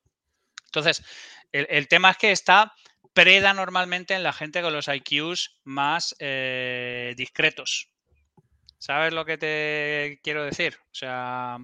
[0.64, 1.04] Entonces,
[1.52, 2.72] el, el tema es que está
[3.12, 7.91] preda normalmente en la gente con los IQs más eh, discretos.
[8.82, 10.76] ¿Sabes lo que te quiero decir?
[10.86, 11.56] O sea,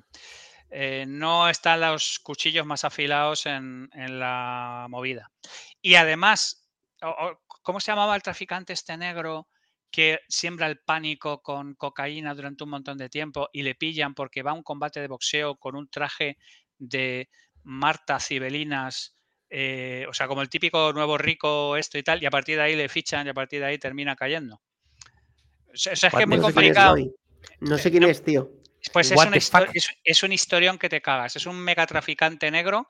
[0.70, 5.28] eh, no están los cuchillos más afilados en, la movida.
[5.82, 6.70] Y además,
[7.62, 9.48] ¿cómo se llamaba el traficante este negro
[9.90, 14.44] que siembra el pánico con cocaína durante un montón de tiempo y le pillan porque
[14.44, 16.38] va a un combate de boxeo con un traje
[16.78, 17.28] de
[17.64, 19.18] Marta Cibelinas,
[19.50, 22.62] eh, o sea, como el típico nuevo rico esto y tal, y a partir de
[22.62, 24.62] ahí le fichan y a partir de ahí termina cayendo.
[25.78, 26.96] O sea, es que es muy the no sé quién es complicado.
[27.60, 28.50] No sé quién es, tío.
[28.92, 31.36] Pues es, una es, es un historión que te cagas.
[31.36, 32.88] Es un megatraficante negro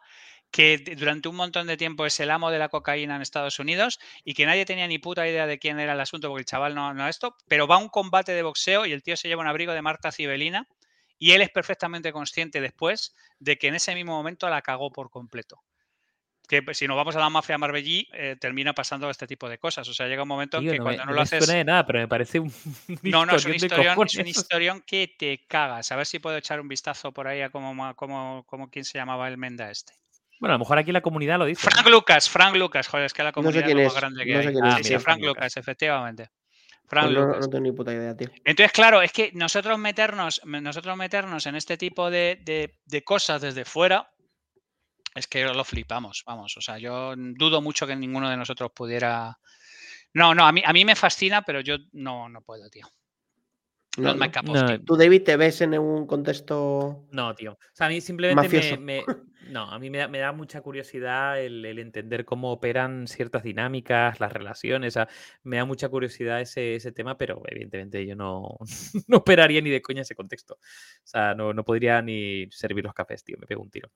[0.50, 3.98] que durante un montón de tiempo es el amo de la cocaína en Estados Unidos
[4.24, 6.74] y que nadie tenía ni puta idea de quién era el asunto porque el chaval
[6.74, 9.42] no, no esto, pero va a un combate de boxeo y el tío se lleva
[9.42, 10.66] un abrigo de Marta Cibelina
[11.18, 15.10] y él es perfectamente consciente después de que en ese mismo momento la cagó por
[15.10, 15.62] completo.
[16.48, 19.86] Que si nos vamos a la mafia Marbellí, eh, termina pasando este tipo de cosas.
[19.88, 21.44] O sea, llega un momento Tío, que no cuando me, no no lo me haces...
[21.44, 22.50] suena de nada, pero me parece un,
[23.02, 25.92] No, no, es un historión es un historión que te cagas.
[25.92, 28.96] A ver si puedo echar un vistazo por ahí a cómo, cómo, cómo quién se
[28.98, 29.92] llamaba el Menda este.
[30.40, 31.66] Bueno, a lo mejor aquí la comunidad lo dice.
[31.66, 31.70] ¿no?
[31.72, 34.00] Frank Lucas, Frank Lucas, joder, es que la No sé comunidad quién es lo más
[34.00, 34.54] grande que no sé hay.
[34.54, 34.82] es, sí, tío.
[34.84, 35.34] sí, Mira, Frank Frank Lucas.
[35.42, 36.30] Lucas, efectivamente.
[36.86, 37.40] Frank Pues no, Lucas.
[37.40, 38.28] no tengo ni puta idea, tío.
[38.44, 43.04] Entonces, claro, es que nosotros meternos, me- nosotros meternos en este tipo de, de- de
[43.04, 44.10] cosas desde fuera,
[45.14, 46.56] es que lo flipamos, vamos.
[46.56, 49.38] O sea, yo dudo mucho que ninguno de nosotros pudiera.
[50.14, 52.86] No, no, a mí, a mí me fascina, pero yo no, no puedo, tío.
[53.98, 54.18] No, no.
[54.62, 54.84] No.
[54.84, 57.06] Tú, David, te ves en un contexto.
[57.10, 57.52] No, tío.
[57.52, 58.48] O sea, a mí simplemente
[58.78, 59.04] me, me-
[59.50, 63.42] No, a mí me da, me da mucha curiosidad el, el entender cómo operan ciertas
[63.42, 64.92] dinámicas, las relaciones.
[64.92, 65.08] o sea,
[65.42, 68.58] me da mucha curiosidad ese, ese tema, pero evidentemente yo no,
[69.08, 70.54] no operaría ni de coña ese contexto.
[70.54, 73.36] O sea, no, no podría ni servir los cafés, tío.
[73.40, 73.90] Me pego un tiro.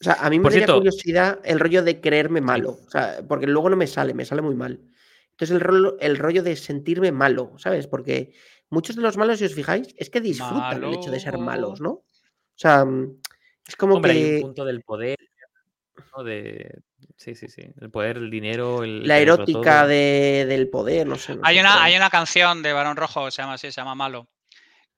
[0.00, 2.78] O sea, a mí me Por daría cierto- curiosidad el rollo de creerme malo.
[2.86, 4.80] O sea, porque luego no me sale, me sale muy mal.
[5.32, 7.86] Entonces, el, rolo- el rollo de sentirme malo, ¿sabes?
[7.86, 8.32] Porque
[8.70, 11.80] muchos de los malos, si os fijáis, es que disfrutan el hecho de ser malos,
[11.80, 11.90] ¿no?
[11.90, 12.04] O
[12.54, 12.84] sea,
[13.66, 15.16] es como Hombre, hay que un punto del poder,
[16.16, 16.22] ¿no?
[16.24, 16.80] De...
[17.16, 17.62] Sí, sí, sí.
[17.80, 19.06] El poder, el dinero, el...
[19.06, 21.34] la erótica de- del poder, no sé.
[21.34, 23.94] no Hay sé, una, hay una canción de Barón Rojo, se llama así, se llama
[23.96, 24.28] Malo,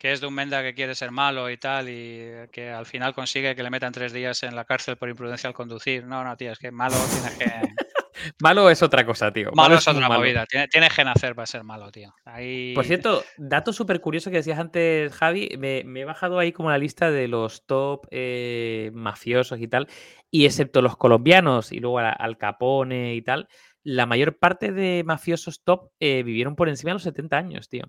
[0.00, 3.12] que es de un Menda que quiere ser malo y tal, y que al final
[3.14, 6.06] consigue que le metan tres días en la cárcel por imprudencia al conducir.
[6.06, 7.68] No, no, tío, es que malo tienes que.
[8.40, 9.50] Malo es otra cosa, tío.
[9.52, 10.20] Malo es otra malo.
[10.20, 10.44] movida.
[10.46, 12.14] tiene- Tienes que nacer para ser malo, tío.
[12.24, 12.72] Ahí...
[12.74, 16.70] Por cierto, dato súper curioso que decías antes, Javi, me, me he bajado ahí como
[16.70, 19.86] la lista de los top eh, mafiosos y tal,
[20.30, 23.48] y excepto los colombianos y luego a- Al Capone y tal,
[23.82, 27.84] la mayor parte de mafiosos top eh, vivieron por encima de los 70 años, tío.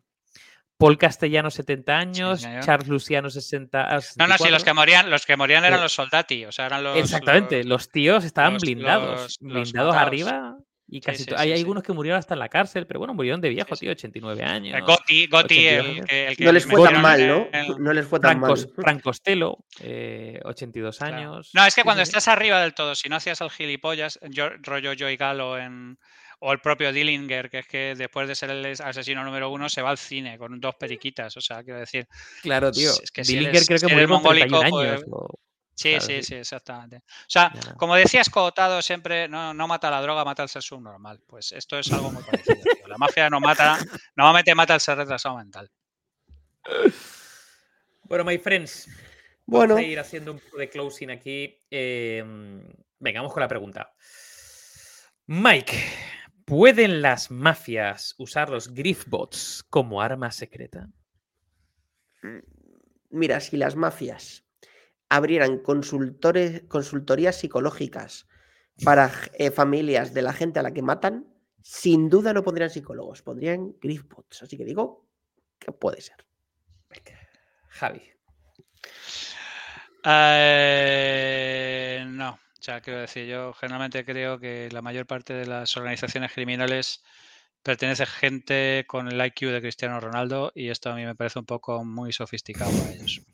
[0.82, 2.42] Paul Castellano, 70 años.
[2.66, 4.66] Charles Luciano, 60 ah, No, no, si los 64.
[4.66, 6.98] que morían, los que morían eran Eh, los soldati, o sea, eran los.
[6.98, 10.58] Exactamente, los- los tíos estaban los- blindados, los- blindados arriba.
[10.94, 11.60] Y casi sí, sí, hay sí.
[11.60, 13.82] algunos que murieron hasta en la cárcel, pero bueno, murieron de viejo, sí.
[13.86, 14.78] tío, 89 años.
[14.78, 16.06] eh, Gotti, Gotti, 82 el años.
[16.06, 17.48] que, el que No les fue tan mal, ¿no?
[17.54, 18.70] el- No les fue tan Franco, mal.
[18.76, 21.16] Frank Costello, eh, 82 Claro.
[21.16, 21.52] años.
[21.54, 22.18] No, es que Sí, cuando sí, sí.
[22.18, 25.98] estás arriba del todo, si no hacías el gilipollas, yo, rollo Joey Galo en,
[26.44, 29.82] o el propio Dillinger, que es que después de ser el asesino número uno se
[29.82, 32.08] va al cine con dos periquitas, o sea, quiero decir,
[32.42, 32.92] Claro, tío.
[33.02, 35.02] es que si Dillinger eres- creo si que eres murió con 31 mongólico, años.
[35.04, 35.40] pues, o-
[35.76, 36.24] sí, Claro, sí, sí.
[36.24, 36.98] sí, exactamente.
[36.98, 41.20] O sea, como decía Escotado siempre, no, no mata la droga, mata el ser subnormal.
[41.28, 42.62] Pues esto es algo muy parecido.
[42.76, 42.88] tío.
[42.88, 43.78] La mafia no mata,
[44.16, 45.70] normalmente mata el ser retrasado mental.
[48.04, 48.88] Bueno, my friends.
[49.46, 51.58] Bueno, Vamos a ir haciendo un poco de closing aquí.
[51.70, 52.24] Eh,
[53.00, 53.94] venga, vamos con la pregunta.
[55.28, 55.78] Mike,
[56.52, 60.90] ¿pueden las mafias usar los Griffbots como arma secreta?
[63.10, 64.44] mira, si las mafias
[65.08, 68.28] abrieran consultores, consultorías psicológicas
[68.84, 71.26] para eh, familias de la gente a la que matan,
[71.64, 74.44] sin duda no pondrían psicólogos, pondrían griefbots.
[74.44, 75.08] Así que digo
[75.58, 76.18] que puede ser.
[77.70, 78.02] Javi.
[80.04, 85.76] Eh, no, o sea, quiero decir, yo generalmente creo que la mayor parte de las
[85.78, 87.04] organizaciones criminales
[87.64, 91.48] pertenece gente con el IQ de Cristiano Ronaldo y esto a mí me parece un
[91.48, 93.22] poco muy sofisticado para ellos.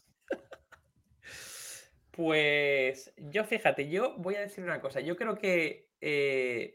[2.12, 5.02] Pues yo fíjate, yo voy a decir una cosa.
[5.02, 6.74] Yo creo que eh,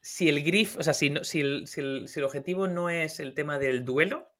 [0.00, 2.88] si el grif, o sea, si, no- si, el, si el- si el objetivo no
[2.88, 4.30] es el tema del duelo,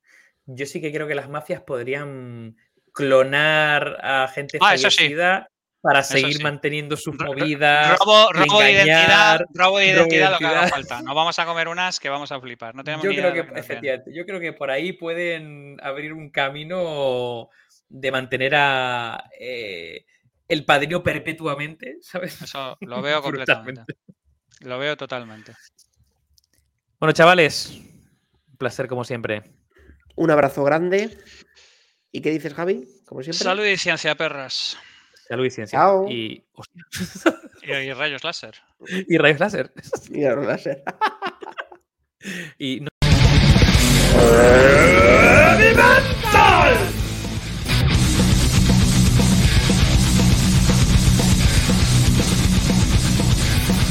[0.47, 2.57] yo sí que creo que las mafias podrían
[2.95, 4.97] clonar a gente Ah, eso sí.
[4.97, 6.43] fallecida para Eso seguir sí.
[6.43, 7.99] manteniendo sus movidas.
[7.99, 11.03] Robo, robo de identidad, robo de robo identidad lo que haga falta.
[11.03, 12.75] No vamos a comer unas que vamos a flipar.
[12.75, 15.77] No tenemos Yo ni creo que, lo que efectivamente, yo creo que por ahí pueden
[15.83, 17.49] abrir un camino
[17.89, 20.05] de mantener a eh,
[20.49, 22.41] el padrino perpetuamente, ¿sabes?
[22.43, 23.97] Eso lo veo completamente.
[24.61, 25.55] Lo veo totalmente.
[26.99, 27.81] Bueno, chavales,
[28.51, 29.45] un placer como siempre.
[30.17, 31.17] Un abrazo grande.
[32.11, 32.89] ¿Y qué dices, Javi?
[33.07, 33.45] Como siempre.
[33.45, 34.77] Salud y ciencia, perras.
[35.29, 35.79] Salud y ciencia.
[35.79, 36.09] Chao.
[36.09, 36.45] Y,
[37.63, 38.55] Y, y rayos láser.
[39.09, 39.73] y rayos láser.
[40.11, 40.83] Y ahora láser.
[42.59, 42.89] Y no-